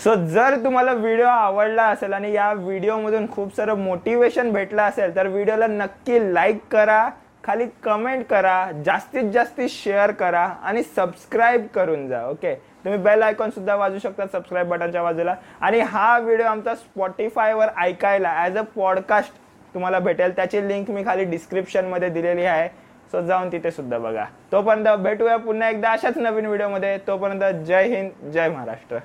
so 0.03 0.13
जर 0.29 0.55
तुम्हाला 0.63 0.93
व्हिडिओ 0.93 1.25
आवडला 1.25 1.83
असेल 1.87 2.13
आणि 2.13 2.31
या 2.33 2.51
व्हिडिओमधून 2.53 3.27
खूप 3.31 3.55
सारं 3.55 3.77
मोटिवेशन 3.77 4.51
भेटलं 4.53 4.81
असेल 4.81 5.15
तर 5.15 5.27
व्हिडिओला 5.27 5.67
नक्की 5.67 6.19
लाईक 6.33 6.59
करा 6.71 7.07
खाली 7.43 7.65
कमेंट 7.83 8.25
करा 8.27 8.55
जास्तीत 8.85 9.31
जास्त 9.31 9.61
शेअर 9.69 10.11
करा 10.19 10.43
आणि 10.63 10.83
सबस्क्राईब 10.95 11.65
करून 11.75 12.07
जा 12.07 12.25
ओके 12.27 12.53
तुम्ही 12.83 12.99
बेल 13.01 13.23
आयकॉन 13.23 13.49
सुद्धा 13.49 13.75
वाजू 13.75 13.99
शकता 13.99 14.25
सबस्क्राईब 14.27 14.67
बटनच्या 14.69 15.03
बाजूला. 15.03 15.35
आणि 15.61 15.79
हा 15.79 16.17
व्हिडिओ 16.19 16.45
आमचा 16.45 16.75
स्पॉटीफायवर 16.75 17.67
ऐकायला 17.81 18.29
ॲज 18.37 18.57
अ 18.57 18.61
पॉडकास्ट 18.75 19.33
तुम्हाला 19.73 19.99
भेटेल. 19.99 20.35
त्याची 20.35 20.67
लिंक 20.67 20.89
मी 20.91 21.03
खाली 21.05 21.23
डिस्क्रिप्शनमध्ये 21.25 22.09
दिलेली 22.09 22.45
आहे. 22.45 22.67
सो 23.13 23.21
जाऊन 23.21 23.49
तिथे 23.51 23.71
सुद्धा 23.71 23.97
बघा. 23.97 24.23
तोपर्यंत 24.51 24.87
भेटूया 25.03 25.35
पुन्हा 25.37 25.69
एकदा 25.69 25.91
अशाच 25.91 26.17
नवीन 26.17 26.45
व्हिडिओमध्ये 26.45 26.97
तोपर्यंत 27.07 27.43
जय 27.65 27.87
हिंद 27.87 28.31
जय 28.33 28.49
महाराष्ट्र. 28.49 28.99